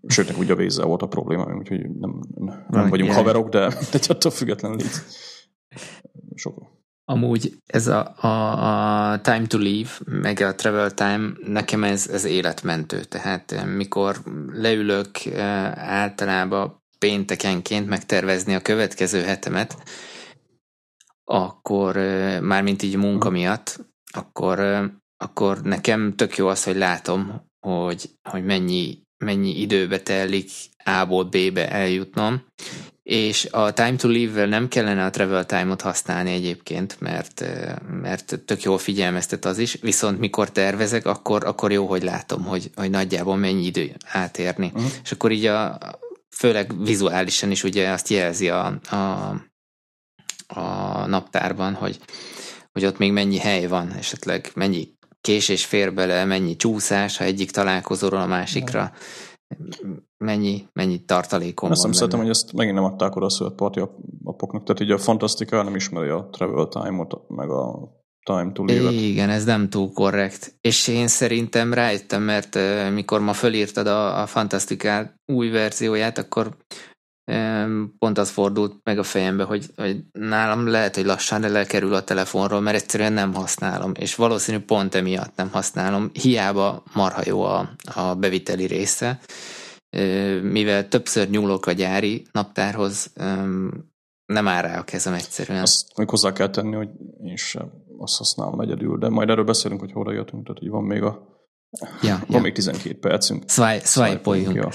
Sőt, 0.07 0.27
nekem 0.27 0.43
ugye 0.43 0.53
a 0.53 0.57
waze 0.57 0.85
volt 0.85 1.03
a 1.03 1.07
probléma, 1.07 1.55
úgyhogy 1.57 1.91
nem, 1.91 2.21
nem 2.69 2.89
vagyunk 2.89 3.11
yeah. 3.11 3.17
haverok, 3.17 3.49
de, 3.49 3.69
de 3.69 3.99
attól 4.09 4.31
függetlenül 4.31 4.79
így 4.79 4.91
sok, 6.35 6.59
Amúgy 7.13 7.57
ez 7.67 7.87
a, 7.87 8.15
a, 8.21 9.13
a 9.13 9.21
time 9.21 9.47
to 9.47 9.59
leave, 9.59 9.91
meg 10.05 10.41
a 10.41 10.55
travel 10.55 10.91
time, 10.91 11.33
nekem 11.47 11.85
ez, 11.85 12.09
ez 12.09 12.25
életmentő. 12.25 13.05
Tehát 13.05 13.53
eh, 13.53 13.67
mikor 13.67 14.23
leülök 14.53 15.25
eh, 15.25 15.79
általában 15.79 16.83
péntekenként 16.99 17.89
megtervezni 17.89 18.55
a 18.55 18.61
következő 18.61 19.23
hetemet, 19.23 19.77
akkor 21.25 21.97
eh, 21.97 22.41
mármint 22.41 22.83
így 22.83 22.97
munka 22.97 23.31
miatt, 23.31 23.87
akkor, 24.13 24.61
akkor 25.17 25.63
nekem 25.63 26.15
tök 26.17 26.37
jó 26.37 26.47
az, 26.49 26.65
hogy 26.65 26.77
látom, 26.77 27.47
hogy, 27.67 28.11
hogy 28.31 28.45
mennyi, 28.45 29.03
mennyi 29.25 29.61
időbe 29.61 30.01
telik 30.01 30.51
A-ból 30.85 31.25
B-be 31.25 31.71
eljutnom, 31.71 32.45
és 33.03 33.49
a 33.51 33.73
time 33.73 33.97
to 33.97 34.09
leave-vel 34.09 34.47
nem 34.47 34.69
kellene 34.69 35.05
a 35.05 35.11
travel 35.11 35.47
time-ot 35.47 35.81
használni 35.81 36.33
egyébként, 36.33 37.01
mert, 37.01 37.45
mert 38.01 38.41
tök 38.45 38.63
jól 38.63 38.79
figyelmeztet 38.79 39.45
az 39.45 39.59
is, 39.59 39.79
viszont 39.81 40.19
mikor 40.19 40.51
tervezek, 40.51 41.07
akkor, 41.07 41.45
akkor 41.45 41.73
jó, 41.73 41.87
hogy 41.87 42.03
látom, 42.03 42.45
hogy, 42.45 42.71
hogy 42.75 42.91
nagyjából 42.91 43.37
mennyi 43.37 43.65
idő 43.65 43.97
átérni. 44.07 44.71
Uh-huh. 44.75 44.91
És 45.03 45.13
akkor 45.13 45.31
így 45.31 45.47
a, 45.47 45.79
főleg 46.37 46.83
vizuálisan 46.85 47.51
is 47.51 47.65
ugye 47.65 47.91
azt 47.91 48.09
jelzi 48.09 48.49
a, 48.49 48.79
a, 48.91 48.97
a 50.47 51.07
naptárban, 51.07 51.75
hogy, 51.75 51.99
hogy 52.73 52.85
ott 52.85 52.99
még 52.99 53.13
mennyi 53.13 53.39
hely 53.39 53.67
van, 53.67 53.93
esetleg 53.93 54.51
mennyi 54.55 54.89
késés 55.21 55.65
fér 55.65 55.95
bele, 55.95 56.25
mennyi 56.25 56.57
csúszás, 56.57 57.17
ha 57.17 57.25
egyik 57.25 57.51
találkozóról 57.51 58.21
a 58.21 58.27
másikra. 58.27 58.93
Mennyi, 60.23 60.67
mennyi 60.73 61.05
tartalékom 61.05 61.71
Azt 61.71 61.83
van 61.83 61.93
szeretem, 61.93 62.19
hogy 62.19 62.29
ezt 62.29 62.53
megint 62.53 62.75
nem 62.75 62.85
adták 62.85 63.17
oda 63.17 63.27
a 63.27 63.31
szövetparti 63.31 63.81
apoknak, 64.25 64.65
tehát 64.65 64.81
így 64.81 64.91
a 64.91 64.99
Fantasztika 64.99 65.63
nem 65.63 65.75
ismeri 65.75 66.09
a 66.09 66.29
travel 66.33 66.69
time-ot, 66.69 67.29
meg 67.29 67.51
a 67.51 67.89
time 68.25 68.53
to 68.53 68.65
live 68.65 68.91
Igen, 68.91 69.31
ez 69.31 69.45
nem 69.45 69.69
túl 69.69 69.93
korrekt. 69.93 70.55
És 70.61 70.89
én 70.89 71.09
szerintem 71.09 71.75
rájöttem, 71.75 72.23
mert 72.23 72.59
mikor 72.93 73.21
ma 73.21 73.33
fölírtad 73.33 73.87
a, 73.87 74.21
a 74.23 74.27
Fantasztikát 74.27 75.15
új 75.33 75.49
verzióját, 75.49 76.19
akkor 76.19 76.57
pont 77.99 78.19
az 78.19 78.31
fordult 78.31 78.75
meg 78.83 78.99
a 78.99 79.03
fejembe, 79.03 79.45
hogy, 79.45 79.67
hogy 79.77 80.05
nálam 80.13 80.67
lehet, 80.67 80.95
hogy 80.95 81.05
lassan 81.05 81.41
lekerül 81.41 81.95
a 81.95 82.05
telefonról, 82.05 82.61
mert 82.61 82.77
egyszerűen 82.77 83.13
nem 83.13 83.35
használom, 83.35 83.93
és 83.99 84.15
valószínű 84.15 84.59
pont 84.59 84.95
emiatt 84.95 85.37
nem 85.37 85.51
használom. 85.53 86.11
Hiába 86.13 86.83
marha 86.93 87.23
jó 87.25 87.43
a, 87.43 87.69
a 87.95 88.15
beviteli 88.15 88.67
része, 88.67 89.21
mivel 90.43 90.89
többször 90.89 91.29
nyúlok 91.31 91.67
a 91.67 91.73
gyári 91.73 92.27
naptárhoz, 92.33 93.13
nem 94.27 94.49
áll 94.49 94.63
rá 94.63 94.79
a 94.79 94.85
kezem 94.85 95.13
egyszerűen. 95.13 95.63
Azt 95.63 95.97
még 95.97 96.09
hozzá 96.09 96.33
kell 96.33 96.51
tenni, 96.51 96.75
hogy 96.75 96.89
én 97.25 97.37
sem 97.37 97.73
azt 97.99 98.17
használom 98.17 98.61
egyedül, 98.61 98.99
de 98.99 99.09
majd 99.09 99.29
erről 99.29 99.45
beszélünk, 99.45 99.81
hogy 99.81 99.93
hol 99.93 100.15
jöttünk, 100.15 100.43
tehát 100.43 100.59
hogy 100.59 100.69
van 100.69 100.85
még 100.85 101.03
a 101.03 101.31
ja, 102.03 102.17
van 102.27 102.37
ja. 102.37 102.41
még 102.41 102.53
12 102.53 102.99
percünk. 102.99 103.45
Swipe-oljunk. 103.85 104.57
Ja. 104.57 104.69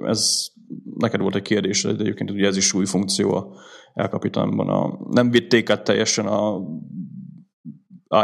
Ez 0.00 0.46
neked 0.94 1.20
volt 1.20 1.34
egy 1.34 1.42
kérdés, 1.42 1.82
de 1.82 1.88
egyébként 1.88 2.30
ugye 2.30 2.46
ez 2.46 2.56
is 2.56 2.72
új 2.72 2.86
funkció 2.86 3.34
a 3.34 3.54
elkapitánban. 3.94 4.68
A, 4.68 4.98
nem 5.10 5.30
vitték 5.30 5.70
át 5.70 5.84
teljesen 5.84 6.26
a 6.26 6.60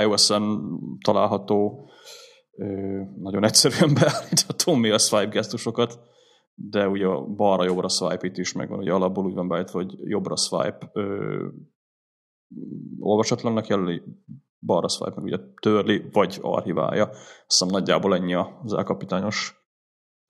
iOS-en 0.00 0.60
található 1.04 1.90
nagyon 3.18 3.44
egyszerűen 3.44 3.94
beállítható 4.00 4.74
mi 4.74 4.90
a 4.90 4.98
swipe 4.98 5.30
gesztusokat, 5.30 5.98
de 6.54 6.88
ugye 6.88 7.06
balra-jobbra 7.36 7.88
swipe 7.88 8.26
itt 8.26 8.36
is 8.36 8.52
megvan, 8.52 8.78
ugye 8.78 8.92
alapból 8.92 9.24
úgy 9.24 9.34
van 9.34 9.48
beállítva, 9.48 9.82
hogy 9.82 9.98
jobbra 10.00 10.36
swipe 10.36 10.90
ö, 10.92 11.48
olvasatlannak 12.98 13.66
jelöli, 13.66 14.02
balra 14.60 14.88
swipe 14.88 15.14
meg 15.14 15.24
ugye 15.24 15.38
törli, 15.60 16.08
vagy 16.12 16.38
archiválja. 16.42 17.08
Azt 17.08 17.46
hiszem 17.46 17.68
nagyjából 17.68 18.14
ennyi 18.14 18.34
az 18.34 18.72
elkapitányos 18.72 19.66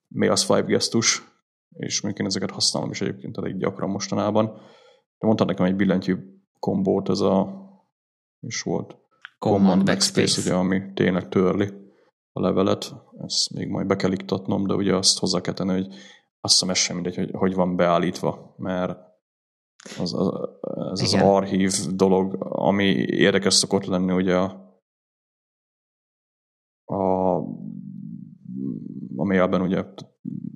mail 0.07 0.35
swipe 0.35 0.67
gesztus, 0.67 1.31
és 1.69 2.01
mondjuk 2.01 2.23
én 2.23 2.29
ezeket 2.31 2.51
használom 2.51 2.89
is 2.89 3.01
egyébként 3.01 3.37
elég 3.37 3.57
gyakran 3.57 3.89
mostanában. 3.89 4.45
De 5.17 5.27
mondtad 5.27 5.47
nekem 5.47 5.65
egy 5.65 5.75
billentyű 5.75 6.17
kombót, 6.59 7.09
ez 7.09 7.19
a 7.19 7.61
is 8.39 8.61
volt 8.61 8.97
Command, 9.39 9.61
Command 9.61 9.85
Backspace, 9.85 10.19
Backspace, 10.19 10.49
ugye, 10.49 10.59
ami 10.59 10.93
tényleg 10.93 11.29
törli 11.29 11.82
a 12.33 12.41
levelet. 12.41 12.93
Ezt 13.17 13.53
még 13.53 13.67
majd 13.67 13.87
be 13.87 13.95
kell 13.95 14.11
iktatnom, 14.11 14.67
de 14.67 14.73
ugye 14.73 14.95
azt 14.95 15.19
hozzá 15.19 15.41
kell 15.41 15.53
tenni, 15.53 15.71
hogy 15.71 15.87
azt 16.41 16.53
hiszem 16.53 16.69
ez 16.69 16.77
sem 16.77 16.95
mindegy, 16.95 17.15
hogy, 17.15 17.31
hogy 17.33 17.53
van 17.53 17.75
beállítva, 17.75 18.55
mert 18.57 18.99
az, 19.99 20.13
az, 20.13 20.31
ez 20.91 21.13
Igen. 21.13 21.25
az 21.25 21.35
archív 21.35 21.71
dolog, 21.95 22.35
ami 22.39 22.85
érdekes 23.07 23.53
szokott 23.53 23.85
lenni, 23.85 24.11
ugye 24.11 24.37
a, 24.37 24.63
a, 26.85 27.35
a 29.15 29.25
mailben 29.25 29.61
ugye 29.61 29.85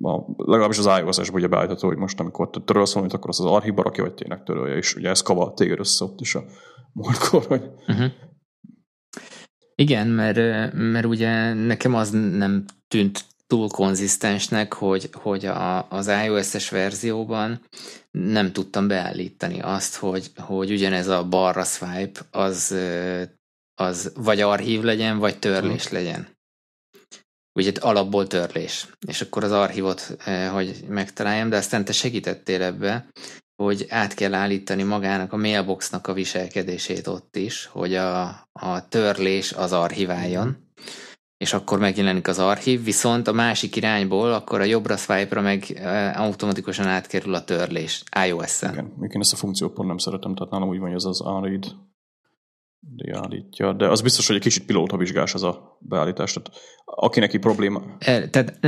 a, 0.02 0.24
legalábbis 0.36 0.78
az 0.78 1.00
iOS-esben 1.00 1.38
ugye 1.38 1.48
beállítható, 1.48 1.88
hogy 1.88 1.96
most 1.96 2.20
amikor 2.20 2.50
te 2.50 2.60
törölsz 2.60 2.92
valamit, 2.92 3.14
akkor 3.14 3.28
az 3.28 3.40
az 3.40 3.46
archívba 3.46 3.82
rakja, 3.82 4.04
vagy 4.04 4.14
tényleg 4.14 4.42
törölje, 4.42 4.76
és 4.76 4.94
ugye 4.94 5.08
ez 5.08 5.20
kavar 5.20 5.54
téged 5.54 5.78
össze 5.78 6.04
ott 6.04 6.20
is 6.20 6.34
a 6.34 6.44
múltkor, 6.92 7.44
hogy 7.46 7.70
uh-huh. 7.86 8.12
Igen, 9.82 10.06
mert, 10.06 10.72
mert 10.72 11.06
ugye 11.06 11.52
nekem 11.52 11.94
az 11.94 12.10
nem 12.10 12.64
tűnt 12.88 13.24
túl 13.46 13.68
konzisztensnek, 13.68 14.72
hogy, 14.72 15.08
hogy 15.12 15.46
a, 15.46 15.90
az 15.90 16.06
iOS-es 16.24 16.68
verzióban 16.68 17.60
nem 18.10 18.52
tudtam 18.52 18.88
beállítani 18.88 19.60
azt, 19.60 19.96
hogy, 19.96 20.30
hogy 20.36 20.70
ugyanez 20.70 21.06
a 21.06 21.24
balra 21.24 21.64
swipe 21.64 22.20
az, 22.30 22.74
az 23.74 24.12
vagy 24.14 24.40
archív 24.40 24.82
legyen, 24.82 25.18
vagy 25.18 25.38
törlés 25.38 25.88
legyen. 25.88 26.28
Ugye 27.52 27.72
alapból 27.80 28.26
törlés. 28.26 28.86
És 29.06 29.20
akkor 29.20 29.44
az 29.44 29.52
archívot, 29.52 30.16
hogy 30.52 30.84
megtaláljam, 30.88 31.48
de 31.48 31.56
aztán 31.56 31.84
te 31.84 31.92
segítettél 31.92 32.62
ebbe, 32.62 33.08
hogy 33.62 33.86
át 33.88 34.14
kell 34.14 34.34
állítani 34.34 34.82
magának 34.82 35.32
a 35.32 35.36
mailboxnak 35.36 36.06
a 36.06 36.12
viselkedését 36.12 37.06
ott 37.06 37.36
is, 37.36 37.66
hogy 37.66 37.94
a, 37.94 38.26
a 38.52 38.88
törlés 38.88 39.52
az 39.52 39.72
archiváljon, 39.72 40.56
és 41.36 41.52
akkor 41.52 41.78
megjelenik 41.78 42.28
az 42.28 42.38
archív, 42.38 42.84
viszont 42.84 43.28
a 43.28 43.32
másik 43.32 43.76
irányból, 43.76 44.32
akkor 44.32 44.60
a 44.60 44.64
jobbra 44.64 44.96
swipe-ra 44.96 45.40
meg 45.40 45.80
automatikusan 46.14 46.86
átkerül 46.86 47.34
a 47.34 47.44
törlés 47.44 48.02
iOS-en. 48.26 48.72
Igen, 48.72 48.92
még 48.96 49.10
én 49.14 49.20
ezt 49.20 49.32
a 49.32 49.36
funkciót 49.36 49.72
pont 49.72 49.88
nem 49.88 49.98
szeretem, 49.98 50.34
tehát 50.34 50.52
nálam 50.52 50.68
úgy 50.68 50.78
van, 50.78 50.86
hogy 50.86 50.96
ez 50.96 51.04
az 51.04 51.20
unread 51.20 51.76
beállítja, 52.80 53.72
de 53.72 53.88
az 53.88 54.00
biztos, 54.00 54.26
hogy 54.26 54.36
egy 54.36 54.42
kicsit 54.42 54.66
pilóta 54.66 54.96
vizsgás 54.96 55.34
ez 55.34 55.42
a 55.42 55.78
beállítás, 55.80 56.32
tehát 56.32 56.50
aki 56.84 57.20
neki 57.20 57.38
probléma. 57.38 57.82
Tehát 57.98 58.60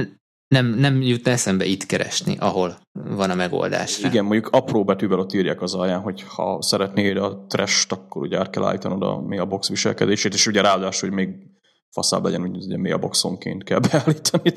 nem, 0.54 0.66
nem 0.66 1.02
jut 1.02 1.28
eszembe 1.28 1.64
itt 1.64 1.86
keresni, 1.86 2.36
ahol 2.38 2.78
van 2.92 3.30
a 3.30 3.34
megoldás. 3.34 3.98
Igen, 3.98 4.24
mondjuk 4.24 4.48
apró 4.48 4.84
betűvel 4.84 5.18
ott 5.18 5.32
írják 5.32 5.62
az 5.62 5.74
alján, 5.74 6.00
hogy 6.00 6.24
ha 6.28 6.62
szeretnéd 6.62 7.16
a 7.16 7.44
trash 7.48 7.86
akkor 7.88 8.22
ugye 8.22 8.38
át 8.38 8.50
kell 8.50 8.64
állítanod 8.64 9.02
a 9.02 9.20
mailbox 9.20 9.68
viselkedését, 9.68 10.34
és 10.34 10.46
ugye 10.46 10.60
ráadásul, 10.60 11.08
hogy 11.08 11.18
még 11.18 11.28
faszább 11.90 12.24
legyen, 12.24 12.40
hogy 12.40 12.56
ugye 12.56 12.78
mailboxonként 12.78 13.64
kell 13.64 13.78
beállítani. 13.90 14.52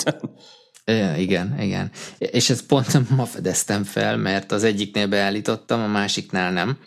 E, 0.83 1.17
igen, 1.17 1.59
igen. 1.59 1.91
És 2.17 2.49
ezt 2.49 2.65
pont 2.65 3.09
ma 3.09 3.25
fedeztem 3.25 3.83
fel, 3.83 4.17
mert 4.17 4.51
az 4.51 4.63
egyiknél 4.63 5.07
beállítottam, 5.07 5.81
a 5.81 5.87
másiknál 5.87 6.51
nem 6.51 6.77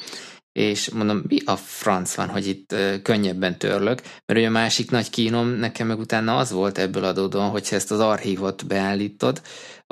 és 0.56 0.90
mondom, 0.90 1.22
mi 1.28 1.38
a 1.44 1.56
franc 1.56 2.14
van, 2.14 2.28
hogy 2.28 2.46
itt 2.46 2.74
könnyebben 3.02 3.58
törlök, 3.58 4.00
mert 4.26 4.38
ugye 4.38 4.46
a 4.46 4.50
másik 4.50 4.90
nagy 4.90 5.10
kínom 5.10 5.48
nekem 5.48 5.86
meg 5.86 5.98
utána 5.98 6.36
az 6.36 6.50
volt 6.50 6.78
ebből 6.78 7.04
adódóan, 7.04 7.50
hogyha 7.50 7.76
ezt 7.76 7.90
az 7.90 8.00
archívot 8.00 8.66
beállítod, 8.66 9.40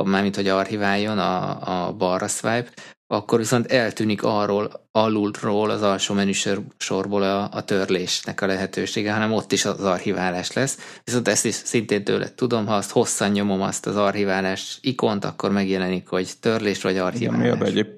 mármint 0.05 0.37
hogy 0.37 0.49
archiváljon 0.49 1.19
a, 1.19 1.87
a 1.87 1.93
balra 1.93 2.29
swipe, 2.29 2.71
akkor 3.07 3.39
viszont 3.39 3.73
eltűnik 3.73 4.23
arról, 4.23 4.89
alulról 4.91 5.71
az 5.71 5.83
alsó 5.83 6.15
menüsor 6.15 6.63
sorból 6.77 7.23
a, 7.23 7.49
a 7.53 7.65
törlésnek 7.65 8.41
a 8.41 8.47
lehetősége, 8.47 9.13
hanem 9.13 9.33
ott 9.33 9.53
is 9.53 9.65
az 9.65 9.81
archiválás 9.81 10.53
lesz. 10.53 10.79
Viszont 11.05 11.29
ezt 11.29 11.45
is 11.45 11.55
szintén 11.55 12.05
tőle 12.05 12.35
tudom, 12.35 12.67
ha 12.67 12.75
azt 12.75 12.91
hosszan 12.91 13.31
nyomom 13.31 13.63
azt 13.63 13.87
az 13.87 13.97
archiválás 13.97 14.79
ikont, 14.81 15.25
akkor 15.25 15.51
megjelenik, 15.51 16.09
hogy 16.09 16.31
törlés 16.41 16.83
vagy 16.83 16.97
archiválás. 16.97 17.47
Igen, 17.47 17.65
egyéb, 17.65 17.89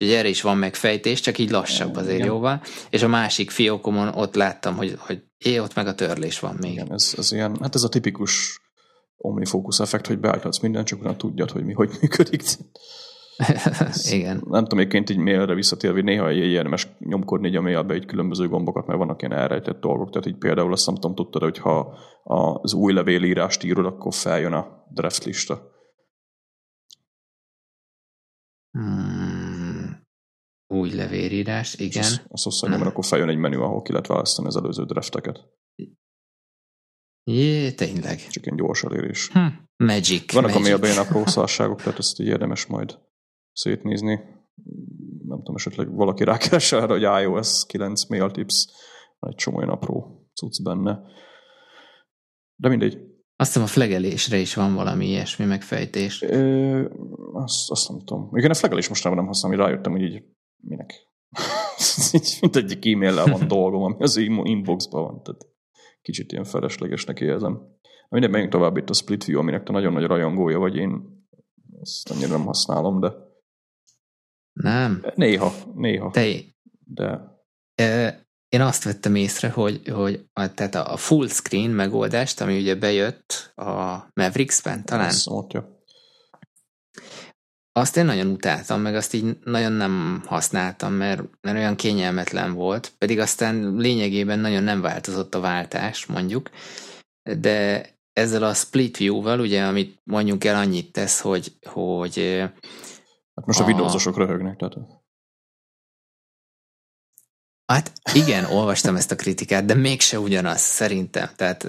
Ugye 0.00 0.18
erre 0.18 0.28
is 0.28 0.42
van 0.42 0.56
megfejtés, 0.56 1.20
csak 1.20 1.38
így 1.38 1.50
lassabb 1.50 1.96
azért 1.96 2.14
Igen. 2.14 2.26
jóval. 2.26 2.60
És 2.90 3.02
a 3.02 3.08
másik 3.08 3.50
fiókomon 3.50 4.08
ott 4.08 4.34
láttam, 4.34 4.76
hogy, 4.76 4.94
hogy 4.98 5.22
é, 5.38 5.58
ott 5.58 5.74
meg 5.74 5.86
a 5.86 5.94
törlés 5.94 6.40
van 6.40 6.56
még. 6.60 6.72
Igen, 6.72 6.92
ez, 6.92 7.14
ez 7.16 7.32
ilyen, 7.32 7.56
hát 7.60 7.74
ez 7.74 7.82
a 7.82 7.88
tipikus 7.88 8.60
omnifocus 9.16 9.80
effekt, 9.80 10.06
hogy 10.06 10.18
beállíthatsz 10.18 10.58
mindent, 10.58 10.86
csak 10.86 10.98
utána 10.98 11.16
tudjad, 11.16 11.50
hogy 11.50 11.64
mi 11.64 11.72
hogy 11.72 11.90
működik. 12.00 12.42
Igen. 14.10 14.42
Nem 14.48 14.62
tudom, 14.62 14.78
egyébként 14.78 15.10
így 15.10 15.16
mailre 15.16 15.54
visszatérve, 15.54 16.00
néha 16.00 16.32
érdemes 16.32 16.88
nyomkodni 16.98 17.48
így 17.48 17.56
a 17.56 17.60
mailbe 17.60 17.94
egy 17.94 18.06
különböző 18.06 18.48
gombokat, 18.48 18.86
mert 18.86 18.98
vannak 18.98 19.22
ilyen 19.22 19.38
elrejtett 19.38 19.80
dolgok. 19.80 20.10
Tehát 20.10 20.26
így 20.26 20.36
például 20.36 20.72
azt 20.72 20.86
nem 20.86 20.94
tudom, 20.94 21.14
tudtad, 21.14 21.42
hogy 21.42 21.58
ha 21.58 21.94
az 22.62 22.72
új 22.72 22.92
levélírást 22.92 23.64
írod, 23.64 23.86
akkor 23.86 24.14
feljön 24.14 24.52
a 24.52 24.66
draft 24.90 25.24
lista. 25.24 25.74
Hmm. 28.70 29.25
Új 30.66 30.90
levérírás, 30.90 31.74
igen. 31.74 32.02
Azt, 32.02 32.24
azt 32.28 32.46
azt 32.46 32.66
mert 32.66 32.82
akkor 32.82 33.04
feljön 33.04 33.28
egy 33.28 33.36
menü, 33.36 33.56
ahol 33.56 33.82
ki 33.82 33.90
lehet 33.90 34.06
választani 34.06 34.48
az 34.48 34.56
előző 34.56 34.84
drafteket. 34.84 35.44
Jé, 37.30 37.72
tényleg. 37.72 38.26
Csak 38.28 38.46
egy 38.46 38.54
gyors 38.54 38.82
elérés. 38.82 39.28
Hm. 39.28 39.38
Magic. 39.76 40.32
Vannak 40.32 40.50
magic. 40.50 40.66
a 40.66 40.68
mailben 40.68 40.98
apró 40.98 41.26
szarságok, 41.36 41.82
tehát 41.82 41.98
ezt 41.98 42.20
így 42.20 42.26
érdemes 42.26 42.66
majd 42.66 42.98
szétnézni. 43.52 44.20
Nem 45.26 45.38
tudom, 45.38 45.54
esetleg 45.54 45.94
valaki 45.94 46.24
rákeres 46.24 46.72
arra, 46.72 46.92
hogy 46.92 47.22
iOS 47.22 47.64
9 47.66 48.04
mail 48.04 48.30
tips, 48.30 48.66
van 49.18 49.30
egy 49.30 49.36
csomó 49.36 49.56
olyan 49.56 49.68
apró 49.68 50.26
cucc 50.34 50.62
benne. 50.62 51.00
De 52.56 52.68
mindegy. 52.68 52.98
Azt 53.36 53.48
hiszem 53.48 53.62
a 53.62 53.66
flegelésre 53.66 54.38
is 54.38 54.54
van 54.54 54.74
valami 54.74 55.06
ilyesmi 55.06 55.44
megfejtés. 55.44 56.22
Ö, 56.22 56.84
azt, 57.32 57.70
azt 57.70 57.88
nem 57.88 57.98
tudom. 57.98 58.36
Igen, 58.36 58.50
a 58.50 58.54
flegelés 58.54 58.88
mostanában 58.88 59.24
nem 59.24 59.32
használom, 59.32 59.58
hogy 59.58 59.66
rájöttem, 59.66 59.92
hogy 59.92 60.02
így 60.02 60.24
minek? 60.68 60.92
Mint 62.40 62.56
egy 62.56 62.88
e-mail 62.88 63.24
van 63.24 63.48
dolgom, 63.56 63.82
ami 63.82 63.94
az 63.98 64.16
inboxban 64.16 65.02
van, 65.02 65.22
tehát 65.22 65.46
kicsit 66.02 66.32
ilyen 66.32 66.44
feleslegesnek 66.44 67.20
érzem. 67.20 67.74
Minden 68.08 68.30
menjünk 68.30 68.52
tovább 68.52 68.76
itt 68.76 68.90
a 68.90 68.94
Split 68.94 69.24
View, 69.24 69.38
aminek 69.38 69.62
te 69.62 69.72
nagyon 69.72 69.92
nagy 69.92 70.06
rajongója 70.06 70.58
vagy, 70.58 70.76
én 70.76 71.24
ezt 71.80 72.10
annyira 72.10 72.36
nem 72.36 72.46
használom, 72.46 73.00
de 73.00 73.12
nem. 74.52 75.04
Néha, 75.14 75.52
néha. 75.74 76.10
Te... 76.10 76.34
De... 76.84 77.34
Én 78.48 78.60
azt 78.60 78.84
vettem 78.84 79.14
észre, 79.14 79.50
hogy, 79.50 79.88
hogy 79.88 80.28
a, 80.32 80.54
tehát 80.54 80.74
a 80.74 80.96
full 80.96 81.28
screen 81.28 81.70
megoldást, 81.70 82.40
ami 82.40 82.58
ugye 82.60 82.74
bejött 82.74 83.52
a 83.54 83.96
Mavericks-ben 84.14 84.84
talán. 84.84 85.06
Ez 85.06 85.26
ott, 85.26 85.52
ja 85.52 85.76
azt 87.76 87.96
én 87.96 88.04
nagyon 88.04 88.26
utáltam, 88.26 88.80
meg 88.80 88.94
azt 88.94 89.14
így 89.14 89.38
nagyon 89.44 89.72
nem 89.72 90.22
használtam, 90.26 90.92
mert, 90.92 91.22
mert 91.40 91.56
olyan 91.56 91.76
kényelmetlen 91.76 92.52
volt, 92.52 92.92
pedig 92.98 93.18
aztán 93.18 93.76
lényegében 93.76 94.38
nagyon 94.38 94.62
nem 94.62 94.80
változott 94.80 95.34
a 95.34 95.40
váltás, 95.40 96.06
mondjuk, 96.06 96.50
de 97.38 97.86
ezzel 98.12 98.42
a 98.42 98.54
split 98.54 98.96
view-val, 98.96 99.40
ugye, 99.40 99.64
amit 99.64 100.00
mondjuk 100.04 100.44
el 100.44 100.56
annyit 100.56 100.92
tesz, 100.92 101.20
hogy, 101.20 101.58
hogy 101.62 102.16
Hát 103.34 103.46
most 103.46 103.60
a, 103.60 103.62
a 103.62 103.66
videózosok 103.66 104.16
röhögnek, 104.16 104.56
tehát... 104.56 104.74
Hát 107.72 107.92
igen, 108.12 108.44
olvastam 108.44 108.96
ezt 108.96 109.10
a 109.10 109.16
kritikát, 109.16 109.64
de 109.64 109.74
mégse 109.74 110.18
ugyanaz, 110.18 110.60
szerintem. 110.60 111.30
Tehát 111.36 111.64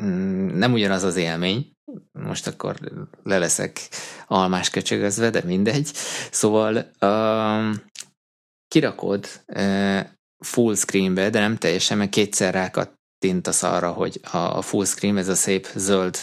mm, 0.00 0.46
nem 0.46 0.72
ugyanaz 0.72 1.02
az 1.02 1.16
élmény, 1.16 1.73
most 2.12 2.46
akkor 2.46 2.78
le 3.22 3.38
leszek 3.38 3.88
almás 4.26 4.70
köcsögözve, 4.70 5.30
de 5.30 5.42
mindegy. 5.44 5.90
Szóval 6.30 6.90
um, 7.00 7.82
kirakod 8.68 9.26
uh, 9.46 10.00
full 10.38 10.74
screenbe, 10.74 11.30
de 11.30 11.40
nem 11.40 11.56
teljesen, 11.56 11.98
mert 11.98 12.10
kétszer 12.10 12.54
rákattintasz 12.54 13.62
arra, 13.62 13.92
hogy 13.92 14.20
a, 14.32 14.36
a 14.36 14.62
full 14.62 14.84
screen, 14.84 15.16
ez 15.16 15.28
a 15.28 15.34
szép 15.34 15.66
zöld, 15.74 16.16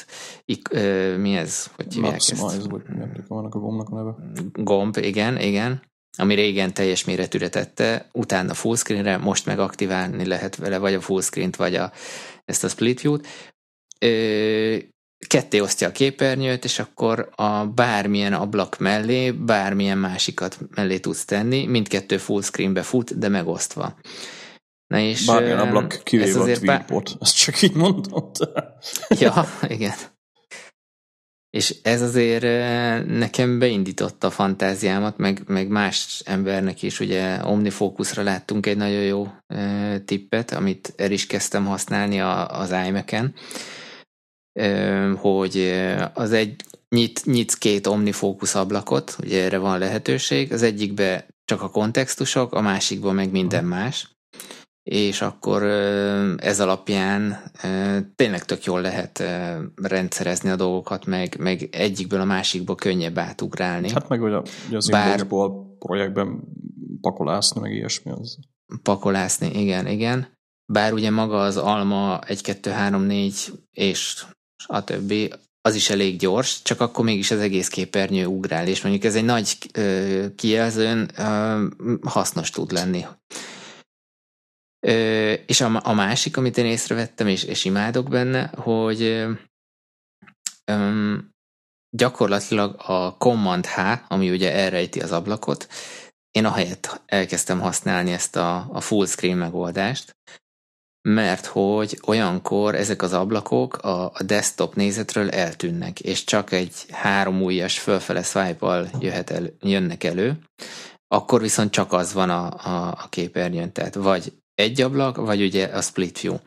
ik, 0.46 0.70
uh, 0.74 1.18
mi 1.18 1.36
ez? 1.36 1.72
Hogy 1.76 1.94
hívják 1.94 2.16
ezt? 2.16 2.66
vagy 2.66 2.84
vannak 3.28 3.56
a 3.56 3.60
gombnak 3.60 3.90
a 3.90 3.96
neve. 3.96 4.16
Gomb, 4.54 4.98
igen, 4.98 5.40
igen 5.40 5.90
ami 6.18 6.36
régen 6.36 6.74
teljes 6.74 7.06
méretűre 7.06 7.50
tette, 7.50 8.10
utána 8.12 8.54
full 8.54 8.76
screenre, 8.76 9.18
most 9.18 9.46
meg 9.46 9.60
aktiválni 9.60 10.26
lehet 10.26 10.56
vele, 10.56 10.78
vagy 10.78 10.94
a 10.94 11.02
full 11.02 11.22
screen-t, 11.22 11.56
vagy 11.56 11.76
a, 11.76 11.92
ezt 12.46 12.64
a 12.64 12.68
split 12.68 13.02
view-t 13.02 13.28
ketté 15.28 15.60
osztja 15.60 15.88
a 15.88 15.92
képernyőt, 15.92 16.64
és 16.64 16.80
akkor 16.80 17.30
a 17.36 17.66
bármilyen 17.66 18.34
ablak 18.34 18.80
mellé, 18.80 19.32
bármilyen 19.32 19.98
másikat 19.98 20.60
mellé 20.76 21.00
tudsz 21.00 21.26
tenni, 21.26 21.66
mindkettő 21.66 22.18
full 22.18 22.42
screenbe 22.42 22.82
fut, 22.82 23.18
de 23.18 23.28
megosztva. 23.28 23.96
Na 24.88 25.00
és 25.00 25.26
bármilyen 25.26 25.60
ablak 25.60 26.02
kivéve 26.04 26.40
a 26.40 26.44
tweetbot, 26.44 27.04
bár... 27.04 27.18
ezt 27.20 27.38
csak 27.38 27.62
így 27.62 27.74
mondod. 27.74 28.36
ja, 29.20 29.46
igen. 29.68 29.94
És 31.50 31.76
ez 31.84 32.02
azért 32.02 32.42
nekem 33.08 33.60
beindította 33.60 34.28
a 34.28 34.32
fantáziámat, 34.32 35.18
meg, 35.18 35.44
meg 35.48 35.68
más 35.68 36.22
embernek 36.26 36.82
is, 36.82 37.00
ugye 37.00 37.46
Omnifocusra 37.46 38.24
láttunk 38.24 38.66
egy 38.66 38.78
nagyon 38.78 39.02
jó 39.02 39.28
tippet, 40.06 40.52
amit 40.52 40.94
el 40.98 41.12
is 41.12 41.28
kezdtem 41.28 41.66
használni 41.66 42.20
az 42.48 42.72
iMac-en, 42.88 43.34
hogy 45.16 45.74
az 46.14 46.32
egy 46.32 46.56
nyit, 46.90 47.26
nyitsz 47.26 47.58
két 47.58 47.88
omnifókusz 47.88 48.56
ablakot, 48.56 49.16
ugye 49.24 49.44
erre 49.44 49.58
van 49.58 49.80
lehetőség, 49.80 50.54
az 50.54 50.62
egyikbe 50.62 51.28
csak 51.46 51.62
a 51.62 51.70
kontextusok, 51.70 52.54
a 52.54 52.62
másikban 52.62 53.16
meg 53.16 53.32
minden 53.32 53.66
más, 53.66 54.16
és 54.84 55.22
akkor 55.22 55.64
ez 56.38 56.60
alapján 56.60 57.44
tényleg 58.16 58.46
tök 58.46 58.64
jól 58.64 58.82
lehet 58.82 59.24
rendszerezni 59.76 60.50
a 60.50 60.56
dolgokat, 60.56 61.06
meg, 61.06 61.36
meg 61.40 61.68
egyikből 61.72 62.22
a 62.22 62.26
másikba 62.26 62.76
könnyebb 62.76 63.18
átugrálni. 63.18 63.92
Hát 63.92 64.10
meg 64.10 64.20
hogy, 64.20 64.34
az 64.72 64.90
Bár... 64.90 65.28
Projektben 65.80 66.40
pakolászni, 67.02 67.62
meg 67.62 67.74
ilyesmi 67.74 68.12
az. 68.12 68.38
Pakolászni, 68.84 69.62
igen, 69.62 69.88
igen. 69.88 70.28
Bár 70.66 70.94
ugye 70.94 71.10
maga 71.10 71.42
az 71.42 71.58
alma 71.58 72.20
1, 72.20 72.42
2, 72.42 72.70
3, 72.70 73.02
4 73.02 73.52
és 73.72 74.24
stb. 74.62 75.14
az 75.62 75.76
is 75.76 75.90
elég 75.90 76.18
gyors, 76.18 76.62
csak 76.62 76.82
akkor 76.82 77.06
mégis 77.06 77.32
az 77.32 77.40
egész 77.40 77.68
képernyő 77.68 78.26
ugrál, 78.26 78.68
és 78.68 78.82
mondjuk 78.82 79.04
ez 79.04 79.16
egy 79.16 79.26
nagy 79.26 79.58
ö, 79.74 80.26
kijelzőn 80.36 81.12
ö, 81.18 81.66
hasznos 82.02 82.50
tud 82.50 82.72
lenni. 82.72 83.06
Ö, 84.80 85.32
és 85.32 85.62
a, 85.62 85.82
a 85.84 85.94
másik, 85.94 86.38
amit 86.38 86.58
én 86.58 86.66
észrevettem, 86.66 87.28
és, 87.28 87.44
és 87.44 87.66
imádok 87.66 88.10
benne, 88.10 88.48
hogy 88.56 89.02
ö, 89.02 89.32
gyakorlatilag 91.98 92.76
a 92.78 93.18
Command 93.18 93.66
H, 93.66 93.80
ami 94.08 94.30
ugye 94.32 94.54
elrejti 94.54 95.00
az 95.00 95.12
ablakot, 95.12 95.68
én 96.32 96.46
ahelyett 96.46 97.02
elkezdtem 97.06 97.60
használni 97.60 98.12
ezt 98.12 98.36
a, 98.36 98.68
a 98.72 98.82
full 98.82 99.06
screen 99.06 99.38
megoldást, 99.38 100.16
mert 101.02 101.46
hogy 101.46 102.00
olyankor 102.06 102.76
ezek 102.76 103.02
az 103.02 103.14
ablakok 103.14 103.78
a, 103.78 104.12
desktop 104.26 104.76
nézetről 104.76 105.30
eltűnnek, 105.30 106.00
és 106.00 106.24
csak 106.24 106.52
egy 106.52 106.86
három 106.90 107.44
ujjas 107.44 107.80
fölfele 107.80 108.24
swipe 108.24 108.90
jöhet 109.00 109.30
el, 109.30 109.50
jönnek 109.60 110.04
elő, 110.04 110.40
akkor 111.08 111.42
viszont 111.42 111.72
csak 111.72 111.94
az 111.94 112.14
van 112.14 112.30
a, 112.30 112.46
a, 112.46 112.88
a 112.88 113.08
képernyőn, 113.10 113.72
tehát 113.72 113.96
vagy 113.96 114.34
egy 114.54 114.82
ablak, 114.82 115.16
vagy 115.16 115.42
ugye 115.42 115.66
a 115.66 115.82
split 115.82 116.20
view. 116.20 116.38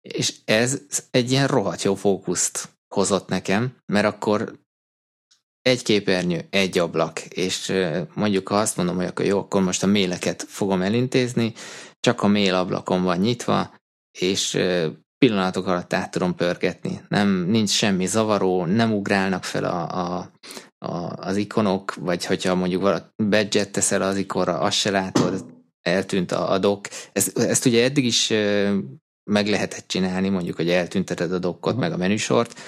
És 0.00 0.34
ez 0.44 0.80
egy 1.10 1.30
ilyen 1.30 1.46
rohadt 1.46 1.82
jó 1.82 1.94
fókuszt 1.94 2.68
hozott 2.94 3.28
nekem, 3.28 3.76
mert 3.86 4.06
akkor 4.06 4.58
egy 5.62 5.82
képernyő, 5.82 6.46
egy 6.50 6.78
ablak, 6.78 7.20
és 7.20 7.72
mondjuk 8.14 8.48
ha 8.48 8.58
azt 8.58 8.76
mondom, 8.76 8.96
hogy 8.96 9.04
akkor 9.04 9.24
jó, 9.24 9.38
akkor 9.38 9.62
most 9.62 9.82
a 9.82 9.86
méleket 9.86 10.42
fogom 10.48 10.82
elintézni, 10.82 11.52
csak 12.00 12.22
a 12.22 12.28
mail 12.28 12.54
ablakon 12.54 13.02
van 13.02 13.18
nyitva, 13.18 13.74
és 14.18 14.58
pillanatok 15.18 15.66
alatt 15.66 15.92
át 15.92 16.10
tudom 16.10 16.34
pörgetni. 16.34 17.00
Nem, 17.08 17.46
nincs 17.48 17.70
semmi 17.70 18.06
zavaró, 18.06 18.64
nem 18.64 18.92
ugrálnak 18.92 19.44
fel 19.44 19.64
a, 19.64 19.88
a, 19.98 20.30
a, 20.78 21.12
az 21.16 21.36
ikonok, 21.36 21.94
vagy 21.94 22.24
hogyha 22.24 22.54
mondjuk 22.54 23.02
badge 23.16 23.66
teszel 23.66 24.02
az 24.02 24.16
ikonra, 24.16 24.58
azt 24.58 24.76
se 24.76 24.90
látod, 24.90 25.44
eltűnt 25.82 26.32
a, 26.32 26.52
a 26.52 26.58
dock. 26.58 26.88
Ezt, 27.12 27.38
ezt 27.38 27.66
ugye 27.66 27.84
eddig 27.84 28.04
is 28.04 28.32
meg 29.30 29.46
lehetett 29.46 29.88
csinálni, 29.88 30.28
mondjuk, 30.28 30.56
hogy 30.56 30.68
eltünteted 30.68 31.32
a 31.32 31.38
dokkot, 31.38 31.76
meg 31.76 31.92
a 31.92 31.96
menüsort, 31.96 32.60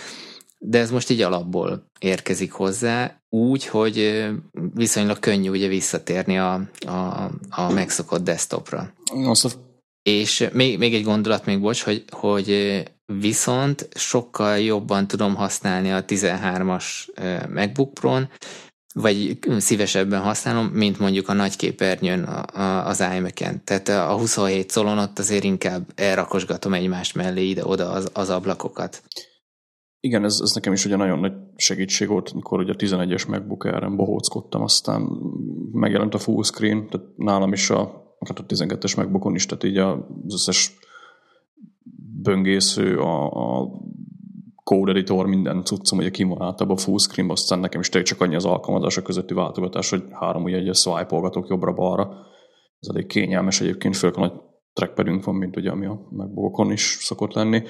de 0.58 0.78
ez 0.78 0.90
most 0.90 1.10
így 1.10 1.20
alapból 1.20 1.90
érkezik 1.98 2.52
hozzá, 2.52 3.22
úgy, 3.28 3.66
hogy 3.66 4.26
viszonylag 4.74 5.18
könnyű 5.18 5.50
ugye 5.50 5.68
visszatérni 5.68 6.38
a, 6.38 6.68
a, 6.86 7.30
a 7.48 7.70
megszokott 7.72 8.22
desktopra. 8.22 8.92
Azt 9.24 9.58
és 10.02 10.48
még, 10.52 10.78
még 10.78 10.94
egy 10.94 11.04
gondolat 11.04 11.46
még, 11.46 11.60
bocs, 11.60 11.82
hogy, 11.82 12.04
hogy 12.10 12.82
viszont 13.20 13.88
sokkal 13.94 14.58
jobban 14.58 15.06
tudom 15.06 15.34
használni 15.34 15.90
a 15.90 16.04
13-as 16.04 16.84
MacBook 17.48 17.94
Pro-n, 17.94 18.28
vagy 18.94 19.38
szívesebben 19.58 20.20
használom, 20.20 20.66
mint 20.66 20.98
mondjuk 20.98 21.28
a 21.28 21.32
nagy 21.32 21.56
képernyőn 21.56 22.24
az 22.84 23.04
iMac-en. 23.16 23.64
Tehát 23.64 23.88
a 23.88 24.16
27 24.18 24.70
szolon 24.70 24.98
ott 24.98 25.18
azért 25.18 25.44
inkább 25.44 25.92
elrakosgatom 25.94 26.74
egymás 26.74 27.12
mellé 27.12 27.48
ide-oda 27.48 27.90
az, 27.90 28.10
az 28.12 28.30
ablakokat. 28.30 29.02
Igen, 30.00 30.24
ez, 30.24 30.38
ez 30.42 30.50
nekem 30.50 30.72
is 30.72 30.84
ugye 30.84 30.96
nagyon 30.96 31.18
nagy 31.18 31.32
segítség 31.56 32.08
volt, 32.08 32.30
amikor 32.30 32.58
ugye 32.58 32.72
a 32.72 32.76
11-es 32.76 33.28
MacBook 33.28 33.64
Air-en 33.64 33.96
bohóckodtam, 33.96 34.62
aztán 34.62 35.02
megjelent 35.72 36.14
a 36.14 36.18
full 36.18 36.42
screen, 36.42 36.88
tehát 36.88 37.06
nálam 37.16 37.52
is 37.52 37.70
a 37.70 38.01
hát 38.28 38.38
a 38.38 38.46
12-es 38.46 38.96
megbukon 38.96 39.34
is, 39.34 39.46
tehát 39.46 39.64
így 39.64 39.78
az 39.78 40.32
összes 40.32 40.78
böngésző, 42.22 42.98
a, 42.98 43.26
a 43.60 43.70
code 44.64 44.90
editor, 44.90 45.26
minden 45.26 45.64
cuccom, 45.64 45.98
ugye 45.98 46.10
kim 46.10 46.28
van 46.28 46.42
általában 46.42 46.76
full 46.76 46.98
screen 46.98 47.30
aztán 47.30 47.58
nekem 47.58 47.80
is 47.80 47.88
tényleg 47.88 48.08
csak 48.08 48.20
annyi 48.20 48.34
az 48.34 48.44
alkalmazások 48.44 49.04
közötti 49.04 49.34
váltogatás, 49.34 49.90
hogy 49.90 50.04
három 50.10 50.42
ugye 50.42 50.56
egy 50.56 50.74
swipe 50.74 51.30
jobbra-balra. 51.48 52.16
Ez 52.80 52.88
elég 52.88 53.06
kényelmes 53.06 53.60
egyébként, 53.60 53.96
főleg 53.96 54.16
a 54.16 54.20
nagy 54.20 54.32
trackpadünk 54.72 55.24
van, 55.24 55.34
mint 55.34 55.56
ugye 55.56 55.70
ami 55.70 55.86
a 55.86 56.06
megbukokon 56.10 56.72
is 56.72 56.96
szokott 57.00 57.32
lenni. 57.32 57.62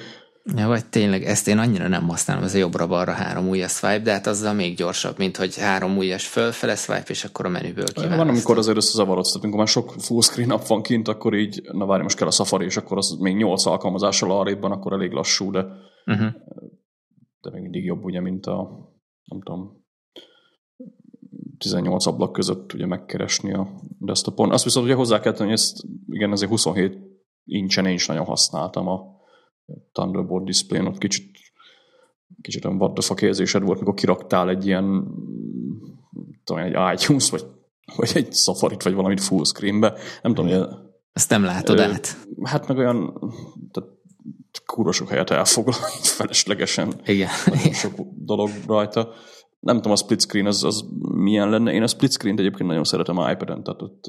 Ja, 0.55 0.67
vagy 0.67 0.85
tényleg, 0.85 1.23
ezt 1.23 1.47
én 1.47 1.57
annyira 1.57 1.87
nem 1.87 2.07
használom, 2.07 2.43
ez 2.43 2.53
a 2.53 2.57
jobbra-balra 2.57 3.11
három 3.11 3.49
ujjas 3.49 3.71
swipe, 3.71 3.99
de 3.99 4.11
hát 4.11 4.27
azzal 4.27 4.53
még 4.53 4.75
gyorsabb, 4.75 5.17
mint 5.17 5.37
hogy 5.37 5.57
három 5.57 5.97
ujjas 5.97 6.27
fölfele 6.27 6.75
swipe, 6.75 7.09
és 7.09 7.23
akkor 7.23 7.45
a 7.45 7.49
menüből 7.49 7.85
kiválasztom. 7.85 8.17
Van, 8.17 8.27
amikor 8.27 8.57
azért 8.57 8.77
összezavarodsz, 8.77 9.27
tehát 9.27 9.43
amikor 9.43 9.59
már 9.59 9.67
sok 9.67 9.93
full 9.97 10.21
screen 10.21 10.51
app 10.51 10.65
van 10.65 10.81
kint, 10.81 11.07
akkor 11.07 11.35
így, 11.35 11.61
na 11.71 11.85
várj, 11.85 12.01
most 12.01 12.17
kell 12.17 12.27
a 12.27 12.31
Safari, 12.31 12.65
és 12.65 12.77
akkor 12.77 12.97
az 12.97 13.17
még 13.19 13.35
nyolc 13.35 13.65
alkalmazással 13.65 14.31
arrébb 14.31 14.63
akkor 14.63 14.93
elég 14.93 15.11
lassú, 15.11 15.51
de, 15.51 15.65
uh-huh. 16.05 16.31
de 17.41 17.49
még 17.51 17.61
mindig 17.61 17.85
jobb, 17.85 18.03
ugye, 18.03 18.21
mint 18.21 18.45
a, 18.45 18.89
nem 19.23 19.41
tudom, 19.41 19.83
18 21.57 22.05
ablak 22.05 22.31
között 22.31 22.73
ugye 22.73 22.85
megkeresni 22.85 23.53
a 23.53 23.67
desktopon. 23.99 24.51
Azt 24.51 24.63
viszont 24.63 24.85
ugye 24.85 24.95
hozzá 24.95 25.19
kell 25.19 25.31
tenni, 25.31 25.49
hogy 25.49 25.57
ezt 25.57 25.77
igen, 26.09 26.31
azért 26.31 26.51
27 26.51 26.97
incsen 27.45 27.85
én 27.85 27.93
is 27.93 28.07
nagyon 28.07 28.25
használtam 28.25 28.87
a 28.87 29.21
Thunderbolt 29.91 30.45
display 30.45 30.85
ott 30.85 30.97
kicsit, 30.97 31.37
kicsit 32.41 32.65
olyan 32.65 32.77
what 32.77 32.93
the 32.93 33.03
fuck 33.03 33.21
érzésed 33.21 33.63
volt, 33.63 33.79
mikor 33.79 33.93
kiraktál 33.93 34.49
egy 34.49 34.65
ilyen 34.65 35.07
tudom, 36.43 36.61
egy 36.61 36.75
iTunes, 36.93 37.29
vagy, 37.29 37.45
vagy 37.95 38.11
egy 38.13 38.33
safari 38.33 38.75
vagy 38.83 38.93
valamit 38.93 39.21
full 39.21 39.43
screenbe. 39.43 39.93
Nem 40.21 40.33
tudom, 40.33 40.51
hogy... 40.51 40.67
Ezt 41.13 41.29
nem 41.29 41.43
látod 41.43 41.79
ö, 41.79 41.81
át? 41.81 42.17
Hát 42.43 42.67
meg 42.67 42.77
olyan 42.77 43.13
tehát 43.71 43.89
kurva 44.65 44.91
sok 44.91 45.09
helyet 45.09 45.29
elfoglal 45.29 45.75
feleslegesen. 46.17 46.93
Igen. 47.05 47.29
sok 47.73 47.93
dolog 48.15 48.49
rajta. 48.67 49.13
Nem 49.59 49.75
tudom, 49.75 49.91
a 49.91 49.95
split 49.95 50.21
screen 50.21 50.45
az, 50.45 50.63
az 50.63 50.85
milyen 51.15 51.49
lenne. 51.49 51.73
Én 51.73 51.83
a 51.83 51.87
split 51.87 52.11
screen-t 52.11 52.39
egyébként 52.39 52.69
nagyon 52.69 52.83
szeretem 52.83 53.15
iPad-en, 53.15 53.63
tehát 53.63 53.81
ott 53.81 54.03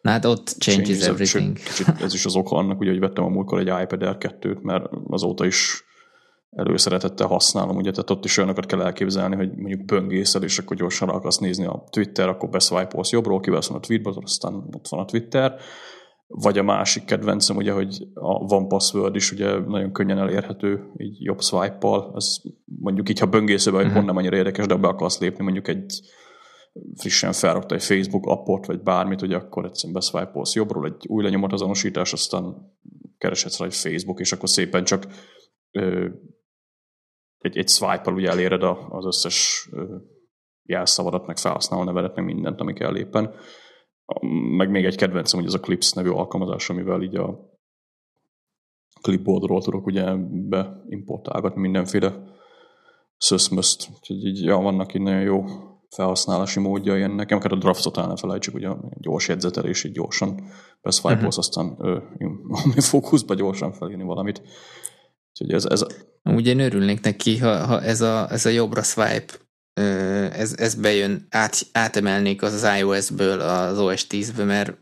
Na 0.00 0.10
hát 0.10 0.24
ott 0.24 0.54
changes, 0.58 0.86
changes 0.86 1.08
everything. 1.08 1.56
Kicsit 1.56 2.02
ez 2.02 2.14
is 2.14 2.24
az 2.24 2.36
oka 2.36 2.56
annak, 2.56 2.80
ugye, 2.80 2.90
hogy 2.90 3.00
vettem 3.00 3.24
a 3.24 3.28
múltkor 3.28 3.58
egy 3.58 3.82
iPad 3.82 4.02
Air 4.02 4.16
2-t, 4.18 4.60
mert 4.60 4.84
azóta 5.06 5.46
is 5.46 5.82
előszeretettel 6.50 7.26
használom, 7.26 7.76
ugye, 7.76 7.90
tehát 7.90 8.10
ott 8.10 8.24
is 8.24 8.36
olyanokat 8.38 8.66
kell 8.66 8.82
elképzelni, 8.82 9.36
hogy 9.36 9.50
mondjuk 9.56 9.84
böngészel, 9.84 10.42
és 10.42 10.58
akkor 10.58 10.76
gyorsan 10.76 11.08
akarsz 11.08 11.38
nézni 11.38 11.64
a 11.64 11.84
Twitter, 11.90 12.28
akkor 12.28 12.48
beszwipe 12.48 13.00
jobbról, 13.10 13.40
kiveszem 13.40 13.76
a 13.76 13.80
tweetbot, 13.80 14.16
aztán 14.22 14.54
ott 14.54 14.88
van 14.88 15.00
a 15.00 15.04
Twitter. 15.04 15.54
Vagy 16.26 16.58
a 16.58 16.62
másik 16.62 17.04
kedvencem, 17.04 17.56
ugye, 17.56 17.72
hogy 17.72 18.08
a 18.14 18.54
One 18.54 18.66
Password 18.66 19.14
is 19.14 19.32
ugye 19.32 19.58
nagyon 19.58 19.92
könnyen 19.92 20.18
elérhető, 20.18 20.92
így 20.96 21.22
jobb 21.22 21.40
swipe-pal. 21.40 22.12
Ez 22.16 22.36
mondjuk 22.64 23.08
így, 23.08 23.18
ha 23.18 23.26
böngészőben, 23.26 23.80
uh-huh. 23.80 23.94
pont 23.94 24.06
nem 24.06 24.16
annyira 24.16 24.36
érdekes, 24.36 24.66
de 24.66 24.74
be 24.74 24.88
akarsz 24.88 25.20
lépni 25.20 25.44
mondjuk 25.44 25.68
egy 25.68 26.00
frissen 26.96 27.32
felrakta 27.32 27.74
egy 27.74 27.82
Facebook 27.82 28.26
appot, 28.26 28.66
vagy 28.66 28.82
bármit, 28.82 29.20
hogy 29.20 29.32
akkor 29.32 29.64
egyszerűen 29.64 29.94
beszwipe 29.94 30.40
jobbról 30.52 30.86
egy 30.86 31.06
új 31.08 31.22
lenyomat 31.22 31.52
azonosítás, 31.52 32.12
aztán 32.12 32.76
kereshetsz 33.18 33.58
rá 33.58 33.66
egy 33.66 33.74
Facebook, 33.74 34.20
és 34.20 34.32
akkor 34.32 34.48
szépen 34.48 34.84
csak 34.84 35.06
ö, 35.70 36.08
egy, 37.38 37.56
egy 37.56 37.68
swipe-al 37.68 38.14
ugye 38.14 38.30
eléred 38.30 38.62
az 38.88 39.06
összes 39.06 39.68
ö, 39.72 39.96
jelszavadat, 40.62 41.26
meg 41.26 41.38
felhasználó 41.38 41.82
nevedet, 41.82 42.14
meg 42.14 42.24
mindent, 42.24 42.60
ami 42.60 42.72
kell 42.72 42.96
éppen. 42.96 43.34
Meg 44.56 44.70
még 44.70 44.84
egy 44.84 44.96
kedvencem, 44.96 45.38
hogy 45.38 45.48
ez 45.48 45.54
a 45.54 45.60
Clips 45.60 45.92
nevű 45.92 46.08
alkalmazás, 46.08 46.70
amivel 46.70 47.02
így 47.02 47.16
a 47.16 47.56
clipboardról 49.00 49.62
tudok 49.62 49.86
ugye 49.86 50.14
beimportálgatni 50.48 51.60
mindenféle 51.60 52.36
szöszmöszt. 53.16 53.88
Úgyhogy 53.94 54.24
így, 54.24 54.42
ja, 54.42 54.56
vannak 54.56 54.94
így 54.94 55.02
nagyon 55.02 55.22
jó 55.22 55.44
felhasználási 55.88 56.60
módjai 56.60 57.02
ennek. 57.02 57.30
Akár 57.30 57.52
a 57.52 57.56
draftot 57.56 57.96
el 57.96 58.06
ne 58.06 58.16
felejtsük, 58.16 58.54
ugye 58.54 58.68
gyors 59.00 59.28
jegyzetelés, 59.28 59.84
így 59.84 59.92
gyorsan 59.92 60.50
beszwipe 60.80 61.14
uh-huh. 61.14 61.38
aztán 61.38 61.66
ami 62.64 62.80
fókuszba 62.80 63.34
gyorsan 63.34 63.72
felírni 63.72 64.02
valamit. 64.02 64.42
Úgyhogy 65.30 65.52
ez, 65.52 65.64
ez... 65.64 65.82
Úgy 66.22 66.46
én 66.46 66.58
örülnék 66.58 67.00
neki, 67.00 67.38
ha, 67.38 67.66
ha 67.66 67.82
ez, 67.82 68.00
a, 68.00 68.30
ez 68.30 68.46
a 68.46 68.48
jobbra 68.48 68.82
swipe 68.82 69.34
ez, 70.32 70.54
ez 70.56 70.74
bejön, 70.74 71.26
át, 71.30 71.66
átemelnék 71.72 72.42
az, 72.42 72.52
az 72.52 72.78
iOS-ből 72.78 73.40
az 73.40 73.78
OS 73.78 74.06
10-be, 74.08 74.44
mert 74.44 74.78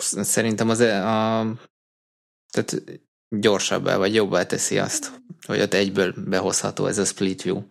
szerintem 0.00 0.68
az 0.68 0.80
a, 0.80 1.46
tehát 2.50 2.82
gyorsabbá 3.28 3.96
vagy 3.96 4.14
jobbá 4.14 4.46
teszi 4.46 4.78
azt, 4.78 5.22
hogy 5.46 5.60
ott 5.60 5.74
egyből 5.74 6.14
behozható 6.28 6.86
ez 6.86 6.98
a 6.98 7.04
split 7.04 7.42
view. 7.42 7.62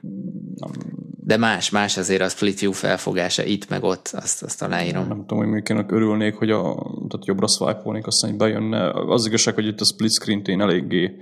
De 1.25 1.37
más, 1.37 1.69
más 1.69 1.97
azért 1.97 2.21
a 2.21 2.29
split 2.29 2.59
view 2.59 2.71
felfogása 2.71 3.43
itt 3.43 3.69
meg 3.69 3.83
ott, 3.83 4.09
azt, 4.13 4.43
azt 4.43 4.61
aláírom. 4.61 5.07
Nem 5.07 5.25
tudom, 5.25 5.37
hogy 5.37 5.47
még 5.47 5.85
örülnék, 5.87 6.35
hogy 6.35 6.51
a, 6.51 6.73
tehát 7.07 7.25
jobbra 7.25 7.47
swipe-olnék, 7.47 8.07
aztán 8.07 8.29
hogy 8.29 8.39
bejönne. 8.39 8.91
Az 8.91 9.25
igazság, 9.25 9.53
hogy 9.53 9.67
itt 9.67 9.81
a 9.81 9.85
split 9.85 10.11
screen-t 10.11 10.47
én 10.47 10.61
eléggé 10.61 11.15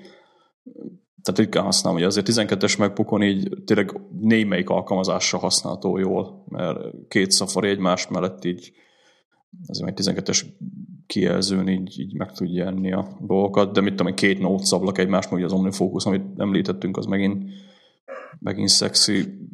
tehát 1.21 1.39
ritkán 1.39 1.63
használom, 1.63 1.97
hogy 1.97 2.07
azért 2.07 2.29
12-es 2.29 2.77
megbukon 2.77 3.23
így 3.23 3.57
tényleg 3.65 4.01
némelyik 4.19 4.69
alkalmazással 4.69 5.39
használható 5.39 5.97
jól, 5.97 6.43
mert 6.47 6.77
két 7.07 7.33
Safari 7.33 7.69
egymás 7.69 8.07
mellett 8.07 8.45
így 8.45 8.71
azért 9.67 9.99
egy 9.99 10.05
12-es 10.05 10.45
kijelzőn 11.05 11.67
így, 11.67 11.99
így 11.99 12.13
meg 12.13 12.31
tudja 12.31 12.65
enni 12.65 12.93
a 12.93 13.17
dolgokat, 13.21 13.73
de 13.73 13.81
mit 13.81 13.95
tudom, 13.95 14.13
két 14.13 14.39
notes 14.39 14.71
ablak 14.71 14.97
egymás, 14.97 15.25
hogy 15.25 15.43
az 15.43 15.51
OmniFocus, 15.51 16.05
amit 16.05 16.25
említettünk, 16.37 16.97
az 16.97 17.05
megint, 17.05 17.43
megint 18.39 18.69
szexi. 18.69 19.47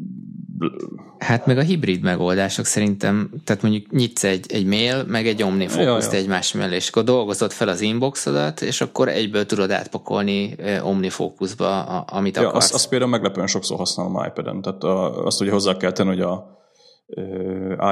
Hát 1.20 1.46
meg 1.46 1.58
a 1.58 1.62
hibrid 1.62 2.02
megoldások 2.02 2.66
szerintem, 2.66 3.30
tehát 3.44 3.62
mondjuk 3.62 3.92
nyitsz 3.92 4.24
egy, 4.24 4.52
egy 4.52 4.66
mail, 4.66 5.04
meg 5.08 5.28
egy 5.28 5.40
ja. 5.40 5.98
egymás 6.12 6.54
mellé, 6.54 6.76
és 6.76 6.90
akkor 6.90 7.04
dolgozod 7.04 7.52
fel 7.52 7.68
az 7.68 7.82
inboxodat, 7.82 8.62
és 8.62 8.82
akkor 8.82 9.08
egyből 9.08 9.46
tudod 9.46 9.72
átpakolni 9.72 10.56
OmniFocus-ba, 10.84 11.84
amit 12.00 12.36
ja, 12.36 12.48
akarsz. 12.48 12.64
Azt, 12.64 12.74
azt 12.74 12.90
például 12.90 13.12
meglepően 13.12 13.48
sokszor 13.48 13.78
használom 13.78 14.24
iPad-en, 14.28 14.62
tehát 14.62 14.84
a, 14.84 15.26
azt 15.26 15.42
ugye 15.42 15.52
hozzá 15.52 15.78
kell 15.78 15.92
tenni, 15.92 16.10
hogy 16.10 16.22
a 16.22 16.56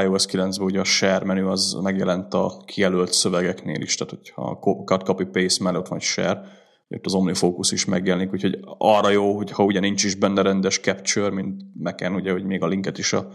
iOS 0.03 0.25
9-ben 0.25 0.65
ugye 0.65 0.79
a 0.79 0.83
share 0.83 1.25
menü 1.25 1.45
az 1.45 1.77
megjelent 1.83 2.33
a 2.33 2.57
kijelölt 2.65 3.13
szövegeknél 3.13 3.81
is, 3.81 3.95
tehát 3.95 4.13
hogyha 4.13 4.41
a 4.41 4.57
cut, 4.85 5.03
copy, 5.03 5.25
paste 5.25 5.63
mellett 5.63 5.87
van 5.87 5.99
share, 5.99 6.41
ott 6.89 7.05
az 7.05 7.13
OmniFocus 7.13 7.71
is 7.71 7.85
megjelenik, 7.85 8.33
úgyhogy 8.33 8.59
arra 8.77 9.09
jó, 9.09 9.35
hogy 9.35 9.51
ha 9.51 9.63
ugye 9.63 9.79
nincs 9.79 10.03
is 10.03 10.15
benne 10.15 10.41
rendes 10.41 10.79
capture, 10.79 11.29
mint 11.29 11.61
Mac-en, 11.73 12.13
ugye, 12.13 12.31
hogy 12.31 12.43
még 12.43 12.61
a 12.61 12.67
linket 12.67 12.97
is 12.97 13.13
a 13.13 13.27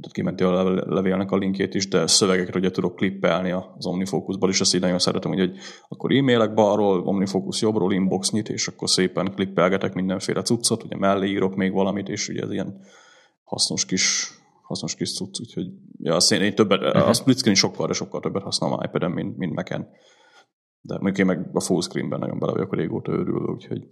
tehát 0.00 0.12
kimenti 0.12 0.44
a 0.44 0.70
levélnek 0.94 1.30
a 1.30 1.36
linkjét 1.36 1.74
is, 1.74 1.88
de 1.88 2.06
szövegekre 2.06 2.58
ugye 2.58 2.70
tudok 2.70 2.96
klippelni 2.96 3.50
az 3.50 3.86
OmniFocusból, 3.86 4.50
és 4.50 4.60
ezt 4.60 4.74
így 4.74 4.80
nagyon 4.80 4.98
szeretem, 4.98 5.30
hogy, 5.30 5.40
hogy 5.40 5.56
akkor 5.88 6.12
e-mailek 6.12 6.54
balról, 6.54 7.00
OmniFocus 7.00 7.60
jobbról, 7.60 7.92
inbox 7.92 8.30
nyit, 8.30 8.48
és 8.48 8.68
akkor 8.68 8.90
szépen 8.90 9.32
klippelgetek 9.34 9.94
mindenféle 9.94 10.42
cuccot, 10.42 10.84
ugye 10.84 10.96
mellé 10.96 11.28
írok 11.28 11.54
még 11.54 11.72
valamit, 11.72 12.08
és 12.08 12.28
ugye 12.28 12.42
ez 12.42 12.52
ilyen 12.52 12.80
hasznos 13.44 13.84
kis 13.84 14.32
hasznos 14.62 14.94
kis 14.94 15.14
cucc, 15.14 15.40
úgyhogy 15.40 15.66
ja, 15.98 16.14
azt 16.14 16.32
én, 16.32 16.40
én 16.40 16.54
többet, 16.54 16.80
uh-huh. 16.80 17.08
a 17.08 17.12
split 17.12 17.38
screen 17.38 17.56
sokkal, 17.56 17.86
de 17.86 17.92
sokkal 17.92 18.20
többet 18.20 18.42
használom 18.42 18.80
iPad-en, 18.84 19.10
mint, 19.10 19.36
mint 19.36 19.54
Mac-en. 19.54 19.88
De 20.86 20.94
mondjuk 20.94 21.18
én 21.18 21.26
meg 21.26 21.48
a 21.52 21.60
full 21.60 21.80
screenben 21.80 22.18
nagyon 22.18 22.38
bele 22.38 22.52
vagyok 22.52 22.74
régóta 22.74 23.12
őrülve, 23.12 23.50
úgyhogy 23.50 23.88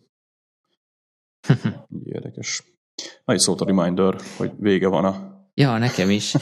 érdekes. 2.04 2.62
Na, 3.24 3.38
szólt 3.38 3.60
a 3.60 3.64
reminder, 3.64 4.16
hogy 4.36 4.52
vége 4.58 4.88
van 4.88 5.04
a... 5.04 5.40
Ja, 5.54 5.78
nekem 5.78 6.10
is. 6.10 6.34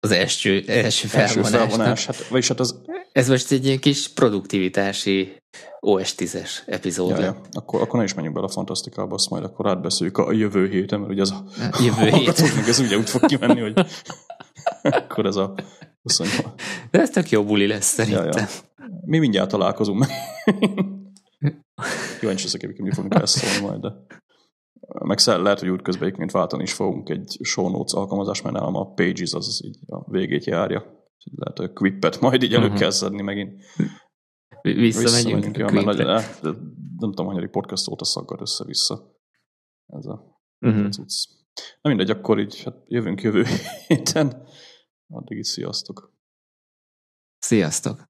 Az 0.00 0.10
első, 0.10 0.62
első 0.66 1.08
felvonás. 1.08 1.52
Első 1.52 1.56
felvonás. 1.56 2.06
Hát, 2.06 2.28
vagyis 2.28 2.48
hát 2.48 2.60
az... 2.60 2.80
Ez 3.12 3.28
most 3.28 3.52
egy 3.52 3.64
ilyen 3.64 3.78
kis 3.78 4.08
produktivitási 4.08 5.36
OS 5.80 6.14
10-es 6.16 6.50
epizód. 6.66 7.10
Ja, 7.10 7.24
ja. 7.24 7.40
Akkor, 7.52 7.80
akkor 7.80 7.98
ne 7.98 8.04
is 8.04 8.14
menjünk 8.14 8.34
bele 8.34 8.46
a 8.48 8.50
fantasztikába, 8.50 9.14
azt 9.14 9.30
majd 9.30 9.44
akkor 9.44 9.66
átbeszéljük 9.66 10.18
a 10.18 10.32
jövő 10.32 10.68
héten, 10.68 11.00
mert 11.00 11.12
ugye 11.12 11.22
ez 11.22 11.30
a, 11.30 11.44
jövő 11.82 12.08
hét. 12.08 12.54
meg 12.56 12.68
ez 12.68 12.78
ugye 12.78 12.96
úgy 12.96 13.08
fog 13.08 13.26
kimenni, 13.26 13.60
hogy 13.60 13.86
akkor 15.00 15.26
ez 15.26 15.36
a 15.36 15.54
28. 16.02 16.44
De 16.90 17.00
ez 17.00 17.10
tök 17.10 17.30
jó 17.30 17.44
buli 17.44 17.66
lesz 17.66 17.86
szerintem. 17.86 18.24
Ja, 18.24 18.38
ja. 18.38 18.67
Mi 19.08 19.18
mindjárt 19.18 19.50
találkozunk 19.50 19.98
meg. 19.98 20.08
Kíváncsi 22.20 22.44
leszek, 22.44 22.60
hogy 22.60 22.80
mi 22.80 22.92
fogunk 22.92 23.14
ezt 23.14 23.36
szólni 23.36 23.66
majd, 23.66 23.80
de 23.80 24.06
meg 25.04 25.18
lehet, 25.24 25.60
hogy 25.60 25.68
útközben 25.68 26.04
egyébként 26.04 26.30
váltani 26.30 26.62
is 26.62 26.72
fogunk 26.72 27.08
egy 27.08 27.38
show 27.42 27.68
notes 27.68 27.92
alkalmazás, 27.92 28.42
mert 28.42 28.54
nálam 28.54 28.74
a 28.74 28.92
Pages 28.92 29.32
az, 29.32 29.46
az 29.46 29.64
így 29.64 29.78
a 29.86 30.10
végét 30.10 30.44
járja. 30.44 31.06
Lehet, 31.34 31.58
hogy 31.58 31.66
a 31.66 31.72
Quippet 31.72 32.20
majd 32.20 32.42
így 32.42 32.54
elő 32.54 32.64
uh-huh. 32.64 32.78
kell 32.78 32.90
szedni 32.90 33.22
megint. 33.22 33.62
Visszamegyünk. 34.62 34.84
Visszamegyünk 34.84 35.56
ja, 35.56 35.70
mert 35.70 35.96
de, 35.96 36.04
de, 36.42 36.50
nem 36.96 37.12
tudom, 37.12 37.26
hogy 37.26 37.50
podcast 37.50 37.88
óta 37.88 38.04
szakad 38.04 38.40
össze-vissza. 38.40 39.16
Ez 39.86 40.06
a 40.06 40.40
uh-huh. 40.60 40.88
cucc. 40.88 41.28
Na 41.80 41.88
mindegy, 41.88 42.10
akkor 42.10 42.40
így 42.40 42.62
hát 42.62 42.76
jövünk 42.86 43.22
jövő 43.22 43.44
héten. 43.86 44.46
Addig 45.08 45.38
is 45.38 45.46
sziasztok. 45.46 46.12
Sziasztok. 47.38 48.07